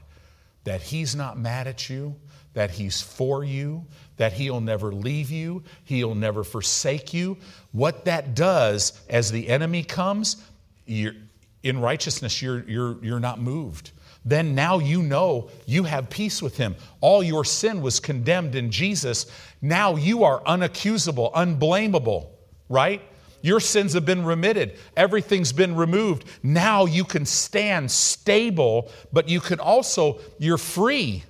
that 0.63 0.81
He's 0.81 1.15
not 1.15 1.37
mad 1.37 1.67
at 1.67 1.89
you, 1.89 2.15
that 2.53 2.71
He's 2.71 3.01
for 3.01 3.43
you, 3.43 3.85
that 4.17 4.33
He'll 4.33 4.61
never 4.61 4.91
leave 4.91 5.29
you, 5.29 5.63
He'll 5.83 6.15
never 6.15 6.43
forsake 6.43 7.13
you, 7.13 7.37
what 7.71 8.05
that 8.05 8.33
does 8.33 8.99
as 9.09 9.31
the 9.31 9.47
enemy 9.49 9.83
comes, 9.83 10.43
in 10.87 11.79
righteousness, 11.79 12.41
you're, 12.41 12.63
you're, 12.67 13.03
you're 13.03 13.19
not 13.19 13.39
moved 13.39 13.91
then 14.25 14.55
now 14.55 14.79
you 14.79 15.01
know 15.03 15.49
you 15.65 15.83
have 15.83 16.09
peace 16.09 16.41
with 16.41 16.57
him. 16.57 16.75
All 17.01 17.21
your 17.21 17.43
sin 17.43 17.81
was 17.81 17.99
condemned 17.99 18.55
in 18.55 18.71
Jesus. 18.71 19.25
Now 19.61 19.95
you 19.95 20.23
are 20.23 20.41
unaccusable, 20.43 21.31
unblameable, 21.35 22.29
right? 22.69 23.01
Your 23.41 23.59
sins 23.59 23.93
have 23.93 24.05
been 24.05 24.23
remitted. 24.23 24.79
Everything's 24.95 25.51
been 25.51 25.75
removed. 25.75 26.25
Now 26.41 26.85
you 26.85 27.03
can 27.03 27.25
stand 27.25 27.91
stable, 27.91 28.89
but 29.11 29.27
you 29.27 29.41
can 29.41 29.59
also, 29.59 30.19
you're 30.39 30.57
free 30.57 31.23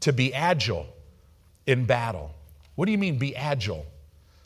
to 0.00 0.14
be 0.14 0.32
agile 0.32 0.86
in 1.66 1.84
battle. 1.84 2.34
What 2.74 2.86
do 2.86 2.92
you 2.92 2.98
mean, 2.98 3.18
be 3.18 3.36
agile? 3.36 3.84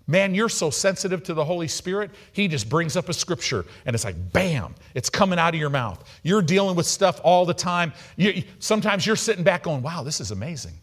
Man, 0.09 0.35
you're 0.35 0.49
so 0.49 0.71
sensitive 0.71 1.25
to 1.25 1.35
the 1.35 1.45
Holy 1.45 1.67
Spirit, 1.67 2.13
He 2.33 2.47
just 2.47 2.69
brings 2.69 2.97
up 2.97 3.09
a 3.09 3.13
scripture 3.13 3.65
and 3.87 3.95
it's 3.95 4.05
like, 4.05 4.33
bam, 4.33 4.75
it's 4.95 5.11
coming 5.11 5.39
out 5.39 5.55
of 5.55 5.61
your 5.61 5.71
mouth. 5.71 6.03
You're 6.23 6.43
dealing 6.43 6.77
with 6.77 6.87
stuff 6.87 7.21
all 7.25 7.45
the 7.45 7.55
time. 7.55 7.93
You, 8.17 8.45
sometimes 8.61 9.05
you're 9.05 9.17
sitting 9.17 9.43
back 9.43 9.65
going, 9.65 9.83
wow, 9.83 10.03
this 10.05 10.21
is 10.21 10.31
amazing. 10.31 10.75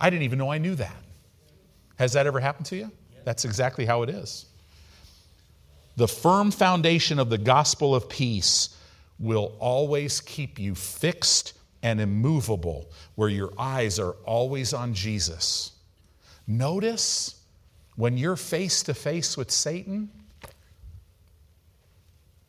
I 0.00 0.08
didn't 0.08 0.22
even 0.22 0.38
know 0.38 0.50
I 0.50 0.58
knew 0.58 0.74
that. 0.76 0.96
Has 1.96 2.12
that 2.14 2.26
ever 2.26 2.40
happened 2.40 2.66
to 2.66 2.76
you? 2.76 2.90
That's 3.24 3.44
exactly 3.44 3.84
how 3.84 4.02
it 4.02 4.08
is. 4.08 4.46
The 5.96 6.08
firm 6.08 6.50
foundation 6.50 7.18
of 7.18 7.28
the 7.28 7.38
gospel 7.38 7.94
of 7.94 8.08
peace 8.08 8.76
will 9.18 9.56
always 9.58 10.20
keep 10.20 10.58
you 10.58 10.74
fixed 10.74 11.54
and 11.82 12.00
immovable, 12.00 12.90
where 13.16 13.28
your 13.28 13.52
eyes 13.58 13.98
are 13.98 14.12
always 14.24 14.72
on 14.72 14.94
Jesus. 14.94 15.72
Notice 16.46 17.37
when 17.98 18.16
you're 18.16 18.36
face 18.36 18.84
to 18.84 18.94
face 18.94 19.36
with 19.36 19.50
Satan, 19.50 20.08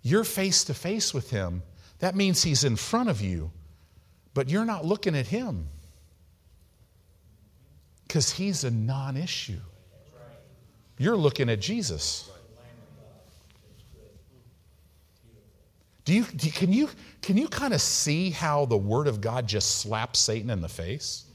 you're 0.03 0.23
face 0.23 0.63
to 0.65 0.75
face 0.75 1.11
with 1.11 1.31
him. 1.31 1.63
That 1.97 2.15
means 2.15 2.43
he's 2.43 2.63
in 2.63 2.75
front 2.75 3.09
of 3.09 3.19
you, 3.19 3.49
but 4.35 4.47
you're 4.47 4.63
not 4.63 4.85
looking 4.85 5.15
at 5.15 5.25
him 5.25 5.67
because 8.07 8.29
he's 8.29 8.63
a 8.63 8.69
non 8.69 9.17
issue. 9.17 9.57
You're 10.99 11.17
looking 11.17 11.49
at 11.49 11.59
Jesus. 11.59 12.29
Do 16.05 16.13
you, 16.13 16.25
do, 16.25 16.51
can 16.51 16.71
you, 16.71 16.89
can 17.23 17.37
you 17.37 17.47
kind 17.47 17.73
of 17.73 17.81
see 17.81 18.29
how 18.29 18.65
the 18.65 18.77
Word 18.77 19.07
of 19.07 19.19
God 19.19 19.47
just 19.47 19.77
slaps 19.77 20.19
Satan 20.19 20.51
in 20.51 20.61
the 20.61 20.69
face? 20.69 21.25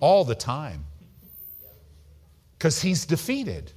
All 0.00 0.24
the 0.24 0.34
time 0.34 0.86
because 2.58 2.82
he's 2.82 3.06
defeated. 3.06 3.72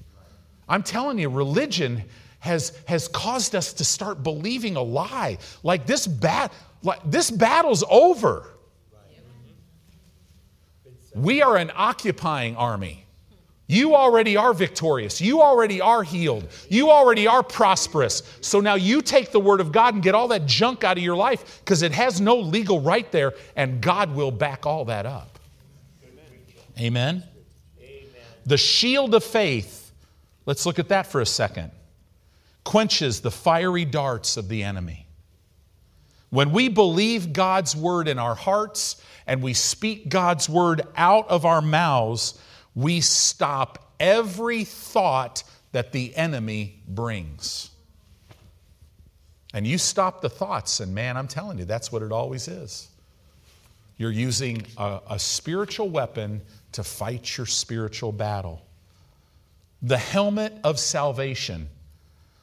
I'm 0.67 0.83
telling 0.83 1.19
you, 1.19 1.29
religion 1.29 2.03
has, 2.39 2.77
has 2.87 3.07
caused 3.07 3.55
us 3.55 3.73
to 3.73 3.85
start 3.85 4.23
believing 4.23 4.75
a 4.75 4.81
lie. 4.81 5.37
Like 5.63 5.85
this, 5.85 6.07
bat, 6.07 6.51
like 6.81 6.99
this 7.05 7.29
battle's 7.29 7.83
over. 7.89 8.47
We 11.13 11.41
are 11.41 11.57
an 11.57 11.71
occupying 11.75 12.55
army. 12.55 13.05
You 13.67 13.95
already 13.95 14.35
are 14.35 14.53
victorious. 14.53 15.21
You 15.21 15.41
already 15.41 15.79
are 15.79 16.03
healed. 16.03 16.47
You 16.67 16.89
already 16.89 17.27
are 17.27 17.43
prosperous. 17.43 18.23
So 18.41 18.59
now 18.59 18.75
you 18.75 19.01
take 19.01 19.31
the 19.31 19.39
word 19.39 19.61
of 19.61 19.71
God 19.71 19.93
and 19.93 20.03
get 20.03 20.15
all 20.15 20.27
that 20.29 20.45
junk 20.45 20.83
out 20.83 20.97
of 20.97 21.03
your 21.03 21.15
life 21.15 21.59
because 21.59 21.81
it 21.81 21.91
has 21.93 22.19
no 22.19 22.37
legal 22.37 22.81
right 22.81 23.09
there, 23.11 23.33
and 23.55 23.79
God 23.79 24.13
will 24.13 24.31
back 24.31 24.65
all 24.65 24.85
that 24.85 25.05
up. 25.05 25.39
Amen. 26.79 27.23
The 28.45 28.57
shield 28.57 29.13
of 29.13 29.23
faith, 29.23 29.91
let's 30.45 30.65
look 30.65 30.79
at 30.79 30.89
that 30.89 31.07
for 31.07 31.21
a 31.21 31.25
second, 31.25 31.71
quenches 32.63 33.21
the 33.21 33.31
fiery 33.31 33.85
darts 33.85 34.37
of 34.37 34.49
the 34.49 34.63
enemy. 34.63 35.07
When 36.29 36.51
we 36.51 36.69
believe 36.69 37.33
God's 37.33 37.75
word 37.75 38.07
in 38.07 38.17
our 38.17 38.35
hearts 38.35 39.01
and 39.27 39.41
we 39.41 39.53
speak 39.53 40.09
God's 40.09 40.47
word 40.47 40.81
out 40.95 41.29
of 41.29 41.45
our 41.45 41.61
mouths, 41.61 42.39
we 42.73 43.01
stop 43.01 43.93
every 43.99 44.63
thought 44.63 45.43
that 45.73 45.91
the 45.91 46.15
enemy 46.15 46.81
brings. 46.87 47.69
And 49.53 49.67
you 49.67 49.77
stop 49.77 50.21
the 50.21 50.29
thoughts, 50.29 50.79
and 50.79 50.95
man, 50.95 51.17
I'm 51.17 51.27
telling 51.27 51.59
you, 51.59 51.65
that's 51.65 51.91
what 51.91 52.01
it 52.01 52.11
always 52.11 52.47
is. 52.47 52.87
You're 53.97 54.11
using 54.11 54.65
a, 54.77 54.99
a 55.11 55.19
spiritual 55.19 55.89
weapon 55.89 56.41
to 56.73 56.83
fight 56.83 57.37
your 57.37 57.45
spiritual 57.45 58.11
battle. 58.11 58.65
The 59.81 59.97
helmet 59.97 60.53
of 60.63 60.79
salvation. 60.79 61.69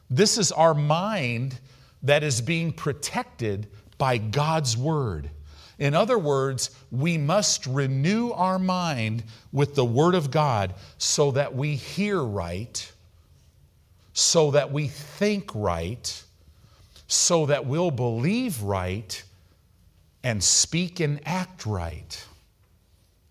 This 0.09 0.37
is 0.37 0.51
our 0.51 0.73
mind 0.73 1.59
that 2.03 2.23
is 2.23 2.41
being 2.41 2.71
protected 2.71 3.67
by 3.97 4.17
God's 4.17 4.75
word. 4.75 5.29
In 5.77 5.93
other 5.93 6.19
words, 6.19 6.71
we 6.91 7.17
must 7.17 7.65
renew 7.65 8.31
our 8.31 8.59
mind 8.59 9.23
with 9.53 9.75
the 9.75 9.85
Word 9.85 10.13
of 10.13 10.29
God 10.29 10.73
so 10.97 11.31
that 11.31 11.55
we 11.55 11.75
hear 11.75 12.21
right, 12.21 12.91
so 14.11 14.51
that 14.51 14.73
we 14.73 14.87
think 14.87 15.49
right, 15.55 16.23
so 17.07 17.45
that 17.45 17.65
we'll 17.65 17.91
believe 17.91 18.61
right, 18.61 19.23
and 20.21 20.43
speak 20.43 20.99
and 20.99 21.21
act 21.25 21.65
right. 21.65 22.25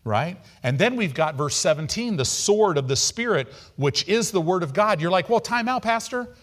Right? 0.09 0.39
And 0.63 0.79
then 0.79 0.97
we've 0.97 1.13
got 1.13 1.35
verse 1.35 1.55
17, 1.55 2.17
the 2.17 2.25
sword 2.25 2.79
of 2.79 2.89
the 2.89 2.97
Spirit, 2.97 3.49
which 3.77 4.09
is 4.09 4.31
the 4.31 4.41
Word 4.41 4.63
of 4.63 4.73
God. 4.73 5.03
You're 5.03 5.11
like, 5.11 5.29
well, 5.29 5.39
time 5.39 5.69
out, 5.69 5.83
Pastor. 5.83 6.35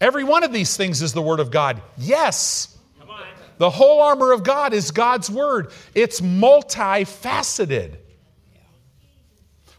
Every 0.00 0.24
one 0.24 0.42
of 0.42 0.52
these 0.52 0.76
things 0.76 1.02
is 1.02 1.12
the 1.12 1.22
Word 1.22 1.38
of 1.38 1.52
God. 1.52 1.80
Yes. 1.96 2.76
The 3.58 3.70
whole 3.70 4.00
armor 4.00 4.32
of 4.32 4.42
God 4.42 4.72
is 4.72 4.90
God's 4.90 5.30
word, 5.30 5.70
it's 5.94 6.20
multifaceted. 6.20 7.94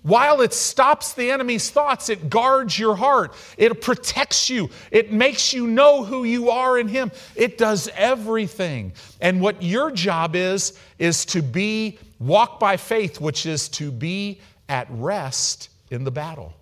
While 0.03 0.41
it 0.41 0.53
stops 0.53 1.13
the 1.13 1.31
enemy's 1.31 1.69
thoughts, 1.69 2.09
it 2.09 2.29
guards 2.29 2.77
your 2.77 2.95
heart. 2.95 3.33
It 3.57 3.81
protects 3.81 4.49
you. 4.49 4.69
It 4.91 5.13
makes 5.13 5.53
you 5.53 5.67
know 5.67 6.03
who 6.03 6.25
you 6.25 6.49
are 6.49 6.77
in 6.77 6.89
Him. 6.89 7.11
It 7.35 7.57
does 7.57 7.89
everything. 7.95 8.93
And 9.21 9.41
what 9.41 9.63
your 9.63 9.91
job 9.91 10.35
is, 10.35 10.77
is 10.99 11.23
to 11.27 11.41
be, 11.41 11.99
walk 12.25 12.59
by 12.59 12.77
faith, 12.77 13.19
which 13.19 13.45
is 13.45 13.69
to 13.69 13.91
be 13.91 14.41
at 14.69 14.87
rest 14.89 15.69
in 15.89 16.03
the 16.03 16.11
battle. 16.11 16.53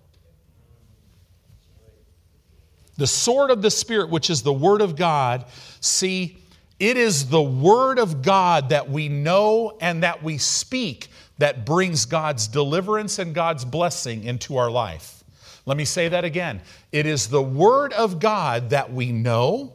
The 2.96 3.06
sword 3.06 3.50
of 3.50 3.62
the 3.62 3.70
Spirit, 3.70 4.10
which 4.10 4.28
is 4.28 4.42
the 4.42 4.52
Word 4.52 4.82
of 4.82 4.96
God, 4.96 5.46
see, 5.80 6.38
it 6.78 6.96
is 6.96 7.28
the 7.28 7.42
Word 7.42 7.98
of 7.98 8.22
God 8.22 8.68
that 8.68 8.90
we 8.90 9.08
know 9.08 9.76
and 9.80 10.02
that 10.02 10.22
we 10.22 10.38
speak 10.38 11.08
that 11.38 11.64
brings 11.64 12.04
God's 12.04 12.46
deliverance 12.48 13.18
and 13.18 13.34
God's 13.34 13.64
blessing 13.64 14.24
into 14.24 14.56
our 14.56 14.70
life. 14.70 15.24
Let 15.64 15.76
me 15.76 15.84
say 15.84 16.08
that 16.08 16.24
again. 16.24 16.60
It 16.90 17.06
is 17.06 17.28
the 17.28 17.42
Word 17.42 17.92
of 17.92 18.20
God 18.20 18.70
that 18.70 18.92
we 18.92 19.12
know 19.12 19.74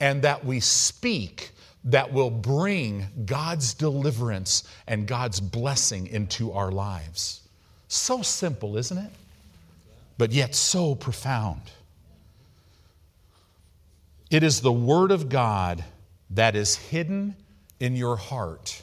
and 0.00 0.22
that 0.22 0.44
we 0.44 0.60
speak 0.60 1.50
that 1.84 2.12
will 2.12 2.30
bring 2.30 3.06
God's 3.24 3.74
deliverance 3.74 4.64
and 4.86 5.06
God's 5.06 5.40
blessing 5.40 6.06
into 6.08 6.52
our 6.52 6.70
lives. 6.70 7.40
So 7.88 8.22
simple, 8.22 8.76
isn't 8.76 8.98
it? 8.98 9.10
But 10.18 10.32
yet 10.32 10.54
so 10.54 10.94
profound. 10.94 11.62
It 14.30 14.42
is 14.42 14.60
the 14.60 14.72
Word 14.72 15.10
of 15.10 15.28
God 15.28 15.84
that 16.30 16.54
is 16.54 16.76
hidden 16.76 17.34
in 17.80 17.96
your 17.96 18.16
heart, 18.16 18.82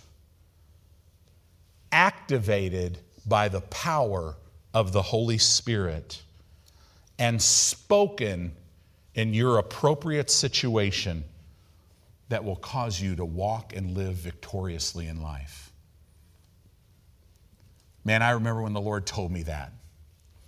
activated 1.92 2.98
by 3.28 3.50
the 3.50 3.62
power 3.62 4.36
of 4.74 4.92
the 4.92 5.02
Holy 5.02 5.38
Spirit, 5.38 6.22
and 7.20 7.42
spoken 7.42 8.54
in 9.14 9.34
your 9.34 9.60
appropriate 9.60 10.32
situation 10.32 11.24
that 12.30 12.44
will 12.44 12.56
cause 12.56 13.00
you 13.00 13.16
to 13.16 13.26
walk 13.26 13.76
and 13.76 13.96
live 13.96 14.16
victoriously 14.16 15.08
in 15.08 15.22
life. 15.22 15.72
Man, 18.04 18.22
I 18.22 18.32
remember 18.32 18.62
when 18.62 18.74
the 18.74 18.82
Lord 18.82 19.06
told 19.06 19.32
me 19.32 19.44
that. 19.44 19.72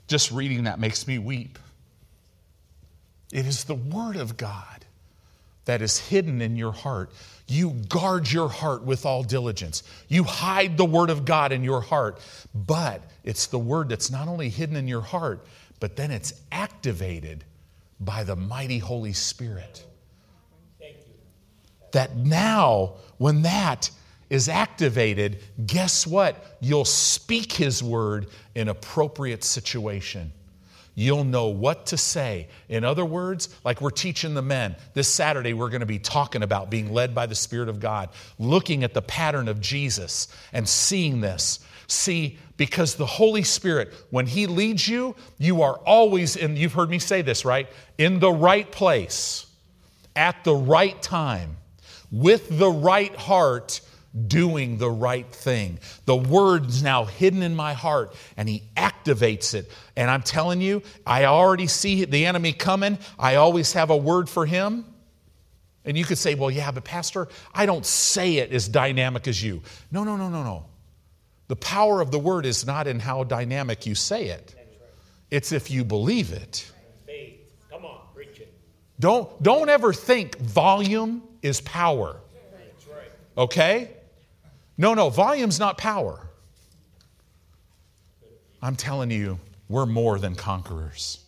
Just 0.08 0.32
reading 0.32 0.64
that 0.64 0.80
makes 0.80 1.08
me 1.08 1.18
weep. 1.18 1.60
It 3.32 3.46
is 3.46 3.66
the 3.66 3.76
Word 3.76 4.16
of 4.16 4.38
God 4.38 4.86
that 5.66 5.82
is 5.82 5.98
hidden 5.98 6.42
in 6.42 6.56
your 6.56 6.72
heart. 6.72 7.12
You 7.48 7.72
guard 7.72 8.32
your 8.32 8.48
heart 8.48 8.84
with 8.84 9.06
all 9.06 9.24
diligence. 9.24 9.84
You 10.08 10.24
hide 10.24 10.78
the 10.78 10.86
Word 10.86 11.10
of 11.10 11.26
God 11.26 11.52
in 11.52 11.64
your 11.64 11.82
heart, 11.82 12.20
but 12.56 13.02
it's 13.24 13.48
the 13.48 13.60
Word 13.60 13.90
that's 13.90 14.10
not 14.10 14.28
only 14.28 14.50
hidden 14.50 14.78
in 14.78 14.88
your 14.88 15.02
heart, 15.02 15.46
but 15.80 15.96
then 15.96 16.10
it's 16.10 16.34
activated 16.52 17.44
by 18.00 18.24
the 18.24 18.36
mighty 18.36 18.80
Holy 18.80 19.14
Spirit. 19.14 19.84
That 21.92 22.16
now, 22.16 22.96
when 23.18 23.44
that 23.44 23.90
is 24.30 24.50
activated, 24.50 25.44
guess 25.66 26.06
what? 26.06 26.58
You'll 26.60 26.86
speak 26.86 27.52
His 27.54 27.82
Word 27.82 28.28
in 28.56 28.68
appropriate 28.68 29.44
situation 29.44 30.32
you'll 30.98 31.24
know 31.24 31.48
what 31.50 31.86
to 31.86 31.96
say. 31.96 32.48
In 32.70 32.84
other 32.84 33.06
words, 33.06 33.56
like 33.64 33.82
we're 33.82 33.92
teaching 33.92 34.34
the 34.34 34.42
men, 34.42 34.76
this 34.96 35.08
Saturday 35.08 35.54
we're 35.54 35.70
going 35.70 35.82
to 35.82 35.86
be 35.86 36.00
talking 36.00 36.42
about 36.42 36.72
being 36.72 36.92
led 36.92 37.14
by 37.14 37.28
the 37.28 37.36
Spirit 37.36 37.70
of 37.70 37.80
God, 37.80 38.10
looking 38.40 38.84
at 38.84 38.96
the 38.96 39.02
pattern 39.04 39.48
of 39.48 39.62
Jesus 39.62 40.28
and 40.52 40.68
seeing 40.68 41.22
this. 41.22 41.60
See, 41.86 42.40
because 42.58 42.96
the 42.96 43.06
Holy 43.06 43.44
Spirit, 43.44 43.94
when 44.10 44.26
He 44.26 44.48
leads 44.48 44.88
you, 44.88 45.16
you 45.38 45.62
are 45.62 45.76
always 45.86 46.36
in, 46.36 46.58
you've 46.58 46.74
heard 46.74 46.90
me 46.90 46.98
say 46.98 47.22
this, 47.22 47.46
right? 47.46 47.70
In 48.00 48.20
the 48.20 48.32
right 48.32 48.70
place, 48.70 49.46
at 50.16 50.44
the 50.44 50.56
right 50.56 51.00
time, 51.00 51.58
with 52.12 52.58
the 52.58 52.70
right 52.70 53.16
heart 53.16 53.82
doing 54.28 54.78
the 54.78 54.90
right 54.90 55.30
thing. 55.32 55.80
The 56.06 56.16
word's 56.16 56.82
now 56.82 57.06
hidden 57.06 57.44
in 57.44 57.56
my 57.56 57.74
heart 57.74 58.16
and 58.36 58.50
he 58.50 58.64
activates 58.76 59.54
it. 59.54 59.72
And 59.96 60.10
I'm 60.10 60.24
telling 60.24 60.62
you, 60.62 60.82
I 61.06 61.26
already 61.26 61.68
see 61.68 62.06
the 62.06 62.26
enemy 62.26 62.54
coming. 62.54 62.98
I 63.20 63.36
always 63.36 63.74
have 63.74 63.90
a 63.90 63.98
word 63.98 64.30
for 64.30 64.46
him. 64.46 64.86
And 65.86 65.98
you 65.98 66.04
could 66.04 66.18
say, 66.18 66.36
well, 66.36 66.52
yeah, 66.52 66.72
but 66.72 66.84
Pastor, 66.84 67.28
I 67.54 67.66
don't 67.66 67.86
say 67.86 68.38
it 68.38 68.52
as 68.52 68.68
dynamic 68.68 69.28
as 69.28 69.42
you. 69.42 69.62
No, 69.92 70.04
no, 70.04 70.18
no, 70.18 70.30
no, 70.30 70.44
no. 70.44 70.66
The 71.48 71.56
power 71.56 72.02
of 72.02 72.12
the 72.12 72.20
word 72.20 72.46
is 72.46 72.66
not 72.66 72.88
in 72.88 73.00
how 73.00 73.24
dynamic 73.24 73.86
you 73.86 73.96
say 73.96 74.26
it, 74.26 74.54
it's 75.32 75.52
if 75.52 75.72
you 75.72 75.84
believe 75.84 76.34
it. 76.34 76.70
Come 77.70 77.86
on, 77.86 78.02
preach 78.14 78.40
it. 78.40 78.54
Don't, 79.00 79.42
don't 79.42 79.70
ever 79.70 79.94
think 79.94 80.38
volume 80.40 81.24
is 81.48 81.62
power. 81.62 82.18
Okay? 83.38 83.92
No, 84.78 84.94
no, 84.94 85.10
volume's 85.10 85.60
not 85.60 85.78
power. 85.78 86.28
I'm 88.62 88.76
telling 88.76 89.12
you, 89.12 89.40
we're 89.70 89.86
more 89.86 90.20
than 90.20 90.36
conquerors. 90.36 91.24